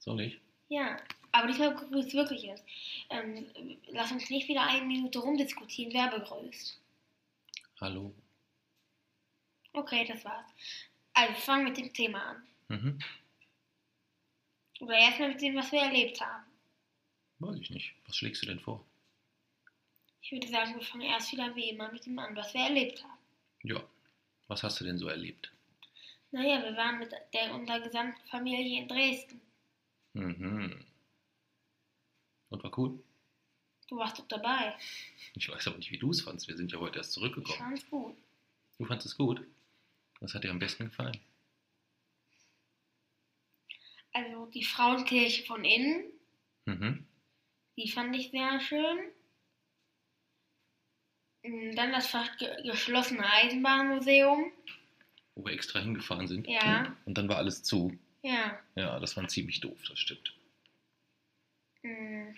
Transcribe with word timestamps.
Soll 0.00 0.20
ich? 0.22 0.40
Ja, 0.68 0.96
aber 1.32 1.46
diesmal 1.46 1.74
grüßt 1.74 2.14
wirklich 2.14 2.42
jetzt. 2.42 2.64
Ähm, 3.10 3.46
lass 3.88 4.10
uns 4.10 4.28
nicht 4.30 4.48
wieder 4.48 4.62
eine 4.62 4.84
Minute 4.84 5.18
rumdiskutieren, 5.20 5.92
wer 5.92 6.08
begrüßt. 6.08 6.80
Hallo. 7.80 8.14
Okay, 9.72 10.04
das 10.06 10.24
war's. 10.24 10.50
Also, 11.14 11.34
wir 11.34 11.40
fangen 11.40 11.64
mit 11.64 11.76
dem 11.76 11.92
Thema 11.92 12.22
an. 12.22 12.42
Mhm. 12.68 12.98
Oder 14.80 14.94
erstmal 14.94 15.28
mit 15.28 15.42
dem, 15.42 15.56
was 15.56 15.70
wir 15.70 15.80
erlebt 15.80 16.20
haben. 16.20 16.44
Weiß 17.38 17.56
ich 17.56 17.70
nicht. 17.70 17.94
Was 18.06 18.16
schlägst 18.16 18.42
du 18.42 18.46
denn 18.46 18.60
vor? 18.60 18.84
Ich 20.22 20.32
würde 20.32 20.48
sagen, 20.48 20.74
wir 20.74 20.82
fangen 20.82 21.02
erst 21.02 21.32
wieder 21.32 21.54
wie 21.54 21.70
immer 21.70 21.90
mit 21.92 22.06
dem 22.06 22.18
an, 22.18 22.36
was 22.36 22.52
wir 22.54 22.62
erlebt 22.62 23.02
haben. 23.02 23.18
Ja. 23.62 23.82
Was 24.48 24.62
hast 24.62 24.80
du 24.80 24.84
denn 24.84 24.98
so 24.98 25.08
erlebt? 25.08 25.52
Naja, 26.32 26.62
wir 26.62 26.76
waren 26.76 26.98
mit 26.98 27.12
der, 27.34 27.54
unserer 27.54 27.80
gesamten 27.80 28.20
Familie 28.28 28.82
in 28.82 28.88
Dresden. 28.88 29.40
Mhm. 30.12 30.84
Und 32.48 32.64
war 32.64 32.76
cool? 32.78 33.02
Du 33.88 33.96
warst 33.96 34.18
doch 34.18 34.26
dabei. 34.28 34.76
Ich 35.34 35.48
weiß 35.48 35.66
aber 35.68 35.78
nicht, 35.78 35.90
wie 35.90 35.98
du 35.98 36.10
es 36.10 36.20
fandst. 36.22 36.48
Wir 36.48 36.56
sind 36.56 36.72
ja 36.72 36.78
heute 36.78 36.98
erst 36.98 37.10
Ich 37.10 37.14
zurückgekommen. 37.14 37.58
fand's 37.58 37.88
gut. 37.90 38.16
Du 38.78 38.84
fandest 38.86 39.06
es 39.06 39.16
gut? 39.16 39.44
Was 40.20 40.34
hat 40.34 40.44
dir 40.44 40.50
am 40.50 40.58
besten 40.58 40.84
gefallen? 40.86 41.18
Also 44.12 44.46
die 44.46 44.64
Frauenkirche 44.64 45.44
von 45.46 45.64
innen, 45.64 46.04
Mhm. 46.66 47.06
die 47.76 47.88
fand 47.88 48.14
ich 48.16 48.30
sehr 48.30 48.60
schön. 48.60 48.98
Dann 51.42 51.92
das 51.92 52.08
fast 52.08 52.36
ge 52.38 52.62
geschlossene 52.64 53.24
Eisenbahnmuseum. 53.24 54.52
Wo 55.34 55.44
wir 55.46 55.52
extra 55.52 55.78
hingefahren 55.78 56.26
sind. 56.28 56.46
Ja. 56.46 56.94
Und 57.06 57.16
dann 57.16 57.28
war 57.28 57.36
alles 57.38 57.62
zu. 57.62 57.96
Ja. 58.22 58.58
Ja, 58.74 59.00
das 59.00 59.16
war 59.16 59.26
ziemlich 59.28 59.60
doof, 59.60 59.78
das 59.88 59.98
stimmt. 59.98 60.32
mm. 61.82 62.34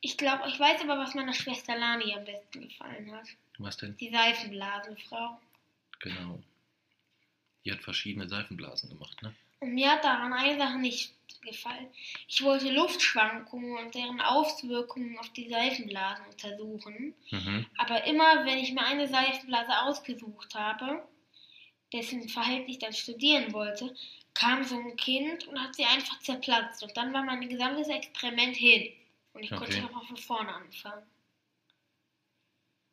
Ich 0.00 0.16
glaube, 0.16 0.48
ich 0.48 0.60
weiß 0.60 0.82
aber, 0.82 0.98
was 0.98 1.14
meiner 1.14 1.32
Schwester 1.32 1.76
Lani 1.76 2.14
am 2.14 2.24
besten 2.24 2.68
gefallen 2.68 3.10
hat. 3.12 3.26
Was 3.58 3.76
denn? 3.78 3.96
Die 3.96 4.10
Seifenblasenfrau. 4.10 5.40
Genau. 6.00 6.42
Die 7.64 7.72
hat 7.72 7.82
verschiedene 7.82 8.28
Seifenblasen 8.28 8.90
gemacht, 8.90 9.20
ne? 9.22 9.34
Und 9.60 9.72
mir 9.72 9.90
hat 9.90 10.04
daran 10.04 10.32
eine 10.32 10.58
Sache 10.58 10.78
nicht 10.78 11.12
gefallen. 11.42 11.88
Ich 12.28 12.42
wollte 12.42 12.70
Luftschwankungen 12.70 13.78
und 13.78 13.94
deren 13.94 14.20
Auswirkungen 14.20 15.18
auf 15.18 15.32
die 15.32 15.48
Seifenblasen 15.48 16.26
untersuchen. 16.26 17.14
Mhm. 17.30 17.66
Aber 17.78 18.04
immer, 18.04 18.44
wenn 18.44 18.58
ich 18.58 18.72
mir 18.72 18.84
eine 18.84 19.08
Seifenblase 19.08 19.82
ausgesucht 19.82 20.54
habe, 20.54 21.02
dessen 21.92 22.28
Verhalten 22.28 22.70
ich 22.70 22.78
dann 22.78 22.92
studieren 22.92 23.52
wollte, 23.52 23.94
kam 24.38 24.64
so 24.64 24.78
ein 24.78 24.96
Kind 24.96 25.46
und 25.48 25.58
hat 25.60 25.74
sie 25.74 25.84
einfach 25.84 26.20
zerplatzt. 26.20 26.82
Und 26.82 26.96
dann 26.96 27.12
war 27.12 27.24
mein 27.24 27.48
gesamtes 27.48 27.88
Experiment 27.88 28.56
hin. 28.56 28.92
Und 29.32 29.42
ich 29.42 29.50
konnte 29.50 29.64
Okay. 29.72 29.80
nochmal 29.80 30.04
von 30.06 30.16
vorne 30.16 30.54
anfangen. 30.54 31.02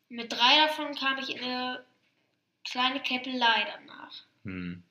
Mit 0.09 0.31
drei 0.31 0.57
davon 0.67 0.93
kam 0.95 1.17
ich 1.19 1.35
in 1.35 1.43
eine 1.43 1.83
kleine 2.63 2.99
Käppelei 3.01 3.65
danach. 3.65 4.23
Hm. 4.43 4.83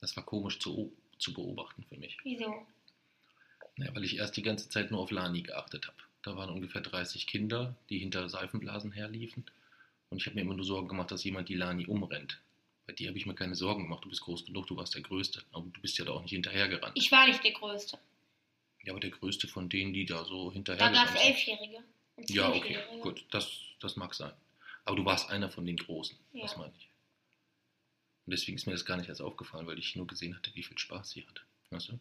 Das 0.00 0.16
war 0.16 0.24
komisch 0.24 0.58
zu, 0.58 0.92
zu 1.18 1.32
beobachten 1.32 1.84
für 1.88 1.96
mich. 1.96 2.16
Wieso? 2.22 2.66
Ja, 3.76 3.94
weil 3.94 4.04
ich 4.04 4.16
erst 4.16 4.36
die 4.36 4.42
ganze 4.42 4.68
Zeit 4.68 4.90
nur 4.90 5.00
auf 5.00 5.10
Lani 5.10 5.42
geachtet 5.42 5.86
habe. 5.86 5.96
Da 6.22 6.36
waren 6.36 6.50
ungefähr 6.50 6.80
30 6.80 7.26
Kinder, 7.26 7.74
die 7.90 7.98
hinter 7.98 8.28
Seifenblasen 8.28 8.92
herliefen. 8.92 9.44
Und 10.10 10.18
ich 10.18 10.26
habe 10.26 10.36
mir 10.36 10.42
immer 10.42 10.54
nur 10.54 10.64
Sorgen 10.64 10.88
gemacht, 10.88 11.10
dass 11.10 11.24
jemand 11.24 11.48
die 11.48 11.54
Lani 11.54 11.86
umrennt. 11.86 12.40
Bei 12.86 12.92
dir 12.92 13.08
habe 13.08 13.18
ich 13.18 13.26
mir 13.26 13.34
keine 13.34 13.54
Sorgen 13.54 13.84
gemacht. 13.84 14.04
Du 14.04 14.08
bist 14.08 14.20
groß 14.20 14.44
genug, 14.46 14.66
du 14.66 14.76
warst 14.76 14.94
der 14.94 15.02
Größte. 15.02 15.42
Aber 15.52 15.66
du 15.72 15.80
bist 15.80 15.96
ja 15.98 16.04
da 16.04 16.12
auch 16.12 16.22
nicht 16.22 16.32
hinterhergerannt. 16.32 16.96
Ich 16.96 17.10
war 17.10 17.26
nicht 17.26 17.42
der 17.42 17.52
Größte. 17.52 17.98
Ja, 18.82 18.92
aber 18.92 19.00
der 19.00 19.10
Größte 19.10 19.48
von 19.48 19.68
denen, 19.68 19.94
die 19.94 20.04
da 20.04 20.24
so 20.24 20.48
Da 20.48 20.54
hinterhergerannt 20.54 21.08
gab 21.08 21.16
es 21.16 21.22
sind. 21.22 21.30
Elfjährige. 21.34 21.84
Und 22.16 22.30
Ja, 22.30 22.52
okay, 22.52 22.78
gut. 23.00 23.24
Das, 23.30 23.50
das 23.80 23.96
mag 23.96 24.14
sein. 24.14 24.32
Aber 24.84 24.96
du 24.96 25.04
warst 25.04 25.30
einer 25.30 25.48
von 25.50 25.64
den 25.64 25.76
Großen. 25.78 26.16
Das 26.34 26.52
Ja. 26.52 26.58
meine 26.58 26.74
ich. 26.76 26.88
Und 28.26 28.30
deswegen 28.32 28.56
ist 28.56 28.66
mir 28.66 28.72
das 28.72 28.84
gar 28.84 28.96
nicht 28.98 29.08
erst 29.08 29.22
aufgefallen, 29.22 29.66
weil 29.66 29.78
ich 29.78 29.96
nur 29.96 30.06
gesehen 30.06 30.36
hatte, 30.36 30.54
wie 30.54 30.62
viel 30.62 30.78
Spaß 30.78 31.10
sie 31.10 31.26
hatte. 31.26 31.42
Weißt 31.70 31.88
du? 31.88 31.98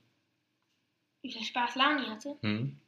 Wie 1.22 1.31
viel 1.31 1.43
Spaß 1.43 1.75
Lani 1.75 2.05
hatte. 2.05 2.38
Hm? 2.41 2.79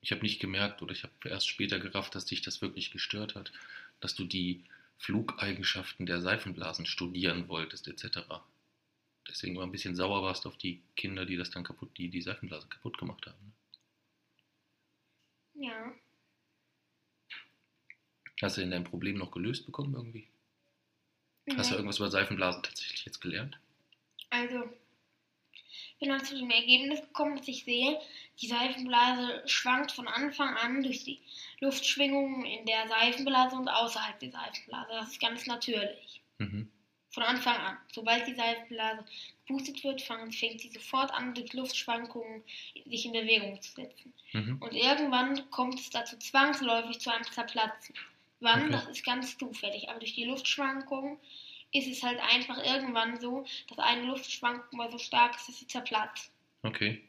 Ich 0.00 0.12
habe 0.12 0.22
nicht 0.22 0.40
gemerkt 0.40 0.80
oder 0.80 0.92
ich 0.92 1.02
habe 1.02 1.12
erst 1.28 1.48
später 1.48 1.78
gerafft, 1.78 2.14
dass 2.14 2.24
dich 2.24 2.40
das 2.40 2.62
wirklich 2.62 2.90
gestört 2.90 3.34
hat, 3.34 3.52
dass 4.00 4.14
du 4.14 4.24
die 4.24 4.64
Flugeigenschaften 4.98 6.06
der 6.06 6.20
Seifenblasen 6.20 6.86
studieren 6.86 7.48
wolltest 7.48 7.88
etc. 7.88 8.42
Deswegen 9.28 9.56
war 9.56 9.64
ein 9.64 9.72
bisschen 9.72 9.94
sauer 9.96 10.22
warst 10.22 10.46
auf 10.46 10.56
die 10.56 10.82
Kinder, 10.96 11.24
die 11.26 11.36
das 11.36 11.50
dann 11.50 11.64
kaputt, 11.64 11.96
die 11.98 12.08
die 12.08 12.22
Seifenblase 12.22 12.68
kaputt 12.68 12.98
gemacht 12.98 13.26
haben. 13.26 13.54
Ja. 15.54 15.92
Hast 18.40 18.56
du 18.56 18.60
denn 18.62 18.70
dein 18.70 18.84
Problem 18.84 19.16
noch 19.18 19.30
gelöst 19.32 19.66
bekommen 19.66 19.94
irgendwie? 19.94 20.28
Hast 21.56 21.70
du 21.70 21.74
Nee. 21.74 21.78
irgendwas 21.78 21.98
über 21.98 22.10
Seifenblasen 22.10 22.62
tatsächlich 22.62 23.04
jetzt 23.04 23.20
gelernt? 23.20 23.58
Also, 24.30 24.70
bin 25.98 26.10
dann 26.10 26.24
zu 26.24 26.36
dem 26.36 26.50
Ergebnis 26.50 27.00
gekommen, 27.00 27.36
dass 27.36 27.48
ich 27.48 27.64
sehe, 27.64 28.00
die 28.40 28.46
Seifenblase 28.48 29.42
schwankt 29.46 29.92
von 29.92 30.06
Anfang 30.08 30.54
an 30.56 30.82
durch 30.82 31.04
die 31.04 31.20
Luftschwingungen 31.60 32.44
in 32.44 32.66
der 32.66 32.86
Seifenblase 32.88 33.56
und 33.56 33.68
außerhalb 33.68 34.18
der 34.20 34.30
Seifenblase. 34.30 34.88
Das 34.92 35.08
ist 35.10 35.20
ganz 35.20 35.46
natürlich. 35.46 36.20
Mhm. 36.38 36.70
Von 37.10 37.22
Anfang 37.22 37.56
an. 37.56 37.78
Sobald 37.92 38.26
die 38.26 38.34
Seifenblase 38.34 39.04
geboostet 39.46 39.82
wird, 39.82 40.02
fängt 40.02 40.34
sie 40.34 40.70
sofort 40.72 41.10
an, 41.12 41.34
durch 41.34 41.52
Luftschwankungen 41.52 42.44
sich 42.86 43.06
in 43.06 43.12
Bewegung 43.12 43.60
zu 43.60 43.72
setzen. 43.72 44.12
Mhm. 44.32 44.58
Und 44.60 44.72
irgendwann 44.74 45.50
kommt 45.50 45.80
es 45.80 45.90
dazu 45.90 46.16
zwangsläufig 46.18 47.00
zu 47.00 47.12
einem 47.12 47.24
Zerplatzen. 47.24 47.94
Wann, 48.40 48.66
Okay. 48.66 48.72
das 48.72 48.86
ist 48.86 49.04
ganz 49.04 49.36
zufällig. 49.36 49.88
Aber 49.88 49.98
durch 49.98 50.14
die 50.14 50.26
Luftschwankungen 50.26 51.18
ist 51.72 51.86
es 51.88 52.02
halt 52.02 52.18
einfach 52.20 52.58
irgendwann 52.64 53.20
so, 53.20 53.44
dass 53.68 53.78
eine 53.78 54.04
Luftschwankung 54.06 54.78
mal 54.78 54.90
so 54.90 54.98
stark 54.98 55.36
ist, 55.36 55.48
dass 55.48 55.58
sie 55.58 55.66
zerplatzt. 55.66 56.32
Okay. 56.62 57.02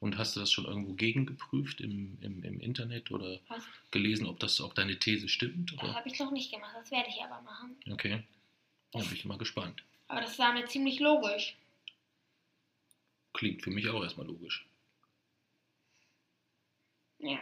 Und 0.00 0.16
hast 0.16 0.34
du 0.34 0.40
das 0.40 0.50
schon 0.50 0.64
irgendwo 0.64 0.94
gegengeprüft 0.94 1.80
im, 1.82 2.16
im, 2.22 2.42
im 2.42 2.58
Internet 2.60 3.10
oder 3.10 3.38
Was? 3.48 3.62
gelesen, 3.90 4.26
ob 4.26 4.40
das, 4.40 4.58
ob 4.60 4.74
deine 4.74 4.98
These 4.98 5.28
stimmt? 5.28 5.72
Das 5.72 5.78
Oder? 5.82 5.94
habe 5.94 6.08
ich 6.08 6.18
noch 6.18 6.30
nicht 6.30 6.50
gemacht, 6.50 6.74
das 6.74 6.90
werde 6.90 7.10
ich 7.10 7.22
aber 7.22 7.42
machen. 7.42 7.76
Okay. 7.90 8.22
Da 8.92 9.00
bin 9.00 9.12
ich 9.12 9.24
mal 9.26 9.36
gespannt. 9.38 9.84
Aber 10.08 10.22
das 10.22 10.38
war 10.38 10.52
mir 10.54 10.64
ziemlich 10.66 11.00
logisch. 11.00 11.54
Klingt 13.34 13.62
für 13.62 13.70
mich 13.70 13.88
auch 13.90 14.02
erstmal 14.02 14.26
logisch. 14.26 14.66
Ja, 17.18 17.38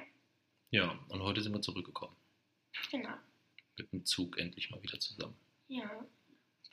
Ja, 0.70 0.98
und 1.08 1.22
heute 1.22 1.40
sind 1.40 1.52
wir 1.52 1.62
zurückgekommen. 1.62 2.16
genau. 2.90 3.14
Mit 3.78 3.92
dem 3.92 4.04
Zug 4.04 4.36
endlich 4.36 4.70
mal 4.70 4.82
wieder 4.82 4.98
zusammen. 4.98 5.36
Ja. 5.68 5.88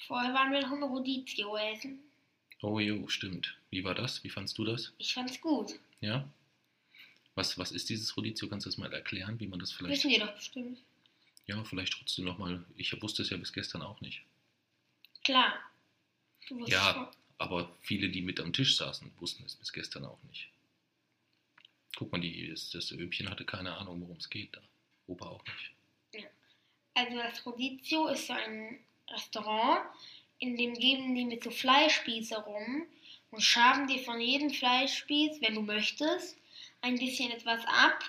Vorher 0.08 0.34
waren 0.34 0.52
wir 0.52 0.62
noch 0.62 0.72
in 0.74 0.84
Rodizio 0.84 1.56
essen. 1.58 2.00
Oh 2.62 2.80
jo, 2.80 3.08
stimmt. 3.08 3.56
Wie 3.70 3.84
war 3.84 3.96
das? 3.96 4.24
Wie 4.24 4.30
fandst 4.30 4.58
du 4.58 4.66
das? 4.66 4.94
Ich 4.98 5.14
fand's 5.14 5.40
gut. 5.42 5.74
Ja? 6.02 6.28
Was, 7.36 7.58
was 7.58 7.72
ist 7.72 7.90
dieses 7.90 8.16
Rodizio? 8.16 8.48
Kannst 8.48 8.66
du 8.66 8.70
das 8.70 8.78
mal 8.78 8.92
erklären, 8.94 9.40
wie 9.40 9.48
man 9.48 9.60
das 9.60 9.72
vielleicht. 9.72 9.98
Wissen 10.04 10.10
die 10.12 10.20
doch 10.20 10.34
bestimmt. 10.34 10.80
Ja, 11.48 11.64
vielleicht 11.64 11.94
trotzdem 11.94 12.26
nochmal. 12.26 12.64
Ich 12.78 13.00
wusste 13.02 13.22
es 13.22 13.30
ja 13.30 13.38
bis 13.38 13.54
gestern 13.54 13.82
auch 13.82 14.00
nicht. 14.02 14.22
Klar. 15.24 15.54
Du 16.48 16.56
wusstest 16.60 16.74
Ja. 16.82 16.94
schon. 16.94 17.08
Aber 17.38 17.76
viele, 17.82 18.10
die 18.10 18.22
mit 18.22 18.40
am 18.40 18.54
Tisch 18.54 18.78
saßen, 18.78 19.12
wussten 19.20 19.44
es 19.46 19.56
bis 19.56 19.74
gestern 19.74 20.06
auch 20.06 20.22
nicht. 20.24 20.48
Guck 21.98 22.12
mal, 22.12 22.22
die, 22.22 22.50
das, 22.50 22.70
das 22.70 22.92
Öbchen 22.92 23.30
hatte 23.30 23.44
keine 23.46 23.76
Ahnung, 23.76 24.02
worum 24.02 24.18
es 24.18 24.30
geht 24.30 24.56
da. 24.56 24.62
Opa 25.08 25.26
auch 25.26 25.44
nicht. 25.46 25.72
Also 26.94 27.18
das 27.18 27.46
Rodizio 27.46 28.08
ist 28.08 28.28
so 28.28 28.34
ein 28.34 28.80
Restaurant, 29.10 29.86
in 30.40 30.58
dem 30.58 30.74
geben 30.74 31.16
die 31.16 31.26
mit 31.26 31.44
so 31.44 31.52
Fleischspieße 31.52 32.38
rum 32.44 32.86
und 33.32 33.42
schaben 33.42 33.88
dir 33.88 34.00
von 34.00 34.20
jedem 34.20 34.50
Fleischspieß, 34.50 35.42
wenn 35.42 35.56
du 35.56 35.62
möchtest, 35.62 36.38
ein 36.82 36.98
bisschen 36.98 37.32
etwas 37.32 37.66
ab, 37.66 38.04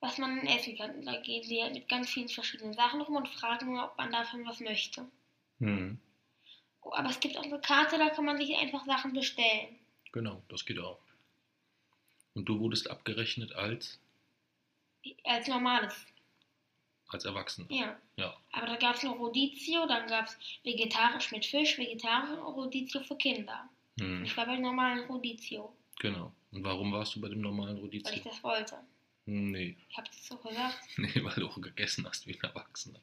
was 0.00 0.18
man 0.18 0.36
dann 0.36 0.46
essen 0.46 0.76
kann. 0.76 1.04
Da 1.04 1.20
gehen 1.20 1.42
die 1.48 1.62
mit 1.72 1.88
ganz 1.88 2.10
vielen 2.10 2.28
verschiedenen 2.28 2.74
Sachen 2.74 3.00
rum 3.00 3.16
und 3.16 3.28
fragen 3.28 3.66
nur, 3.66 3.84
ob 3.84 3.96
man 3.96 4.12
davon 4.12 4.46
was 4.46 4.60
möchte. 4.60 5.06
Hm. 5.58 5.98
Oh, 6.82 6.92
aber 6.92 7.10
es 7.10 7.20
gibt 7.20 7.36
auch 7.36 7.44
eine 7.44 7.60
Karte, 7.60 7.98
da 7.98 8.10
kann 8.10 8.24
man 8.24 8.38
sich 8.38 8.56
einfach 8.56 8.84
Sachen 8.84 9.12
bestellen. 9.12 9.78
Genau, 10.12 10.42
das 10.48 10.64
geht 10.64 10.78
auch. 10.78 10.98
Und 12.34 12.46
du 12.48 12.58
wurdest 12.58 12.90
abgerechnet 12.90 13.52
als, 13.54 14.00
Als 15.24 15.48
normales. 15.48 15.94
Als 17.14 17.24
Erwachsener. 17.24 17.66
Ja. 17.70 17.96
Ja. 18.16 18.36
Aber 18.52 18.66
da 18.66 18.76
gab 18.76 18.96
es 18.96 19.02
noch 19.02 19.18
Rodizio, 19.18 19.86
dann 19.86 20.06
gab 20.08 20.26
es 20.26 20.36
vegetarisch 20.64 21.30
mit 21.32 21.44
Fisch, 21.46 21.78
vegetarisch 21.78 22.30
und 22.30 22.54
Rodizio 22.54 23.00
für 23.02 23.16
Kinder. 23.16 23.68
Hm, 24.00 24.24
Ich 24.24 24.36
war 24.36 24.46
bei 24.46 24.56
normalen 24.56 25.04
Rodizio, 25.06 25.74
genau. 25.98 26.32
Und 26.50 26.64
warum 26.64 26.92
warst 26.92 27.14
du 27.16 27.20
bei 27.20 27.28
dem 27.28 27.40
normalen 27.40 27.76
weil 27.82 27.94
ich 27.94 28.04
Rodizio? 28.04 28.22
das 28.24 28.42
wollte. 28.42 28.76
Nee, 29.26 29.76
Ich 29.88 29.96
habe 29.96 30.08
es 30.10 30.26
so 30.26 30.36
gesagt. 30.36 30.78
nee, 30.98 31.10
weil 31.22 31.34
du 31.34 31.46
auch 31.48 31.60
gegessen 31.60 32.06
hast 32.06 32.26
wie 32.26 32.34
ein 32.34 32.40
Erwachsener. 32.42 33.00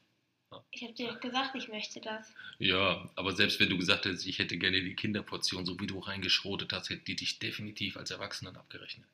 Ich 0.72 0.82
habe 0.82 0.92
dir 0.92 1.12
doch 1.12 1.20
gesagt, 1.20 1.54
ich 1.54 1.68
möchte 1.68 2.00
das. 2.00 2.34
Ja, 2.58 3.08
aber 3.14 3.32
selbst 3.32 3.60
wenn 3.60 3.68
du 3.70 3.78
gesagt 3.78 4.04
hättest, 4.04 4.26
ich 4.26 4.40
hätte 4.40 4.58
gerne 4.58 4.82
die 4.82 4.96
Kinderportion, 4.96 5.64
so 5.64 5.78
wie 5.78 5.86
du 5.86 6.00
reingeschrotet 6.00 6.72
hast, 6.72 6.90
hätte 6.90 7.04
die 7.04 7.14
dich 7.14 7.38
definitiv 7.38 7.96
als 7.96 8.10
Erwachsenen 8.10 8.56
abgerechnet. 8.56 9.06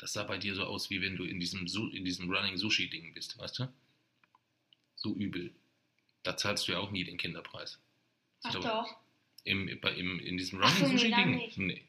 Das 0.00 0.14
sah 0.14 0.24
bei 0.24 0.38
dir 0.38 0.54
so 0.54 0.64
aus, 0.64 0.88
wie 0.88 1.02
wenn 1.02 1.16
du 1.16 1.24
in 1.24 1.40
diesem, 1.40 1.66
in 1.92 2.04
diesem 2.06 2.30
Running 2.30 2.56
Sushi-Ding 2.56 3.12
bist, 3.12 3.38
weißt 3.38 3.58
du? 3.58 3.72
So 4.96 5.14
übel. 5.14 5.54
Da 6.22 6.38
zahlst 6.38 6.66
du 6.66 6.72
ja 6.72 6.78
auch 6.78 6.90
nie 6.90 7.04
den 7.04 7.18
Kinderpreis. 7.18 7.78
Ach 8.42 8.50
glaube, 8.52 8.66
doch. 8.66 8.96
Im, 9.44 9.68
im, 9.68 10.20
in 10.20 10.38
diesem 10.38 10.62
Running 10.62 10.98
Sushi-Ding? 10.98 11.36
nicht. 11.36 11.58
Nee, 11.58 11.84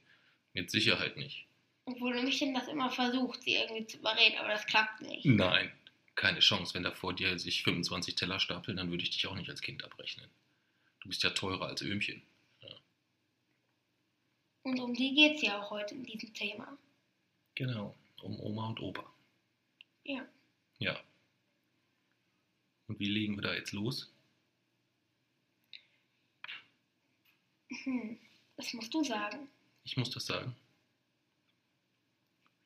mit 0.52 0.70
Sicherheit 0.70 1.16
nicht. 1.16 1.48
Obwohl 1.86 2.14
du 2.14 2.22
mich 2.22 2.38
denn 2.40 2.54
das 2.54 2.68
immer 2.68 2.92
versucht, 2.92 3.44
sie 3.44 3.56
irgendwie 3.56 3.88
zu 3.88 3.98
überreden, 3.98 4.38
aber 4.40 4.50
das 4.50 4.66
klappt 4.66 5.02
nicht. 5.02 5.26
Nein, 5.26 5.72
keine 6.16 6.40
Chance. 6.40 6.74
Wenn 6.74 6.84
da 6.84 6.92
vor 6.92 7.14
dir 7.14 7.40
sich 7.40 7.64
25 7.64 8.16
Teller 8.16 8.42
stapeln, 8.42 8.76
dann 8.76 8.92
würde 8.92 9.04
ich 9.04 9.12
dich 9.12 9.26
auch 9.28 9.36
nicht 9.36 9.50
als 9.50 9.62
Kind 9.62 9.86
abrechnen. 9.86 10.30
Du 11.00 11.08
bist 11.08 11.24
ja 11.24 11.30
teurer 11.30 11.68
als 11.68 11.82
Öhmchen. 11.82 12.22
Und 14.64 14.80
um 14.80 14.94
die 14.94 15.16
geht 15.16 15.38
es 15.38 15.42
ja 15.42 15.62
auch 15.62 15.72
heute 15.72 15.96
in 15.96 16.04
diesem 16.04 16.34
Thema. 16.34 16.78
Genau, 17.56 17.96
um 18.24 18.40
Oma 18.40 18.68
und 18.68 18.80
Opa. 18.80 19.06
Ja. 20.04 20.28
Ja. 20.80 21.00
Und 22.88 23.00
wie 23.00 23.10
legen 23.10 23.36
wir 23.36 23.44
da 23.44 23.54
jetzt 23.54 23.72
los? 23.72 24.14
Hm. 27.84 28.20
Das 28.58 28.74
musst 28.74 28.94
du 28.94 29.04
sagen. 29.04 29.48
Ich 29.84 29.98
muss 29.98 30.10
das 30.10 30.26
sagen. 30.26 30.56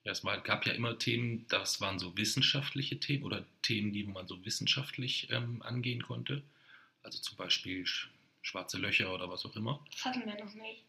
Ja, 0.04 0.12
es 0.12 0.24
war, 0.24 0.40
gab 0.42 0.66
ja 0.66 0.74
immer 0.74 1.00
Themen, 1.00 1.48
das 1.48 1.82
waren 1.82 2.00
so 2.00 2.16
wissenschaftliche 2.16 3.00
Themen 3.00 3.24
oder 3.24 3.46
Themen, 3.64 3.92
die 3.92 4.04
man 4.04 4.28
so 4.28 4.44
wissenschaftlich 4.46 5.30
ähm, 5.32 5.62
angehen 5.64 6.04
konnte. 6.04 6.44
Also 7.02 7.20
zum 7.20 7.38
Beispiel 7.38 7.86
sch 7.86 8.12
schwarze 8.42 8.78
Löcher 8.78 9.12
oder 9.12 9.28
was 9.30 9.44
auch 9.46 9.56
immer. 9.56 9.84
Das 9.92 10.06
hatten 10.06 10.26
wir 10.26 10.44
noch 10.44 10.54
nicht. 10.54 10.84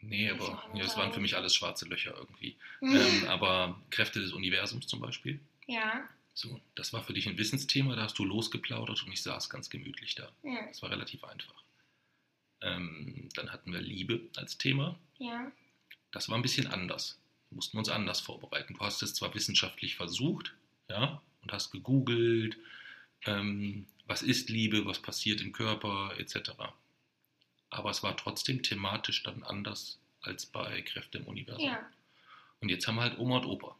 Nee, 0.00 0.30
aber 0.30 0.62
wir 0.72 0.80
ja, 0.80 0.84
das 0.86 0.96
waren 0.96 1.12
für 1.12 1.20
mich 1.20 1.36
alles 1.36 1.54
schwarze 1.54 1.86
Löcher 1.86 2.14
irgendwie. 2.16 2.56
ähm, 2.82 3.26
aber 3.28 3.80
Kräfte 3.90 4.20
des 4.20 4.32
Universums 4.32 4.86
zum 4.86 5.00
Beispiel. 5.00 5.40
ja. 5.66 6.08
So, 6.34 6.60
das 6.76 6.92
war 6.92 7.02
für 7.02 7.12
dich 7.14 7.28
ein 7.28 7.36
Wissensthema, 7.36 7.96
da 7.96 8.02
hast 8.04 8.16
du 8.16 8.24
losgeplaudert 8.24 9.02
und 9.02 9.12
ich 9.12 9.24
saß 9.24 9.50
ganz 9.50 9.70
gemütlich 9.70 10.14
da. 10.14 10.30
Ja. 10.44 10.68
Das 10.68 10.80
war 10.82 10.90
relativ 10.90 11.24
einfach. 11.24 11.64
Ähm, 12.60 13.28
dann 13.34 13.50
hatten 13.50 13.72
wir 13.72 13.80
Liebe 13.80 14.20
als 14.36 14.56
Thema. 14.56 14.96
Ja. 15.18 15.50
Das 16.12 16.28
war 16.28 16.36
ein 16.38 16.42
bisschen 16.42 16.68
anders. 16.68 17.18
Wir 17.50 17.56
mussten 17.56 17.76
uns 17.76 17.88
anders 17.88 18.20
vorbereiten. 18.20 18.74
Du 18.74 18.80
hast 18.80 19.02
es 19.02 19.14
zwar 19.14 19.34
wissenschaftlich 19.34 19.96
versucht, 19.96 20.54
ja, 20.88 21.20
und 21.42 21.52
hast 21.52 21.72
gegoogelt, 21.72 22.56
ähm, 23.26 23.86
was 24.06 24.22
ist 24.22 24.48
Liebe, 24.48 24.86
was 24.86 25.00
passiert 25.02 25.40
im 25.40 25.50
Körper, 25.50 26.14
etc. 26.18 26.52
Aber 27.70 27.90
es 27.90 28.02
war 28.02 28.16
trotzdem 28.16 28.62
thematisch 28.62 29.22
dann 29.22 29.42
anders 29.42 29.98
als 30.22 30.46
bei 30.46 30.82
Kräfte 30.82 31.18
im 31.18 31.26
Universum. 31.26 31.64
Ja. 31.66 31.80
Und 32.60 32.70
jetzt 32.70 32.86
haben 32.88 32.96
wir 32.96 33.02
halt 33.02 33.18
Oma 33.18 33.36
und 33.38 33.46
Opa. 33.46 33.76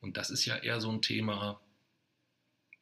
Und 0.00 0.16
das 0.16 0.30
ist 0.30 0.44
ja 0.44 0.56
eher 0.56 0.80
so 0.80 0.90
ein 0.90 1.02
Thema, 1.02 1.60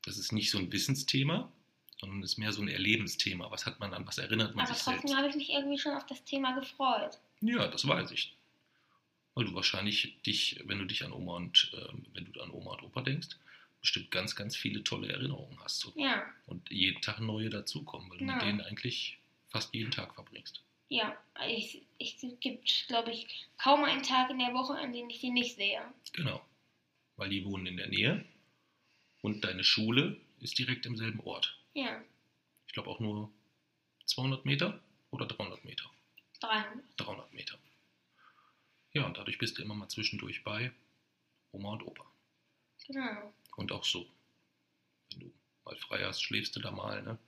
das 0.04 0.18
ist 0.18 0.32
nicht 0.32 0.50
so 0.50 0.58
ein 0.58 0.70
Wissensthema, 0.72 1.50
sondern 1.98 2.22
ist 2.22 2.36
mehr 2.36 2.52
so 2.52 2.60
ein 2.60 2.68
Erlebensthema. 2.68 3.50
Was 3.50 3.64
hat 3.66 3.80
man 3.80 3.94
an, 3.94 4.06
was 4.06 4.18
erinnert 4.18 4.54
man 4.54 4.66
Aber 4.66 4.74
sich 4.74 4.82
trotzdem 4.82 5.08
selbst? 5.08 5.16
habe 5.16 5.28
ich 5.28 5.36
mich 5.36 5.50
irgendwie 5.50 5.78
schon 5.78 5.92
auf 5.94 6.04
das 6.06 6.22
Thema 6.24 6.52
gefreut. 6.58 7.18
Ja, 7.40 7.68
das 7.68 7.86
weiß 7.86 8.10
ich. 8.10 8.36
Weil 9.34 9.46
du 9.46 9.54
wahrscheinlich 9.54 10.16
dich, 10.26 10.60
wenn 10.66 10.78
du 10.78 10.84
dich 10.84 11.04
an 11.04 11.12
Oma 11.12 11.36
und 11.36 11.72
ähm, 11.74 12.04
wenn 12.12 12.30
du 12.30 12.40
an 12.42 12.50
Oma 12.50 12.72
und 12.72 12.82
Opa 12.82 13.00
denkst, 13.02 13.28
bestimmt 13.80 14.10
ganz, 14.10 14.36
ganz 14.36 14.56
viele 14.56 14.82
tolle 14.84 15.08
Erinnerungen 15.12 15.58
hast. 15.62 15.80
So. 15.80 15.92
Ja. 15.96 16.24
Und 16.46 16.70
jeden 16.70 17.00
Tag 17.00 17.20
neue 17.20 17.48
dazukommen, 17.50 18.10
weil 18.10 18.18
du 18.18 18.24
mit 18.24 18.34
Genau. 18.34 18.44
denen 18.44 18.60
eigentlich 18.60 19.18
fast 19.54 19.72
jeden 19.72 19.92
Tag 19.92 20.12
verbringst. 20.14 20.64
Ja. 20.88 21.16
Es 22.00 22.20
gibt, 22.40 22.88
glaube 22.88 23.12
ich, 23.12 23.46
kaum 23.56 23.84
einen 23.84 24.02
Tag 24.02 24.30
in 24.30 24.40
der 24.40 24.52
Woche, 24.52 24.74
an 24.74 24.92
dem 24.92 25.08
ich 25.08 25.20
sie 25.20 25.30
nicht 25.30 25.54
sehe. 25.54 25.80
Genau. 26.12 26.44
Weil 27.14 27.30
die 27.30 27.44
wohnen 27.44 27.66
in 27.66 27.76
der 27.76 27.86
Nähe 27.86 28.24
und 29.22 29.44
deine 29.44 29.62
Schule 29.62 30.20
ist 30.40 30.58
direkt 30.58 30.86
im 30.86 30.96
selben 30.96 31.20
Ort. 31.20 31.56
Ja. 31.74 32.02
Ich 32.66 32.72
glaube 32.72 32.90
auch 32.90 32.98
nur 32.98 33.32
200 34.06 34.44
Meter 34.44 34.82
oder 35.12 35.26
300 35.26 35.64
Meter. 35.64 35.88
300. 36.40 36.84
300 36.96 37.32
Meter. 37.32 37.56
Ja, 38.92 39.06
und 39.06 39.16
dadurch 39.16 39.38
bist 39.38 39.56
du 39.56 39.62
immer 39.62 39.76
mal 39.76 39.88
zwischendurch 39.88 40.42
bei 40.42 40.72
Oma 41.52 41.74
und 41.74 41.86
Opa. 41.86 42.04
Genau. 42.88 43.32
Und 43.54 43.70
auch 43.70 43.84
so. 43.84 44.04
Wenn 45.10 45.20
du 45.20 45.32
mal 45.64 45.76
frei 45.76 46.04
hast, 46.04 46.22
schläfst 46.22 46.56
du 46.56 46.60
da 46.60 46.72
mal, 46.72 47.02
ne? 47.02 47.18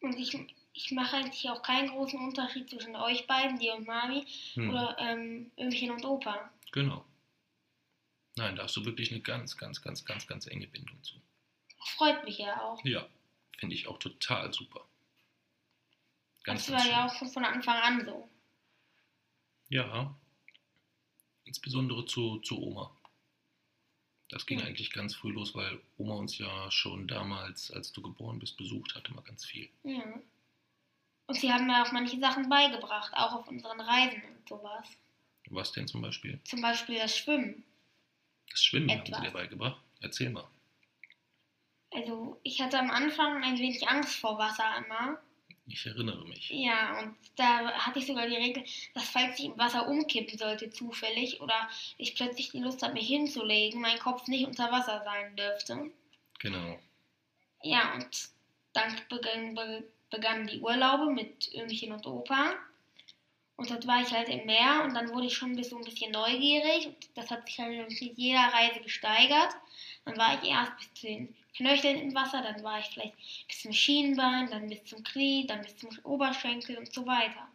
Und 0.00 0.18
ich, 0.18 0.36
ich 0.74 0.90
mache 0.90 1.16
eigentlich 1.16 1.48
auch 1.48 1.62
keinen 1.62 1.88
großen 1.88 2.18
Unterschied 2.18 2.68
zwischen 2.68 2.96
euch 2.96 3.26
beiden, 3.26 3.58
dir 3.58 3.74
und 3.74 3.86
Mami, 3.86 4.26
Hm, 4.54 4.70
oder 4.70 4.96
ähm, 4.98 5.50
Ömchen 5.58 5.90
und 5.92 6.04
Opa. 6.04 6.50
Genau. 6.72 7.04
Nein, 8.36 8.56
da 8.56 8.64
hast 8.64 8.76
du 8.76 8.84
wirklich 8.84 9.10
eine 9.12 9.20
ganz, 9.20 9.56
ganz, 9.56 9.80
ganz, 9.80 10.04
ganz, 10.04 10.26
ganz 10.26 10.46
enge 10.48 10.66
Bindung 10.66 11.00
zu. 11.04 11.14
Das 11.78 11.88
freut 11.90 12.24
mich 12.24 12.38
ja 12.38 12.60
auch. 12.60 12.84
Ja, 12.84 13.06
finde 13.58 13.74
ich 13.76 13.86
auch 13.86 13.98
total 13.98 14.52
super. 14.52 14.84
Ganz, 16.42 16.66
das 16.66 16.72
ganz 16.72 16.84
war 16.84 16.90
ja 16.90 16.96
schön. 17.08 17.10
auch 17.10 17.18
schon 17.18 17.28
von 17.30 17.44
Anfang 17.44 17.76
an 17.76 18.04
so. 18.04 18.28
Ja, 19.68 20.14
insbesondere 21.44 22.04
zu, 22.06 22.38
zu 22.40 22.60
Oma. 22.60 22.90
Das 24.30 24.46
ging 24.46 24.58
Ja. 24.58 24.66
eigentlich 24.66 24.90
ganz 24.92 25.14
früh 25.14 25.30
los, 25.30 25.54
weil 25.54 25.80
Oma 25.96 26.14
uns 26.14 26.36
ja 26.38 26.70
schon 26.70 27.06
damals, 27.06 27.70
als 27.70 27.92
du 27.92 28.02
geboren 28.02 28.38
bist, 28.40 28.56
besucht 28.56 28.94
hatte, 28.96 29.12
mal 29.14 29.22
ganz 29.22 29.44
viel. 29.44 29.68
Ja. 29.84 30.02
Und 31.26 31.36
sie 31.36 31.52
haben 31.52 31.66
mir 31.66 31.82
auch 31.82 31.92
manche 31.92 32.18
Sachen 32.18 32.48
beigebracht, 32.48 33.12
auch 33.14 33.32
auf 33.32 33.48
unseren 33.48 33.80
Reisen 33.80 34.22
und 34.24 34.48
sowas. 34.48 34.86
Was 35.50 35.72
denn 35.72 35.88
zum 35.88 36.02
Beispiel? 36.02 36.40
Zum 36.44 36.60
Beispiel 36.60 36.98
das 36.98 37.16
Schwimmen. 37.16 37.64
Das 38.50 38.62
Schwimmen 38.62 38.90
haben 38.90 39.00
Etwas. 39.00 39.18
sie 39.18 39.24
dir 39.26 39.32
beigebracht. 39.32 39.80
Erzähl 40.00 40.30
mal. 40.30 40.46
Also 41.92 42.38
ich 42.42 42.60
hatte 42.60 42.78
am 42.78 42.90
Anfang 42.90 43.42
ein 43.42 43.58
wenig 43.58 43.88
Angst 43.88 44.16
vor 44.16 44.38
Wasser 44.38 44.64
immer. 44.78 45.18
Ich 45.66 45.86
erinnere 45.86 46.26
mich. 46.26 46.50
Ja, 46.50 46.98
und 46.98 47.16
da 47.36 47.72
hatte 47.72 47.98
ich 47.98 48.06
sogar 48.06 48.26
die 48.26 48.36
Regel, 48.36 48.64
dass 48.92 49.08
falls 49.08 49.38
ich 49.38 49.46
im 49.46 49.58
Wasser 49.58 49.88
umkippen 49.88 50.36
sollte 50.36 50.68
zufällig 50.70 51.40
oder 51.40 51.68
ich 51.96 52.14
plötzlich 52.14 52.50
die 52.50 52.58
Lust 52.58 52.82
habe, 52.82 52.94
mich 52.94 53.06
hinzulegen, 53.06 53.80
mein 53.80 53.98
Kopf 53.98 54.26
nicht 54.28 54.46
unter 54.46 54.70
Wasser 54.70 55.02
sein 55.04 55.34
dürfte. 55.36 55.90
Genau. 56.40 56.78
Ja, 57.62 57.94
und 57.94 58.28
dann 58.74 59.00
begann, 59.08 59.54
be, 59.54 59.84
begannen 60.14 60.46
die 60.46 60.60
Urlaube 60.60 61.12
mit 61.12 61.50
Ömchen 61.54 61.92
und 61.92 62.06
Opa. 62.06 62.54
Und 63.56 63.70
dort 63.70 63.86
war 63.86 64.00
ich 64.02 64.10
halt 64.12 64.28
im 64.28 64.46
Meer 64.46 64.82
und 64.84 64.94
dann 64.94 65.10
wurde 65.10 65.26
ich 65.26 65.34
schon 65.36 65.62
so 65.62 65.76
ein 65.76 65.84
bisschen 65.84 66.10
neugierig. 66.12 66.86
Und 66.88 66.96
das 67.14 67.30
hat 67.30 67.46
sich 67.46 67.58
halt 67.58 67.88
mit 67.88 68.18
jeder 68.18 68.40
Reise 68.52 68.80
gesteigert. 68.80 69.54
Dann 70.04 70.16
war 70.16 70.42
ich 70.42 70.48
erst 70.50 70.76
bis 70.78 70.94
zu 70.94 71.06
den 71.06 71.34
Knöcheln 71.56 71.98
im 72.00 72.14
Wasser, 72.14 72.42
dann 72.42 72.62
war 72.64 72.80
ich 72.80 72.86
vielleicht 72.86 73.14
bis 73.46 73.62
zum 73.62 73.72
Schienbein, 73.72 74.50
dann 74.50 74.68
bis 74.68 74.84
zum 74.84 75.04
Knie, 75.04 75.46
dann 75.46 75.62
bis 75.62 75.76
zum 75.76 75.88
Oberschenkel 76.02 76.76
und 76.78 76.92
so 76.92 77.06
weiter. 77.06 77.48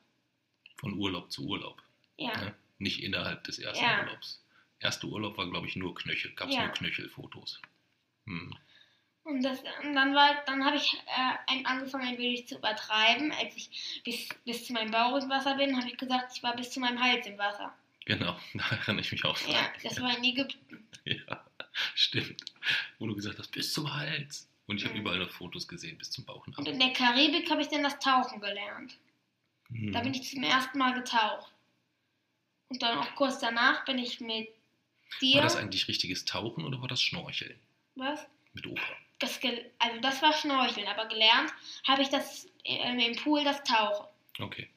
Von 0.77 0.93
Urlaub 0.97 1.29
zu 1.31 1.45
Urlaub. 1.45 1.81
Ja, 2.17 2.35
Ne? 2.37 2.55
Nicht 2.77 3.03
innerhalb 3.03 3.43
des 3.43 3.59
ersten 3.59 3.83
Ja. 3.83 3.99
Urlaubs. 4.03 4.41
Erste 4.79 5.05
Urlaub 5.07 5.37
war, 5.37 5.49
glaube 5.49 5.67
ich, 5.67 5.75
nur 5.75 5.93
Knöchel. 5.93 6.31
Gab 6.35 6.47
es 6.47 6.55
Ja. 6.55 6.63
nur 6.63 6.71
Knöchelfotos. 6.73 7.61
Hm. 8.25 8.55
Und, 9.29 9.41
das, 9.43 9.59
und 9.83 9.93
dann, 9.95 10.13
war, 10.15 10.43
dann 10.45 10.63
habe 10.65 10.77
ich 10.77 10.93
äh, 11.05 11.63
angefangen 11.63 12.07
ein 12.07 12.17
wenig 12.17 12.47
zu 12.47 12.55
übertreiben. 12.57 13.31
Als 13.31 13.55
ich 13.55 14.01
bis, 14.03 14.27
bis 14.45 14.65
zu 14.65 14.73
meinem 14.73 14.91
Bauch 14.91 15.15
im 15.21 15.29
Wasser 15.29 15.55
bin, 15.55 15.77
habe 15.77 15.87
ich 15.89 15.97
gesagt, 15.97 16.33
ich 16.35 16.43
war 16.43 16.55
bis 16.55 16.71
zu 16.71 16.79
meinem 16.79 17.01
Hals 17.01 17.25
im 17.27 17.37
Wasser. 17.37 17.73
Genau, 18.05 18.37
da 18.53 18.63
erinnere 18.75 19.01
ich 19.01 19.11
mich 19.11 19.23
auch 19.25 19.37
dran. 19.37 19.51
Ja, 19.51 19.71
das 19.83 20.01
war 20.01 20.15
in 20.17 20.23
Ägypten. 20.23 20.85
Ja, 21.05 21.43
stimmt. 21.95 22.43
Wo 22.99 23.07
du 23.07 23.15
gesagt 23.15 23.39
hast, 23.39 23.51
bis 23.51 23.73
zum 23.73 23.91
Hals. 23.95 24.47
Und 24.67 24.77
ich 24.77 24.83
habe 24.83 24.93
Mhm. 24.95 25.01
überall 25.01 25.17
noch 25.17 25.31
Fotos 25.31 25.67
gesehen, 25.67 25.97
bis 25.97 26.11
zum 26.11 26.23
Bauch. 26.25 26.45
Und 26.45 26.67
in 26.67 26.77
der 26.77 26.93
Karibik 26.93 27.49
habe 27.49 27.61
ich 27.61 27.69
dann 27.69 27.81
das 27.81 27.97
Tauchen 27.99 28.39
gelernt. 28.39 28.95
Hm. 29.69 29.91
Da 29.91 30.01
bin 30.01 30.13
ich 30.13 30.29
zum 30.29 30.43
ersten 30.43 30.77
Mal 30.77 30.93
getaucht. 30.93 31.51
Und 32.67 32.83
dann 32.83 32.99
auch 32.99 33.15
kurz 33.15 33.39
danach 33.39 33.85
bin 33.85 33.97
ich 33.97 34.19
mit 34.19 34.49
dir. 35.21 35.35
War 35.37 35.41
das 35.43 35.55
eigentlich 35.55 35.87
richtiges 35.87 36.25
Tauchen 36.25 36.63
oder 36.63 36.79
war 36.81 36.87
das 36.87 37.01
Schnorcheln 37.01 37.57
was? 37.95 38.27
mit 38.53 38.67
Opa? 38.67 38.81
Das, 39.19 39.39
also 39.79 39.99
das 40.01 40.21
war 40.21 40.33
Schnorcheln, 40.33 40.87
aber 40.87 41.05
gelernt 41.07 41.53
habe 41.87 42.01
ich 42.01 42.09
das 42.09 42.47
ähm, 42.63 42.99
im 42.99 43.15
Pool 43.17 43.43
das 43.43 43.63
Tauchen. 43.63 44.07
Okay. 44.39 44.69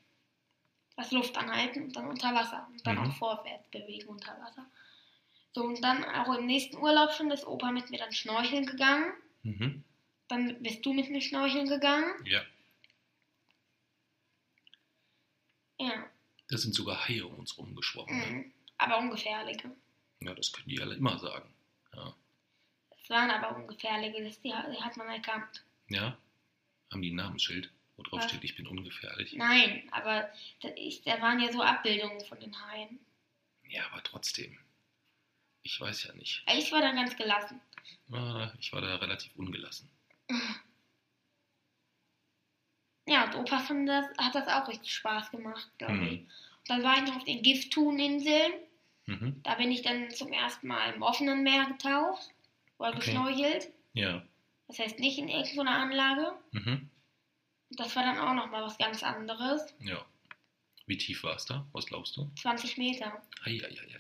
Das 0.97 1.11
Luft 1.13 1.37
anhalten 1.37 1.85
und 1.85 1.97
dann 1.97 2.09
unter 2.09 2.35
Wasser. 2.35 2.67
Und 2.71 2.87
dann 2.87 2.97
Mhm. 2.97 3.11
auch 3.11 3.17
vorwärts 3.17 3.69
bewegen 3.71 4.09
unter 4.09 4.39
Wasser. 4.41 4.67
So, 5.55 5.65
und 5.65 5.83
dann 5.83 6.05
auch 6.05 6.35
im 6.37 6.47
nächsten 6.47 6.77
Urlaub 6.79 7.13
schon 7.13 7.31
ist 7.31 7.47
Opa 7.47 7.71
mit 7.73 7.91
mir 7.91 7.99
dann 7.99 8.13
schnorcheln 8.13 8.67
gegangen. 8.67 9.13
Mhm. 9.43 9.85
Dann 10.29 10.63
bist 10.63 10.85
du 10.85 10.93
mit 10.93 11.11
mir 11.11 11.21
schnorcheln 11.21 11.69
gegangen. 11.69 12.15
Ja. 12.25 12.43
Ja. 15.79 16.07
Da 16.49 16.57
sind 16.59 16.75
sogar 16.75 17.09
Haie 17.09 17.27
um 17.27 17.35
uns 17.35 17.57
rumgeschwommen. 17.59 18.19
Ne? 18.19 18.27
Mhm. 18.27 18.53
Aber 18.79 18.99
ungefährliche. 18.99 19.71
Ja, 20.21 20.35
das 20.35 20.53
können 20.53 20.69
die 20.69 20.81
alle 20.81 20.95
immer 20.95 21.19
sagen. 21.19 21.52
Ja. 23.03 23.05
Es 23.05 23.11
waren 23.11 23.31
aber 23.31 23.57
ungefährliche, 23.57 24.23
das, 24.25 24.41
die, 24.41 24.53
hat- 24.55 24.97
man 24.97 25.09
erkannt. 25.09 25.65
Ja? 25.89 26.17
Haben 26.91 27.03
die 27.03 27.11
ein 27.11 27.17
Namensschild, 27.17 27.71
wo 27.97 28.03
drauf 28.03 28.21
Was? 28.21 28.31
steht, 28.31 28.45
ich 28.45 28.55
bin 28.55 28.67
ungefährlich? 28.67 29.33
Nein, 29.35 29.89
aber 29.91 30.31
da, 30.61 30.69
ich, 30.77 31.03
da 31.03 31.21
waren 31.21 31.41
ja 31.41 31.51
so 31.53 31.63
Abbildungen 31.63 32.25
von 32.27 32.39
den 32.41 32.55
Haien. 32.67 32.99
Ja, 33.69 33.87
aber 33.91 34.03
trotzdem. 34.03 34.59
Ich 35.63 35.81
weiß 35.81 36.05
ja 36.05 36.13
nicht. 36.15 36.45
Ich 36.57 36.73
war 36.73 36.81
dann 36.81 36.97
ganz 36.97 37.17
gelassen. 37.17 37.61
Ah, 38.13 38.53
Ich 38.59 38.73
war 38.73 38.81
da 38.81 38.97
relativ 38.97 39.35
ungelassen. 39.37 39.89
Ja, 43.07 43.25
und 43.25 43.35
Opa 43.37 43.59
fand 43.61 43.89
das, 43.89 44.07
hat 44.19 44.35
das 44.35 44.47
auch 44.49 44.69
richtig 44.69 44.95
Spaß 44.95 45.31
gemacht, 45.31 45.69
glaube 45.79 45.95
Mhm. 45.95 46.07
ich. 46.07 46.21
Und 46.21 46.69
dann 46.69 46.83
war 46.83 46.97
ich 46.97 47.03
noch 47.03 47.17
auf 47.17 47.25
den 47.25 47.43
Gifthuhninseln. 47.43 48.53
Mhm. 49.07 49.41
Da 49.43 49.55
bin 49.57 49.73
ich 49.73 49.83
dann 49.83 50.11
zum 50.11 50.33
ersten 50.33 50.69
Mal 50.69 50.93
im 50.95 51.03
offenen 51.03 51.43
Meer 51.43 51.67
getaucht 51.67 52.31
oder 52.83 52.97
Okay. 52.97 53.07
geschnorchelt. 53.13 53.69
Ja. 53.95 54.23
Das 54.69 54.79
heißt 54.79 54.99
nicht 54.99 55.19
in 55.19 55.29
irgendeiner 55.29 55.79
Anlage. 55.79 56.33
Mhm. 56.53 56.89
Das 57.71 57.95
war 57.97 58.03
dann 58.05 58.19
auch 58.19 58.35
nochmal 58.35 58.63
was 58.63 58.77
ganz 58.79 59.03
anderes. 59.03 59.75
Ja. 59.81 60.05
Wie 60.87 60.99
tief 60.99 61.23
war 61.25 61.37
es 61.37 61.45
da? 61.47 61.67
Was 61.73 61.87
glaubst 61.87 62.17
du? 62.17 62.31
20 62.41 62.77
Meter. 62.79 63.23
Eieieiei. 63.45 63.99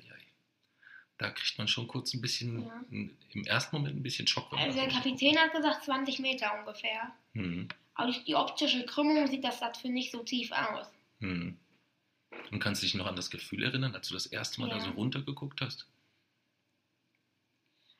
Da 1.18 1.30
kriegt 1.30 1.56
man 1.56 1.68
schon 1.68 1.86
kurz 1.86 2.12
ein 2.14 2.20
bisschen, 2.20 2.64
Ja. 2.66 2.84
im 2.90 3.44
ersten 3.44 3.76
Moment 3.76 3.96
ein 3.96 4.02
bisschen 4.02 4.26
Schock. 4.26 4.52
Also 4.54 4.76
der 4.78 4.88
Kapitän 4.88 5.38
hat 5.38 5.52
gesagt 5.52 5.84
20 5.84 6.18
Meter 6.18 6.58
ungefähr. 6.58 7.12
Mhm. 7.34 7.68
Aber 7.94 8.06
durch 8.08 8.24
die 8.24 8.34
optische 8.34 8.84
Krümmung 8.86 9.28
sieht 9.28 9.44
das 9.44 9.60
dafür 9.60 9.90
nicht 9.90 10.10
so 10.10 10.22
tief 10.24 10.50
aus. 10.50 10.90
Mhm. 11.20 11.58
Und 12.50 12.58
kannst 12.58 12.82
du 12.82 12.86
dich 12.86 12.94
noch 12.94 13.06
an 13.06 13.14
das 13.14 13.30
Gefühl 13.30 13.62
erinnern, 13.62 13.94
als 13.94 14.08
du 14.08 14.14
das 14.14 14.26
erste 14.26 14.60
Mal 14.60 14.70
da 14.70 14.76
Ja. 14.76 14.82
so 14.82 14.90
runtergeguckt 14.90 15.60
hast? 15.60 15.86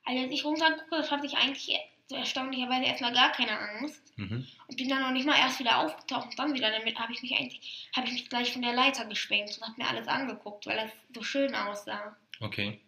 Also 0.05 0.23
als 0.23 0.33
ich 0.33 0.45
runtergucke, 0.45 0.97
das 0.97 1.11
hatte 1.11 1.27
ich 1.27 1.37
eigentlich 1.37 1.79
so 2.09 2.17
erstaunlicherweise 2.17 2.85
erstmal 2.85 3.13
gar 3.13 3.33
keine 3.33 3.59
Angst. 3.59 4.01
Mhm. 4.17 4.47
Und 4.67 4.77
bin 4.77 4.89
dann 4.89 5.01
noch 5.03 5.11
nicht 5.13 5.27
mal 5.27 5.39
erst 5.39 5.59
wieder 5.59 5.79
aufgetaucht 5.79 6.27
und 6.31 6.39
dann 6.39 6.55
wieder 6.55 6.71
damit 6.71 6.99
habe 6.99 7.13
ich 7.13 7.23
mich 7.23 7.35
eigentlich, 7.35 7.89
habe 7.97 8.07
ich 8.07 8.13
mich 8.13 8.29
gleich 8.29 8.53
von 8.53 8.63
der 8.63 8.75
Leiter 8.75 9.05
geschwenkt 9.07 9.57
und 9.57 9.67
habe 9.67 9.81
mir 9.81 9.89
alles 9.89 10.09
angeguckt, 10.09 10.67
weil 10.67 10.77
das 10.77 10.91
so 11.15 11.23
schön 11.23 11.55
aussah. 11.55 12.17
Okay. 12.41 12.81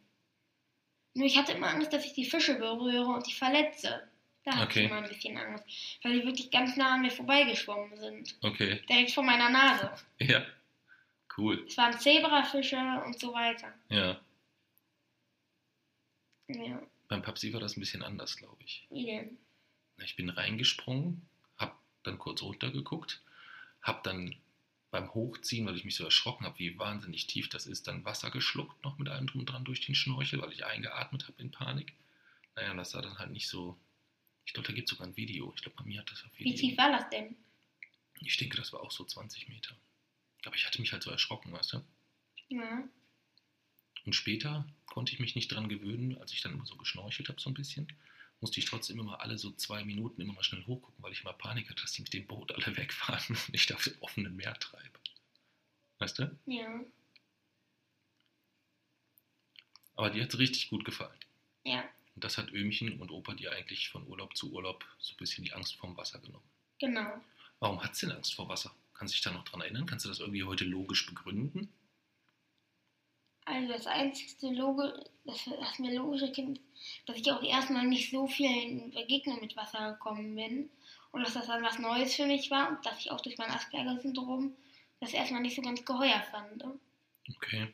Nur 1.15 1.27
ich 1.27 1.39
hatte 1.39 1.53
immer 1.53 1.69
Angst, 1.69 1.93
dass 1.93 2.05
ich 2.05 2.13
die 2.13 2.25
Fische 2.25 2.57
berühre 2.57 3.07
und 3.07 3.27
die 3.27 3.33
verletze. 3.33 4.09
Da 4.45 4.53
hatte 4.57 4.65
Okay. 4.65 4.85
ich 4.85 4.91
immer 4.91 5.01
ein 5.01 5.09
bisschen 5.09 5.39
Angst, 5.39 5.65
weil 6.03 6.13
die 6.21 6.27
wirklich 6.27 6.51
ganz 6.51 6.77
nah 6.77 6.95
an 6.95 7.03
mir 7.03 7.11
vorbeigeschwommen 7.11 7.97
sind. 7.97 8.37
Okay. 8.43 8.83
Direkt 8.89 9.13
vor 9.13 9.23
meiner 9.23 9.49
Nase. 9.49 9.91
Ja. 10.19 10.45
Cool. 11.39 11.65
Es 11.67 11.77
waren 11.79 11.99
Zebrafische 11.99 12.77
und 13.07 13.19
so 13.19 13.33
weiter. 13.33 13.73
Ja. 13.89 14.21
Ja, 16.49 16.79
Beim 17.09 17.23
Papsi 17.23 17.53
war 17.53 17.61
das 17.61 17.77
ein 17.77 17.81
bisschen 17.81 18.03
anders, 18.03 18.37
glaube 18.37 18.63
ich. 18.65 18.87
wie 18.91 19.07
denn? 19.07 19.39
Ich 20.03 20.17
bin 20.17 20.29
reingesprungen, 20.31 21.23
hab 21.57 21.79
dann 22.03 22.19
kurz 22.19 22.43
runtergeguckt, 22.43 23.23
hab 23.83 24.03
dann 24.03 24.37
beim 24.91 25.13
Hochziehen, 25.13 25.67
weil 25.67 25.77
ich 25.77 25.85
mich 25.85 25.97
so 25.97 26.05
erschrocken 26.05 26.47
habe, 26.47 26.59
wie 26.59 26.79
wahnsinnig 26.79 27.27
tief 27.27 27.49
das 27.49 27.67
ist, 27.67 27.87
dann 27.89 28.05
Wasser 28.05 28.31
geschluckt 28.31 28.83
noch 28.85 28.99
mit 28.99 29.09
allem 29.09 29.27
drum 29.27 29.41
und 29.41 29.47
dran 29.47 29.65
durch 29.65 29.81
den 29.81 29.95
Schnorchel, 29.95 30.41
weil 30.41 30.53
ich 30.53 30.65
eingeatmet 30.65 31.27
habe 31.27 31.43
in 31.43 31.51
Panik. 31.51 31.95
Naja, 32.55 32.71
und 32.71 32.77
das 32.77 32.93
sah 32.93 33.03
dann 33.03 33.19
halt 33.19 33.33
nicht 33.33 33.49
so. 33.49 33.77
Ich 34.47 34.53
glaube, 34.53 34.69
da 34.69 34.75
gibt 34.75 34.89
es 34.89 34.97
sogar 34.97 35.09
ein 35.09 35.17
Video. 35.17 35.53
Ich 35.57 35.63
glaube, 35.63 35.77
bei 35.79 35.85
mir 35.85 36.01
hat 36.01 36.11
das 36.11 36.25
auf 36.25 36.31
Wie 36.39 36.45
Video. 36.45 36.69
tief 36.69 36.79
war 36.79 36.93
das 36.93 37.09
denn? 37.11 37.35
Ich 38.21 38.37
denke, 38.37 38.57
das 38.57 38.73
war 38.73 38.81
auch 38.81 38.93
so 38.93 39.05
20 39.05 39.49
Meter. 39.49 39.75
Aber 40.45 40.55
ich 40.55 40.67
hatte 40.67 40.81
mich 40.81 40.93
halt 40.93 41.03
so 41.03 41.11
erschrocken, 41.11 41.53
weißt 41.53 41.73
du? 41.75 41.85
Ja. 42.49 42.85
Und 44.07 44.13
später 44.15 44.67
konnte 44.87 45.13
ich 45.13 45.21
mich 45.21 45.35
nicht 45.35 45.49
dran 45.49 45.69
gewöhnen, 45.69 46.19
als 46.19 46.33
ich 46.33 46.41
dann 46.43 46.53
immer 46.53 46.67
so 46.67 46.77
geschnorchelt 46.77 47.29
habe, 47.29 47.41
so 47.41 47.51
ein 47.51 47.55
bisschen, 47.55 47.89
musste 48.41 48.61
ich 48.61 48.67
trotzdem 48.67 48.99
immer 48.99 49.21
alle 49.21 49.39
so 49.39 49.51
zwei 49.53 49.85
Minuten 49.85 50.21
immer 50.21 50.35
mal 50.35 50.45
schnell 50.45 50.65
hochgucken, 50.67 51.03
weil 51.03 51.13
ich 51.13 51.23
immer 51.23 51.33
Panik 51.33 51.71
hatte, 51.71 51.83
dass 51.83 51.93
die 51.93 52.03
mit 52.03 52.13
dem 52.13 52.27
Boot 52.27 52.53
alle 52.53 52.77
wegfahren 52.77 53.37
und 53.47 53.55
ich 53.55 53.67
da 53.67 53.75
auf 53.75 53.85
dem 53.85 53.95
offenen 54.01 54.37
Meer 54.37 54.55
treibe. 54.55 54.99
Weißt 55.99 56.19
du? 56.19 56.39
Ja. 56.47 56.81
Aber 59.97 60.11
dir 60.11 60.23
hat 60.25 60.33
es 60.35 60.39
richtig 60.39 60.69
gut 60.71 60.85
gefallen. 60.85 61.19
Ja, 61.65 61.85
Und 62.15 62.25
das 62.25 62.37
hat 62.37 62.53
Ömchen 62.53 63.01
und 63.01 63.11
Opa 63.11 63.33
dir 63.35 63.53
eigentlich 63.53 63.89
von 63.89 64.07
Urlaub 64.07 64.37
zu 64.37 64.53
Urlaub 64.53 64.85
so 64.99 65.15
ein 65.15 65.17
bisschen 65.17 65.45
die 65.45 65.53
Angst 65.53 65.77
vorm 65.77 65.97
Wasser 65.97 66.19
genommen. 66.19 66.45
genau. 66.79 67.21
Warum 67.61 67.83
hat 67.83 67.97
sie 67.97 68.07
denn 68.07 68.17
Angst 68.17 68.35
vor 68.35 68.49
Wasser? 68.49 68.75
Kannst 68.93 69.15
du 69.15 69.17
dich 69.17 69.23
da 69.23 69.31
noch 69.31 69.45
dran 69.45 69.63
erinnern? 69.63 69.87
Kannst 69.87 70.05
du 70.05 70.11
das 70.11 70.19
irgendwie 70.19 70.45
heute 70.45 70.65
logisch 70.65 71.07
begründen? 71.07 71.73
Also 73.47 73.73
das 73.73 73.87
einzigste 73.87 74.49
Loge, 74.51 75.05
das, 75.25 75.45
das 75.45 75.79
mir 75.79 75.95
logische 75.95 76.33
Kind, 76.33 76.61
dass 77.07 77.17
ich 77.19 77.31
auch 77.31 77.43
erstmal 77.43 77.87
nicht 77.87 78.11
so 78.11 78.27
viel 78.27 78.51
in 78.51 78.91
Begegnung 78.91 79.41
mit 79.41 79.55
Wasser 79.57 79.93
gekommen 79.93 80.35
bin 80.35 80.71
und 81.13 81.23
dass 81.23 81.35
das 81.35 81.47
dann 81.47 81.63
was 81.63 81.79
Neues 81.79 82.15
für 82.15 82.27
mich 82.27 82.51
war 82.51 82.71
und 82.71 82.85
dass 82.87 82.99
ich 83.01 83.11
auch 83.11 83.21
durch 83.21 83.37
mein 83.39 83.51
Asperger-Syndrom 83.51 84.55
das 85.01 85.13
erstmal 85.13 85.43
nicht 85.43 85.57
so 85.57 85.63
ganz 85.63 85.85
geheuer 85.85 86.23
fand. 86.31 86.65
Okay. 87.37 87.69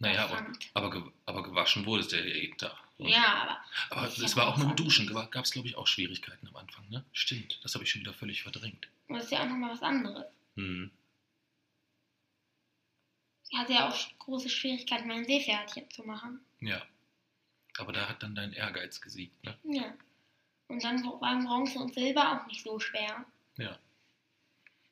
Naja, 0.00 0.26
aber, 0.26 0.52
aber, 0.74 1.12
aber 1.26 1.42
gewaschen 1.42 1.84
wurdest 1.86 2.12
du 2.12 2.16
ja 2.16 2.24
jeden 2.24 2.56
Tag. 2.58 2.76
Und- 2.98 3.08
Ja, 3.08 3.60
aber 3.90 4.00
Aber 4.02 4.08
es 4.08 4.36
war 4.36 4.48
auch 4.48 4.56
mit 4.56 4.68
dem 4.68 4.76
Duschen, 4.76 5.06
gab 5.08 5.44
es 5.44 5.50
glaube 5.50 5.66
ich 5.68 5.76
auch 5.76 5.86
Schwierigkeiten 5.86 6.46
am 6.46 6.56
Anfang, 6.56 6.88
ne? 6.90 7.04
Stimmt, 7.12 7.58
das 7.62 7.74
habe 7.74 7.84
ich 7.84 7.90
schon 7.90 8.02
wieder 8.02 8.12
völlig 8.12 8.42
verdrängt. 8.42 8.88
das 9.08 9.24
ist 9.24 9.30
ja 9.32 9.40
auch 9.42 9.48
nochmal 9.48 9.70
was 9.72 9.82
anderes. 9.82 10.26
Hm. 10.56 10.90
Ich 13.50 13.58
hatte 13.58 13.72
ja 13.72 13.88
auch 13.88 14.18
große 14.18 14.48
Schwierigkeiten, 14.48 15.08
mein 15.08 15.24
Seepferdchen 15.24 15.90
zu 15.90 16.02
machen. 16.04 16.40
Ja. 16.60 16.84
Aber 17.78 17.92
da 17.92 18.08
hat 18.08 18.22
dann 18.22 18.34
dein 18.34 18.52
Ehrgeiz 18.52 19.00
gesiegt, 19.00 19.42
ne? 19.44 19.56
Ja. 19.64 19.94
Und 20.66 20.84
dann 20.84 21.02
waren 21.04 21.44
Bronze 21.44 21.78
und 21.78 21.94
Silber 21.94 22.40
auch 22.42 22.46
nicht 22.46 22.62
so 22.62 22.78
schwer. 22.78 23.24
Ja. 23.56 23.78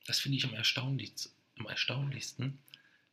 Das 0.06 0.20
finde 0.20 0.38
ich 0.38 0.44
am 0.44 0.54
erstaunlichsten, 0.54 1.32
am 1.58 1.66
erstaunlichsten, 1.66 2.58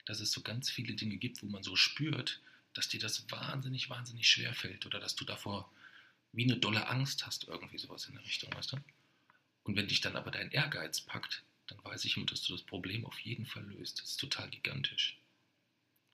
dass 0.06 0.20
es 0.20 0.32
so 0.32 0.42
ganz 0.42 0.70
viele 0.70 0.94
Dinge 0.94 1.18
gibt, 1.18 1.42
wo 1.42 1.48
man 1.48 1.64
so 1.64 1.76
spürt, 1.76 2.42
dass 2.74 2.88
dir 2.88 3.00
das 3.00 3.30
wahnsinnig, 3.32 3.90
wahnsinnig 3.90 4.30
schwer 4.30 4.54
fällt 4.54 4.86
oder 4.86 5.00
dass 5.00 5.16
du 5.16 5.26
davor 5.26 5.70
wie 6.32 6.44
eine 6.44 6.58
dolle 6.58 6.88
Angst 6.88 7.26
hast, 7.26 7.48
irgendwie 7.48 7.78
sowas 7.78 8.06
in 8.06 8.16
der 8.16 8.24
Richtung, 8.24 8.54
weißt 8.54 8.74
du? 8.74 8.78
Und 9.64 9.76
wenn 9.76 9.88
dich 9.88 10.02
dann 10.02 10.16
aber 10.16 10.32
dein 10.32 10.52
Ehrgeiz 10.52 11.02
packt, 11.02 11.44
dann 11.68 11.84
weiß 11.84 12.06
ich 12.06 12.18
immer, 12.18 12.26
dass 12.26 12.44
du 12.44 12.54
das 12.54 12.64
Problem 12.64 13.06
auf 13.06 13.20
jeden 13.20 13.46
Fall 13.46 13.64
löst. 13.64 14.02
Das 14.02 14.12
ist 14.12 14.18
total 14.18 14.50
gigantisch. 14.50 15.18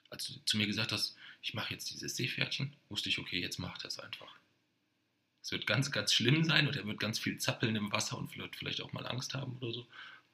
Als 0.09 0.27
du 0.27 0.33
zu 0.45 0.57
mir 0.57 0.67
gesagt 0.67 0.91
hast, 0.91 1.15
ich 1.41 1.53
mache 1.53 1.73
jetzt 1.73 1.91
dieses 1.91 2.15
Seepferdchen, 2.15 2.75
wusste 2.89 3.09
ich, 3.09 3.19
okay, 3.19 3.39
jetzt 3.39 3.59
mach 3.59 3.77
das 3.77 3.99
einfach. 3.99 4.35
Es 5.41 5.51
wird 5.51 5.67
ganz, 5.67 5.91
ganz 5.91 6.13
schlimm 6.13 6.43
sein 6.43 6.67
und 6.67 6.75
er 6.75 6.85
wird 6.85 6.99
ganz 6.99 7.19
viel 7.19 7.37
zappeln 7.37 7.75
im 7.75 7.91
Wasser 7.91 8.17
und 8.17 8.37
wird 8.37 8.55
vielleicht 8.55 8.81
auch 8.81 8.91
mal 8.91 9.07
Angst 9.07 9.33
haben 9.33 9.57
oder 9.57 9.71
so. 9.71 9.87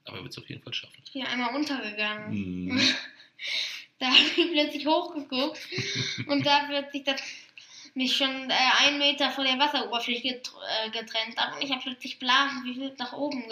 Aber 0.06 0.18
er 0.18 0.24
wird 0.24 0.34
es 0.34 0.38
auf 0.38 0.50
jeden 0.50 0.64
Fall 0.64 0.74
schaffen. 0.74 1.02
Ich 1.06 1.14
bin 1.14 1.26
einmal 1.26 1.56
untergegangen. 1.56 2.66
Mhm. 2.66 2.82
Da 3.98 4.08
habe 4.08 4.18
ich 4.18 4.52
plötzlich 4.52 4.86
hochgeguckt 4.86 5.58
und 6.28 6.46
da 6.46 6.68
wird 6.68 6.92
sich 6.92 7.04
das 7.04 7.22
mich 7.94 8.16
schon 8.16 8.50
äh, 8.50 8.86
einen 8.86 8.98
Meter 8.98 9.32
vor 9.32 9.46
der 9.46 9.58
Wasseroberfläche 9.58 10.42
äh, 10.42 10.90
getrennt 10.90 11.38
habe 11.38 11.56
und 11.56 11.64
ich 11.64 11.72
habe 11.72 11.82
plötzlich 11.82 12.20
Blasen 12.20 12.66
wie 12.66 12.76
wild 12.76 13.00
nach 13.00 13.14
oben 13.14 13.46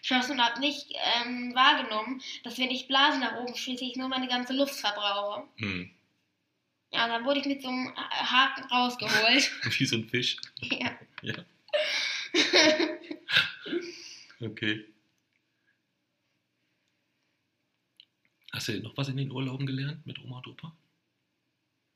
geschossen 0.00 0.32
und 0.32 0.44
habe 0.44 0.60
nicht 0.60 0.86
ähm, 1.24 1.54
wahrgenommen, 1.54 2.22
dass 2.44 2.58
wenn 2.58 2.70
ich 2.70 2.88
Blasen 2.88 3.20
nach 3.20 3.36
oben 3.36 3.54
schieße, 3.56 3.84
ich 3.84 3.96
nur 3.96 4.08
meine 4.08 4.28
ganze 4.28 4.52
Luft 4.52 4.74
verbrauche. 4.74 5.44
Mhm. 5.56 5.90
Ja, 6.90 7.06
dann 7.06 7.24
wurde 7.24 7.40
ich 7.40 7.46
mit 7.46 7.60
so 7.62 7.68
einem 7.68 7.94
Ha- 7.96 8.30
Haken 8.32 8.64
rausgeholt. 8.70 9.50
Wie 9.78 9.84
so 9.86 9.96
ein 9.96 10.08
Fisch. 10.08 10.36
ja. 10.60 10.90
Ja. 11.22 11.34
Okay. 14.40 14.84
Hast 18.52 18.68
du 18.68 18.80
noch 18.80 18.96
was 18.96 19.08
in 19.08 19.16
den 19.16 19.30
Urlauben 19.32 19.66
gelernt 19.66 20.06
mit 20.06 20.18
Oma 20.20 20.38
und 20.38 20.46
Opa? 20.46 20.72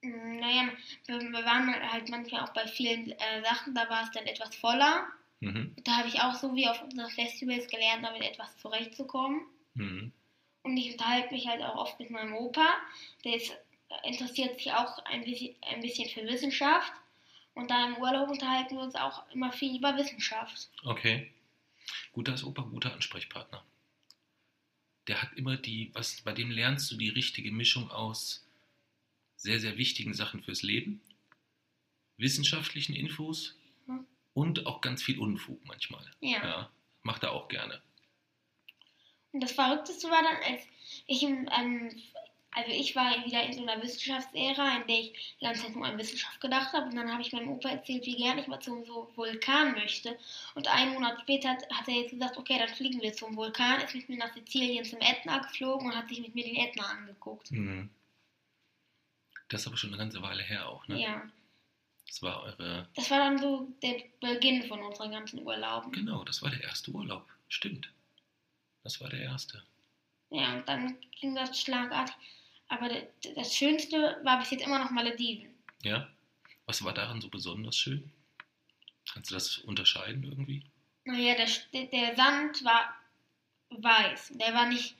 Mm, 0.02 0.38
Naja, 0.40 0.68
wir, 1.06 1.20
wir 1.20 1.44
waren 1.44 1.72
halt 1.92 2.08
manchmal 2.08 2.42
auch 2.42 2.52
bei 2.52 2.66
vielen 2.66 3.12
äh, 3.12 3.42
Sachen, 3.44 3.74
da 3.74 3.88
war 3.88 4.02
es 4.04 4.10
dann 4.10 4.26
etwas 4.26 4.54
voller. 4.56 5.06
Mhm. 5.42 5.74
Da 5.82 5.96
habe 5.96 6.08
ich 6.08 6.20
auch 6.20 6.34
so 6.34 6.54
wie 6.54 6.68
auf 6.68 6.80
unseren 6.82 7.10
Festivals 7.10 7.66
gelernt, 7.66 8.04
damit 8.04 8.22
etwas 8.22 8.56
zurechtzukommen. 8.58 9.44
Mhm. 9.74 10.12
Und 10.62 10.76
ich 10.76 10.92
unterhalte 10.92 11.34
mich 11.34 11.48
halt 11.48 11.60
auch 11.62 11.74
oft 11.74 11.98
mit 11.98 12.10
meinem 12.10 12.34
Opa. 12.34 12.76
Der 13.24 13.34
ist, 13.34 13.52
interessiert 14.04 14.56
sich 14.56 14.72
auch 14.72 15.04
ein 15.04 15.24
bisschen, 15.24 15.56
ein 15.62 15.80
bisschen 15.80 16.08
für 16.08 16.24
Wissenschaft. 16.28 16.92
Und 17.54 17.70
da 17.72 17.88
im 17.88 17.96
Urlaub 17.96 18.30
unterhalten 18.30 18.76
wir 18.76 18.84
uns 18.84 18.94
auch 18.94 19.28
immer 19.30 19.50
viel 19.50 19.76
über 19.76 19.96
Wissenschaft. 19.96 20.70
Okay. 20.84 21.32
Gut, 22.12 22.28
da 22.28 22.34
ist 22.34 22.44
Opa 22.44 22.62
guter 22.62 22.92
Ansprechpartner. 22.92 23.64
Der 25.08 25.22
hat 25.22 25.32
immer 25.34 25.56
die, 25.56 25.90
was, 25.92 26.20
bei 26.20 26.32
dem 26.32 26.52
lernst 26.52 26.88
du 26.92 26.96
die 26.96 27.08
richtige 27.08 27.50
Mischung 27.50 27.90
aus 27.90 28.46
sehr, 29.34 29.58
sehr 29.58 29.76
wichtigen 29.76 30.14
Sachen 30.14 30.44
fürs 30.44 30.62
Leben, 30.62 31.00
wissenschaftlichen 32.16 32.94
Infos. 32.94 33.56
Und 34.34 34.66
auch 34.66 34.80
ganz 34.80 35.02
viel 35.02 35.18
Unfug 35.18 35.64
manchmal. 35.64 36.04
Ja. 36.20 36.44
Ja, 36.44 36.70
macht 37.02 37.22
er 37.22 37.32
auch 37.32 37.48
gerne. 37.48 37.80
Und 39.32 39.42
das 39.42 39.52
Verrückteste 39.52 40.10
war 40.10 40.22
dann, 40.22 40.36
als 40.52 40.62
ich 41.06 41.22
im, 41.22 41.48
ähm, 41.58 41.90
also 42.54 42.70
ich 42.70 42.94
war 42.94 43.24
wieder 43.24 43.42
in 43.44 43.54
so 43.54 43.62
einer 43.62 43.82
Wissenschaftsära, 43.82 44.76
in 44.76 44.86
der 44.86 45.00
ich 45.00 45.36
die 45.40 45.44
ganze 45.44 45.62
Zeit 45.62 45.74
nur 45.74 45.86
an 45.86 45.96
Wissenschaft 45.96 46.38
gedacht 46.40 46.72
habe. 46.74 46.86
Und 46.86 46.96
dann 46.96 47.10
habe 47.10 47.22
ich 47.22 47.32
meinem 47.32 47.48
Opa 47.48 47.70
erzählt, 47.70 48.04
wie 48.04 48.16
gerne 48.16 48.42
ich 48.42 48.46
mal 48.46 48.60
zum 48.60 48.84
so 48.84 49.10
Vulkan 49.16 49.72
möchte. 49.72 50.18
Und 50.54 50.68
einen 50.68 50.92
Monat 50.92 51.20
später 51.22 51.48
hat, 51.50 51.62
hat 51.70 51.88
er 51.88 51.94
jetzt 51.94 52.10
gesagt, 52.10 52.36
okay, 52.36 52.58
dann 52.58 52.68
fliegen 52.68 53.00
wir 53.00 53.14
zum 53.14 53.36
Vulkan, 53.36 53.80
ist 53.80 53.94
mit 53.94 54.08
mir 54.10 54.18
nach 54.18 54.34
Sizilien 54.34 54.84
zum 54.84 55.00
Ätna 55.00 55.38
geflogen 55.38 55.86
und 55.86 55.96
hat 55.96 56.10
sich 56.10 56.20
mit 56.20 56.34
mir 56.34 56.44
den 56.44 56.56
Ätna 56.56 56.84
angeguckt. 56.84 57.50
Mhm. 57.50 57.88
Das 59.48 59.62
ist 59.62 59.66
aber 59.66 59.78
schon 59.78 59.90
eine 59.90 59.98
ganze 59.98 60.20
Weile 60.20 60.42
her 60.42 60.68
auch, 60.68 60.86
ne? 60.88 61.00
Ja, 61.00 61.22
Das 62.12 62.20
war 62.20 62.42
eure, 62.42 62.86
das 62.94 63.10
war 63.10 63.20
dann 63.20 63.38
so 63.38 63.74
der 63.82 64.02
Beginn 64.20 64.64
von 64.64 64.82
unseren 64.82 65.12
ganzen 65.12 65.40
Urlauben. 65.46 65.92
genau, 65.92 66.22
das 66.24 66.42
war 66.42 66.50
der 66.50 66.62
erste 66.62 66.90
Urlaub. 66.90 67.26
Stimmt. 67.48 67.90
Das 68.82 69.00
war 69.00 69.08
der 69.08 69.20
erste. 69.20 69.62
Ja, 70.28 70.52
und 70.52 70.68
dann 70.68 70.98
ging 71.18 71.34
das 71.34 71.58
schlagartig. 71.58 72.14
Aber 72.68 72.90
das, 73.34 73.56
Schönste 73.56 74.20
war 74.24 74.38
bis 74.40 74.50
jetzt 74.50 74.62
immer 74.62 74.78
noch 74.78 74.90
Malediven. 74.90 75.54
Ja? 75.84 76.06
Was 76.66 76.84
war 76.84 76.92
daran 76.92 77.22
so 77.22 77.30
besonders 77.30 77.78
schön? 77.78 78.12
Kannst 79.10 79.30
du 79.30 79.34
das 79.34 79.56
unterscheiden 79.58 80.22
irgendwie? 80.24 80.66
Naja, 81.04 81.34
der, 81.34 81.86
der 81.86 82.14
Sand 82.14 82.62
war 82.62 82.94
weiß. 83.70 84.32
Der 84.34 84.52
war 84.52 84.66
nicht 84.66 84.96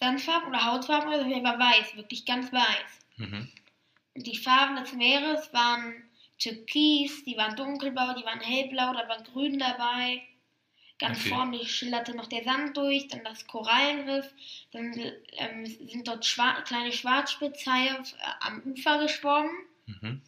Sandfarben 0.00 0.48
oder 0.48 0.64
Hautfarben, 0.64 1.10
oder 1.10 1.22
so, 1.22 1.28
der 1.28 1.44
war 1.44 1.60
weiß, 1.60 1.94
wirklich 1.94 2.24
ganz 2.24 2.52
weiß. 2.52 2.98
Mhm. 3.18 3.52
Und 4.14 4.26
die 4.26 4.36
Farben 4.36 4.74
des 4.74 4.92
Meeres 4.94 5.52
waren 5.52 6.02
türkis, 6.38 7.24
die 7.24 7.36
waren 7.36 7.56
dunkelblau, 7.56 8.14
die 8.14 8.24
waren 8.24 8.40
hellblau, 8.40 8.92
da 8.92 9.08
war 9.08 9.22
grün 9.22 9.58
dabei. 9.58 10.22
Ganz 10.98 11.20
Okay. 11.20 11.28
vorne 11.28 11.64
schillerte 11.66 12.16
noch 12.16 12.26
der 12.26 12.42
Sand 12.44 12.76
durch, 12.76 13.08
dann 13.08 13.22
das 13.22 13.46
Korallenriff, 13.46 14.32
dann 14.72 14.94
ähm, 15.32 15.66
sind 15.66 16.08
dort 16.08 16.24
schwa 16.24 16.62
kleine 16.62 16.90
Schwarzspitzhaie 16.92 17.88
äh, 17.88 18.02
am 18.40 18.62
Ufer 18.62 18.98
geschwommen. 19.00 19.50
Mhm. 19.86 20.22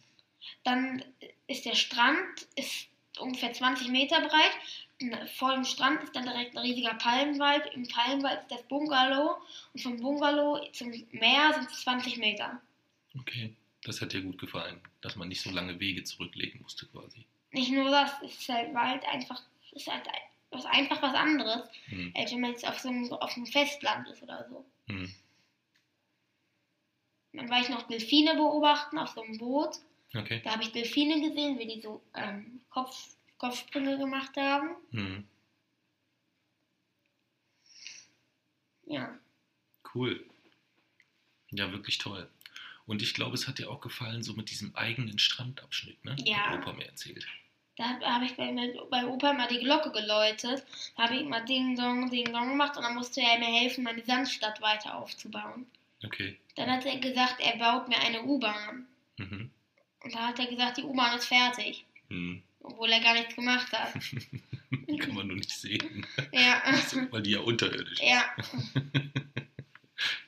Dann 0.63 1.03
ist 1.47 1.65
der 1.65 1.75
Strand 1.75 2.47
ist 2.55 2.87
ungefähr 3.19 3.51
20 3.53 3.87
Meter 3.89 4.21
breit. 4.21 4.51
Vor 5.35 5.53
dem 5.53 5.63
Strand 5.65 6.03
ist 6.03 6.15
dann 6.15 6.23
direkt 6.25 6.55
ein 6.55 6.59
riesiger 6.59 6.93
Palmenwald. 6.95 7.65
Im 7.73 7.87
Palmenwald 7.87 8.41
ist 8.41 8.51
das 8.51 8.63
Bungalow. 8.63 9.37
Und 9.73 9.81
vom 9.81 9.97
Bungalow 9.97 10.61
zum 10.73 10.89
Meer 11.11 11.53
sind 11.53 11.69
es 11.71 11.81
20 11.81 12.17
Meter. 12.17 12.61
Okay. 13.19 13.55
Das 13.83 14.01
hat 14.01 14.13
dir 14.13 14.21
gut 14.21 14.37
gefallen, 14.37 14.79
dass 15.01 15.15
man 15.15 15.29
nicht 15.29 15.41
so 15.41 15.51
lange 15.51 15.79
Wege 15.79 16.03
zurücklegen 16.03 16.61
musste 16.61 16.85
quasi. 16.87 17.25
Nicht 17.51 17.71
nur 17.71 17.89
das, 17.89 18.11
es 18.23 18.37
ist 18.39 18.49
halt 18.49 18.73
Wald 18.73 19.03
einfach, 19.05 19.41
es 19.67 19.81
ist 19.81 19.87
halt 19.87 20.05
was, 20.51 20.65
einfach 20.65 21.01
was 21.01 21.13
anderes, 21.15 21.63
Mhm. 21.87 22.13
als 22.15 22.31
wenn 22.31 22.41
man 22.41 22.51
jetzt 22.51 22.67
auf 22.67 22.79
so 22.79 22.89
einem, 22.89 23.11
auf 23.13 23.35
einem 23.35 23.45
Festland 23.45 24.07
ist 24.09 24.21
oder 24.21 24.47
so. 24.49 24.65
Mhm. 24.87 25.13
Dann 27.33 27.49
war 27.49 27.61
ich 27.61 27.69
noch 27.69 27.83
Delfine 27.83 28.33
beobachten 28.35 28.97
auf 28.97 29.09
so 29.09 29.21
einem 29.21 29.37
Boot. 29.37 29.77
Okay. 30.15 30.41
Da 30.43 30.51
habe 30.51 30.63
ich 30.63 30.71
Delfine 30.71 31.21
gesehen, 31.21 31.59
wie 31.59 31.67
die 31.67 31.81
so 31.81 32.01
ähm, 32.15 32.61
Kopf, 32.69 33.15
Kopfsprünge 33.37 33.97
gemacht 33.97 34.35
haben. 34.35 34.75
Mhm. 34.91 35.27
Ja. 38.85 39.17
Cool. 39.93 40.25
Ja, 41.51 41.71
wirklich 41.71 41.99
toll. 41.99 42.27
Und 42.89 43.03
ich 43.03 43.13
glaube, 43.13 43.35
es 43.35 43.47
hat 43.47 43.59
dir 43.59 43.69
auch 43.69 43.81
gefallen, 43.81 44.23
so 44.23 44.33
mit 44.33 44.49
diesem 44.49 44.75
eigenen 44.75 45.19
Strandabschnitt, 45.19 46.03
ne? 46.03 46.15
Ja. 46.25 46.37
Hat 46.49 46.61
Opa 46.61 46.73
mir 46.73 46.87
erzählt. 46.87 47.23
Da 47.75 47.83
habe 47.89 48.03
hab 48.03 48.23
ich 48.23 48.35
bei, 48.35 48.51
bei 48.89 49.05
Opa 49.05 49.31
mal 49.33 49.47
die 49.47 49.59
Glocke 49.59 49.91
geläutet. 49.91 50.65
Da 50.97 51.03
habe 51.03 51.17
ich 51.17 51.23
mal 51.25 51.45
Ding 51.45 51.75
Dong, 51.75 52.09
Ding 52.09 52.33
Dong 52.33 52.49
gemacht 52.49 52.75
und 52.77 52.83
dann 52.83 52.95
musste 52.95 53.21
er 53.21 53.37
mir 53.37 53.45
helfen, 53.45 53.83
meine 53.83 54.03
Sandstadt 54.03 54.59
weiter 54.61 54.95
aufzubauen. 54.97 55.67
Okay. 56.03 56.37
Dann 56.55 56.71
hat 56.71 56.83
er 56.85 56.97
gesagt, 56.97 57.35
er 57.39 57.57
baut 57.57 57.87
mir 57.89 57.99
eine 57.99 58.23
U-Bahn. 58.23 58.87
Mhm. 59.17 59.51
Und 60.03 60.15
da 60.15 60.29
hat 60.29 60.39
er 60.39 60.47
gesagt, 60.47 60.77
die 60.77 60.83
U-Bahn 60.83 61.15
ist 61.15 61.25
fertig. 61.25 61.85
Mhm. 62.09 62.41
Obwohl 62.61 62.89
er 62.89 63.01
gar 63.01 63.13
nichts 63.13 63.35
gemacht 63.35 63.71
hat. 63.71 63.93
Kann 64.99 65.13
man 65.13 65.27
nur 65.27 65.37
nicht 65.37 65.51
sehen, 65.51 66.07
Ja. 66.31 66.63
weil 67.11 67.21
die 67.21 67.31
ja 67.31 67.39
unterirdisch 67.41 67.99
ist. 67.99 68.01
ja. 68.01 68.23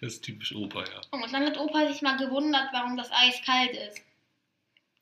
Das 0.02 0.14
ist 0.14 0.24
typisch 0.24 0.54
Opa, 0.54 0.84
ja. 0.84 1.02
Und 1.12 1.32
dann 1.32 1.46
hat 1.46 1.58
Opa 1.58 1.88
sich 1.88 2.02
mal 2.02 2.18
gewundert, 2.18 2.70
warum 2.74 2.98
das 2.98 3.12
Eis 3.12 3.42
kalt 3.46 3.72
ist. 3.72 4.02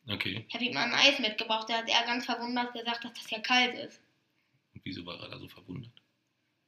Okay. 0.08 0.46
Ich 0.48 0.54
habe 0.56 0.66
ihm 0.66 0.74
mal 0.74 0.86
ein 0.86 0.94
Eis 0.94 1.20
mitgebracht. 1.20 1.70
Da 1.70 1.78
hat 1.78 1.90
er 1.90 2.06
ganz 2.06 2.26
verwundert 2.26 2.74
gesagt, 2.74 3.04
dass 3.04 3.14
das 3.14 3.30
ja 3.30 3.40
kalt 3.40 3.76
ist. 3.76 4.02
Und 4.74 4.82
wieso 4.84 5.06
war 5.06 5.20
er 5.20 5.30
da 5.30 5.40
so 5.40 5.48
verwundert? 5.48 5.92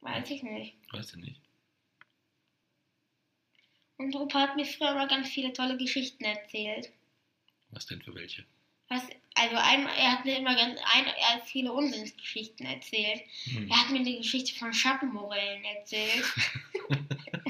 Weiß 0.00 0.30
ich 0.30 0.42
nicht. 0.42 0.74
Weißt 0.92 1.14
du 1.14 1.20
nicht? 1.20 1.40
Und 3.98 4.14
Opa 4.16 4.40
hat 4.40 4.56
mir 4.56 4.64
früher 4.64 4.94
mal 4.94 5.08
ganz 5.08 5.28
viele 5.28 5.52
tolle 5.52 5.76
Geschichten 5.76 6.24
erzählt. 6.24 6.90
Was 7.70 7.86
denn 7.86 8.02
für 8.02 8.14
welche? 8.14 8.44
Was, 8.88 9.02
also 9.34 9.56
einmal, 9.56 9.94
er 9.96 10.12
hat 10.12 10.24
mir 10.24 10.36
immer 10.36 10.54
ganz, 10.54 10.78
ein, 10.92 11.06
er 11.06 11.34
hat 11.34 11.46
viele 11.46 11.72
Unsinnsgeschichten 11.72 12.66
erzählt. 12.66 13.22
Hm. 13.44 13.70
Er 13.70 13.80
hat 13.80 13.90
mir 13.90 14.02
die 14.02 14.18
Geschichte 14.18 14.58
von 14.58 14.74
Schattenmorellen 14.74 15.64
erzählt. 15.64 16.24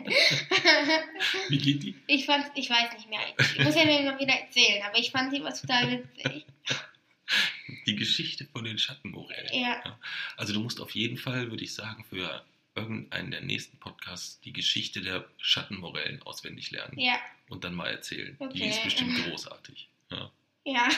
Wie 1.48 1.58
geht 1.58 1.82
die? 1.82 1.94
ich 2.06 2.24
fand, 2.26 2.46
ich 2.56 2.68
weiß 2.70 2.92
nicht 2.94 3.08
mehr. 3.08 3.20
Ich 3.38 3.58
muss 3.64 3.74
ja 3.74 3.84
mir 3.84 4.02
mal 4.02 4.18
wieder 4.18 4.34
erzählen, 4.34 4.82
aber 4.84 4.98
ich 4.98 5.10
fand 5.10 5.30
sie 5.30 5.38
immer 5.38 5.54
total 5.54 5.90
witzig. 5.90 6.46
Die 7.86 7.96
Geschichte 7.96 8.46
von 8.52 8.64
den 8.64 8.78
Schattenmorellen. 8.78 9.52
Ja. 9.54 9.98
Also 10.36 10.52
du 10.52 10.60
musst 10.60 10.80
auf 10.80 10.90
jeden 10.92 11.16
Fall, 11.16 11.50
würde 11.50 11.64
ich 11.64 11.72
sagen, 11.74 12.04
für 12.04 12.44
irgendeinen 12.74 13.30
der 13.30 13.40
nächsten 13.40 13.78
Podcasts 13.78 14.40
die 14.40 14.52
Geschichte 14.52 15.00
der 15.00 15.26
Schattenmorellen 15.38 16.22
auswendig 16.22 16.70
lernen 16.70 16.98
Ja, 16.98 17.18
und 17.48 17.64
dann 17.64 17.74
mal 17.74 17.88
erzählen. 17.90 18.36
Die 18.40 18.44
Okay. 18.44 18.68
ist 18.68 18.82
bestimmt 18.84 19.24
großartig. 19.24 19.88
Ja. 20.10 20.30
ja. 20.64 20.88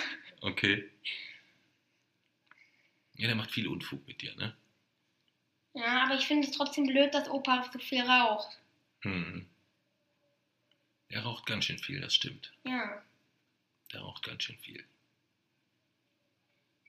Okay. 0.41 0.89
Ja, 3.17 3.27
der 3.29 3.37
macht 3.37 3.53
viel 3.53 3.69
Unfug 3.69 4.07
mit 4.09 4.21
dir, 4.23 4.35
ne? 4.37 4.55
Ja, 5.75 6.05
aber 6.05 6.15
ich 6.17 6.27
finde 6.27 6.47
es 6.49 6.57
trotzdem 6.57 6.87
blöd, 6.87 7.15
dass 7.15 7.29
Opa 7.29 7.69
so 7.73 7.79
viel 7.79 8.03
raucht. 8.03 8.59
Hm. 9.05 9.47
Der 11.11 11.23
raucht 11.23 11.47
ganz 11.47 11.67
schön 11.67 11.79
viel, 11.79 12.01
das 12.01 12.15
stimmt. 12.15 12.53
Ja. 12.65 13.03
Der 13.93 14.01
raucht 14.01 14.25
ganz 14.25 14.43
schön 14.43 14.59
viel. 14.59 14.85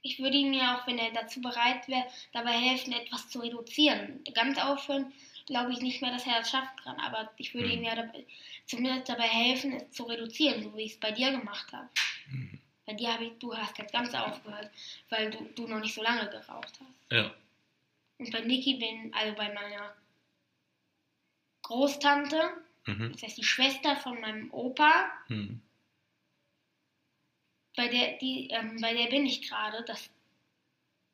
Ich 0.01 0.19
würde 0.19 0.37
ihm 0.37 0.53
ja 0.53 0.77
auch, 0.77 0.87
wenn 0.87 0.97
er 0.97 1.11
dazu 1.11 1.41
bereit 1.41 1.87
wäre, 1.87 2.05
dabei 2.31 2.51
helfen, 2.51 2.93
etwas 2.93 3.29
zu 3.29 3.39
reduzieren. 3.39 4.23
Ganz 4.33 4.57
aufhören, 4.59 5.11
glaube 5.47 5.73
ich 5.73 5.79
nicht 5.79 6.01
mehr, 6.01 6.11
dass 6.11 6.25
er 6.25 6.39
das 6.39 6.49
schaffen 6.51 6.77
kann. 6.83 6.99
Aber 6.99 7.31
ich 7.37 7.53
würde 7.53 7.69
Hm. 7.69 7.79
ihm 7.79 7.83
ja 7.83 7.95
dabei, 7.95 8.25
zumindest 8.65 9.09
dabei 9.09 9.27
helfen, 9.27 9.73
es 9.73 9.91
zu 9.91 10.03
reduzieren, 10.03 10.63
so 10.63 10.75
wie 10.75 10.83
ich 10.83 10.93
es 10.93 10.99
bei 10.99 11.11
dir 11.11 11.31
gemacht 11.31 11.71
habe. 11.73 11.89
Hm. 12.29 12.59
Bei 12.85 12.93
dir 12.93 13.13
habe 13.13 13.25
ich, 13.25 13.33
du 13.39 13.55
hast 13.55 13.77
jetzt 13.79 13.91
ganz 13.93 14.13
aufgehört, 14.13 14.69
weil 15.09 15.31
du, 15.31 15.43
du 15.55 15.67
noch 15.67 15.79
nicht 15.79 15.95
so 15.95 16.03
lange 16.03 16.29
geraucht 16.29 16.79
hast. 16.79 17.11
Ja. 17.11 17.33
Und 18.19 18.31
bei 18.31 18.41
Niki 18.41 18.75
bin, 18.75 19.13
also 19.13 19.35
bei 19.35 19.51
meiner 19.51 19.95
Großtante, 21.65 22.39
Mhm. 22.85 23.11
das 23.13 23.23
heißt 23.23 23.37
die 23.37 23.43
Schwester 23.43 23.95
von 23.95 24.21
meinem 24.21 24.51
Opa, 24.53 25.09
Hm. 25.27 25.59
bei 27.75 27.87
der, 27.87 28.17
die, 28.19 28.49
ähm, 28.51 28.77
bei 28.79 28.93
der 28.93 29.07
bin 29.07 29.25
ich 29.25 29.41
gerade, 29.49 29.83
das, 29.85 30.09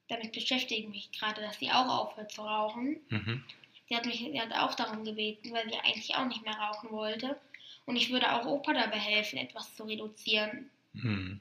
damit 0.09 0.33
beschäftige 0.33 0.81
ich 0.81 0.87
mich 0.89 1.11
gerade, 1.13 1.41
dass 1.41 1.57
sie 1.59 1.71
auch 1.71 1.87
aufhört 1.87 2.31
zu 2.33 2.41
rauchen. 2.41 2.97
Mhm. 3.09 3.43
Sie 3.87 3.95
hat 3.95 4.05
mich 4.05 4.19
sie 4.19 4.41
hat 4.41 4.51
auch 4.53 4.75
darum 4.75 5.05
gebeten, 5.05 5.53
weil 5.53 5.67
sie 5.69 5.77
eigentlich 5.77 6.13
auch 6.15 6.25
nicht 6.25 6.43
mehr 6.43 6.55
rauchen 6.55 6.91
wollte. 6.91 7.39
Und 7.85 7.95
ich 7.95 8.09
würde 8.11 8.31
auch 8.33 8.45
Opa 8.45 8.73
dabei 8.73 8.99
helfen, 8.99 9.37
etwas 9.37 9.73
zu 9.75 9.83
reduzieren. 9.85 10.69
Hm. 10.93 11.39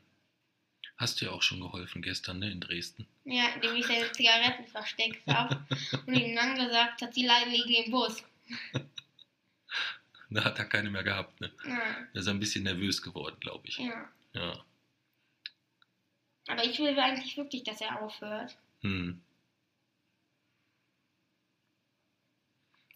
Hast 0.96 1.20
du 1.20 1.24
ja 1.24 1.32
auch 1.32 1.42
schon 1.42 1.60
geholfen 1.60 2.02
gestern, 2.02 2.38
ne, 2.38 2.50
in 2.50 2.60
Dresden. 2.60 3.06
Ja, 3.24 3.48
indem 3.54 3.74
ich 3.76 3.86
seine 3.86 4.12
Zigaretten 4.12 4.66
versteckt 4.66 5.26
habe 5.26 5.66
und 6.06 6.14
ihm 6.14 6.36
dann 6.36 6.54
gesagt 6.54 7.02
hat, 7.02 7.16
die 7.16 7.28
liegen 7.46 7.84
im 7.84 7.90
Bus. 7.90 8.22
Da 10.32 10.44
hat 10.44 10.60
er 10.60 10.64
keine 10.64 10.90
mehr 10.90 11.02
gehabt, 11.02 11.40
ne? 11.40 11.50
Ja, 11.66 11.80
Der 12.14 12.20
ist 12.20 12.28
ein 12.28 12.38
bisschen 12.38 12.62
nervös 12.62 13.02
geworden, 13.02 13.36
glaube 13.40 13.66
ich. 13.66 13.78
ja. 13.78 14.08
Ja. 14.32 14.64
Aber 16.46 16.64
ich 16.64 16.78
will 16.78 16.96
eigentlich 16.98 17.36
wirklich, 17.36 17.64
dass 17.64 17.80
er 17.80 18.00
aufhört. 18.00 18.56
Hm. 18.82 19.20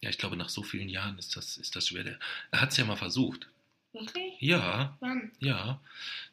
Ja, 0.01 0.09
ich 0.09 0.17
glaube, 0.17 0.37
nach 0.37 0.49
so 0.49 0.63
vielen 0.63 0.89
Jahren 0.89 1.17
ist 1.17 1.35
das, 1.35 1.57
ist 1.57 1.75
das 1.75 1.87
schwer. 1.87 2.03
Der, 2.03 2.19
er 2.51 2.61
hat 2.61 2.71
es 2.71 2.77
ja 2.77 2.85
mal 2.85 2.95
versucht. 2.95 3.47
Wirklich? 3.93 4.33
Ja, 4.39 4.95
Wann? 4.99 5.31
ja. 5.39 5.79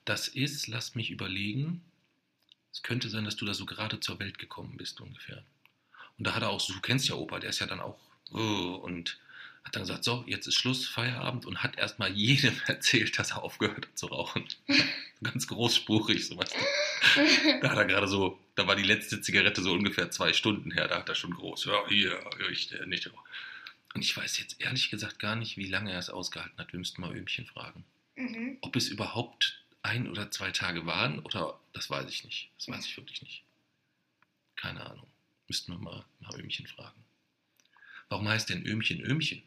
Das 0.05 0.29
ist, 0.29 0.67
lass 0.67 0.95
mich 0.95 1.11
überlegen, 1.11 1.83
Es 2.73 2.83
könnte 2.83 3.09
sein, 3.09 3.25
dass 3.25 3.37
du 3.37 3.45
da 3.45 3.55
so 3.55 3.67
gerade 3.67 4.01
zur 4.01 4.19
Welt 4.19 4.39
gekommen 4.39 4.77
bist 4.77 5.01
ungefähr. 5.01 5.45
Und 6.19 6.27
da 6.27 6.35
hat 6.35 6.43
er 6.43 6.51
auch, 6.51 6.65
du 6.67 6.81
kennst 6.81 7.09
ja 7.09 7.15
Opa, 7.15 7.39
der 7.39 7.51
ist 7.51 7.59
ja 7.61 7.67
dann 7.67 7.81
auch 7.81 7.99
oh, 8.33 8.81
und 8.83 9.19
hat 9.65 9.77
dann 9.77 9.83
gesagt, 9.83 10.05
so, 10.05 10.25
jetzt 10.27 10.47
ist 10.47 10.57
Schluss, 10.57 10.87
Feierabend 10.89 11.47
und 11.47 11.63
hat 11.63 11.79
erstmal 11.79 12.13
jedem 12.13 12.55
erzählt, 12.67 13.19
dass 13.19 13.33
er 13.33 13.43
aufgehört 13.43 13.87
hat 13.87 13.99
zu 13.99 14.07
rauchen. 14.07 14.45
Ganz 15.23 15.47
großspurig, 15.47 16.27
so 16.27 16.37
weißt 16.37 16.55
du. 16.55 17.61
Da 17.61 17.71
hat 17.71 17.79
er 17.79 17.85
gerade 17.85 18.09
so, 18.09 18.41
da 18.57 18.67
war 18.67 18.75
die 18.75 18.83
letzte 18.83 19.21
Zigarette 19.21 19.63
so 19.63 19.73
ungefähr 19.73 20.11
zwei 20.11 20.33
Stunden 20.33 20.73
her, 20.73 20.89
da 20.89 20.99
hat 20.99 21.09
er 21.09 21.15
schon 21.15 21.33
groß, 21.33 21.67
ja, 21.67 21.87
hier, 21.89 22.19
ich, 22.51 22.73
äh, 22.73 22.87
nicht. 22.87 23.09
Und 23.95 24.03
ich 24.03 24.17
weiß 24.17 24.39
jetzt 24.39 24.61
ehrlich 24.61 24.91
gesagt 24.91 25.19
gar 25.19 25.37
nicht, 25.37 25.57
wie 25.57 25.69
lange 25.69 25.93
er 25.93 25.99
es 25.99 26.11
ausgehalten 26.11 26.59
hat. 26.59 26.73
Wir 26.73 26.79
müssten 26.79 27.01
mal 27.01 27.15
Öhmchen 27.15 27.47
fragen. 27.47 27.85
Mhm. 28.17 28.59
Ob 28.63 28.75
es 28.77 28.89
überhaupt 28.89 29.63
ein 29.83 30.09
oder 30.09 30.31
zwei 30.31 30.51
Tage 30.51 30.87
waren 30.87 31.19
oder 31.21 31.59
das 31.73 31.91
weiß 31.91 32.09
ich 32.09 32.25
nicht. 32.25 32.51
Das 32.57 32.69
weiß 32.69 32.87
ich 32.87 32.97
wirklich 32.97 33.23
nicht. 33.23 33.43
Keine 34.57 34.85
Ahnung. 34.89 35.07
Müssten 35.49 35.73
wir 35.73 35.79
mal, 35.79 36.05
mal 36.21 36.41
Öhmchen 36.41 36.67
fragen. 36.67 37.05
Warum 38.09 38.29
heißt 38.29 38.49
denn 38.49 38.65
Öhmchen 38.65 39.01
Öhmchen? 39.01 39.43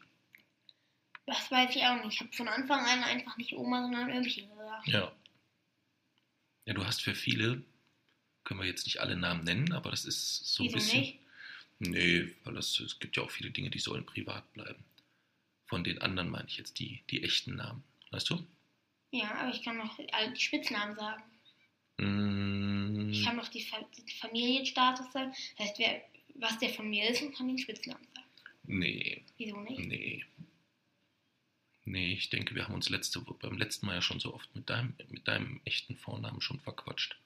Das 1.26 1.50
weiß 1.50 1.74
ich 1.74 1.82
auch 1.82 2.02
nicht. 2.04 2.14
Ich 2.14 2.20
habe 2.20 2.32
von 2.32 2.48
Anfang 2.48 2.84
an 2.86 3.02
einfach 3.02 3.36
nicht 3.36 3.52
Oma, 3.54 3.82
sondern 3.82 4.10
Ömchen 4.10 4.48
gesagt. 4.48 4.86
Ja. 4.88 5.12
Ja, 6.66 6.74
du 6.74 6.84
hast 6.84 7.02
für 7.02 7.14
viele, 7.14 7.62
können 8.44 8.60
wir 8.60 8.66
jetzt 8.66 8.86
nicht 8.86 9.00
alle 9.00 9.16
Namen 9.16 9.44
nennen, 9.44 9.72
aber 9.72 9.90
das 9.90 10.04
ist 10.04 10.46
so 10.54 10.64
ein 10.64 10.72
bisschen. 10.72 11.00
nicht? 11.00 11.18
Nee, 11.78 12.32
weil 12.44 12.54
das, 12.54 12.78
es 12.80 12.98
gibt 12.98 13.16
ja 13.16 13.22
auch 13.22 13.30
viele 13.30 13.50
Dinge, 13.50 13.70
die 13.70 13.78
sollen 13.78 14.06
privat 14.06 14.50
bleiben. 14.52 14.82
Von 15.66 15.84
den 15.84 16.00
anderen 16.00 16.30
meine 16.30 16.48
ich 16.48 16.56
jetzt 16.58 16.78
die, 16.78 17.02
die 17.10 17.22
echten 17.22 17.56
Namen. 17.56 17.82
Weißt 18.10 18.30
du? 18.30 18.44
Ja, 19.10 19.34
aber 19.34 19.50
ich 19.54 19.62
kann 19.62 19.76
noch 19.76 19.98
alle 20.12 20.32
die 20.32 20.40
Spitznamen 20.40 20.96
sagen. 20.96 21.22
Mm, 21.98 23.10
Ich 23.10 23.24
kann 23.24 23.36
noch 23.36 23.48
die 23.48 23.62
Fa 23.62 23.78
den 23.96 24.08
Familienstatus 24.08 25.12
sagen. 25.12 25.32
Das 25.56 25.66
heißt, 25.68 25.78
wer, 25.78 26.02
was 26.36 26.58
der 26.58 26.70
von 26.70 26.88
mir 26.88 27.08
ist 27.10 27.20
kann 27.36 27.48
den 27.48 27.58
Spitznamen 27.58 28.06
sagen. 28.14 28.26
nee, 28.64 29.24
Wieso 29.38 29.60
nicht? 29.60 29.78
nee. 29.78 30.24
Nee, 31.88 32.14
ich 32.14 32.30
denke, 32.30 32.56
wir 32.56 32.64
haben 32.64 32.74
uns 32.74 32.88
letzte, 32.88 33.20
beim 33.20 33.56
letzten 33.56 33.86
Mal 33.86 33.94
ja 33.94 34.02
schon 34.02 34.18
so 34.18 34.34
oft 34.34 34.52
mit 34.56 34.68
deinem, 34.68 34.94
mit 35.08 35.28
deinem 35.28 35.60
echten 35.64 35.96
Vornamen 35.96 36.40
schon 36.40 36.58
verquatscht. 36.58 37.16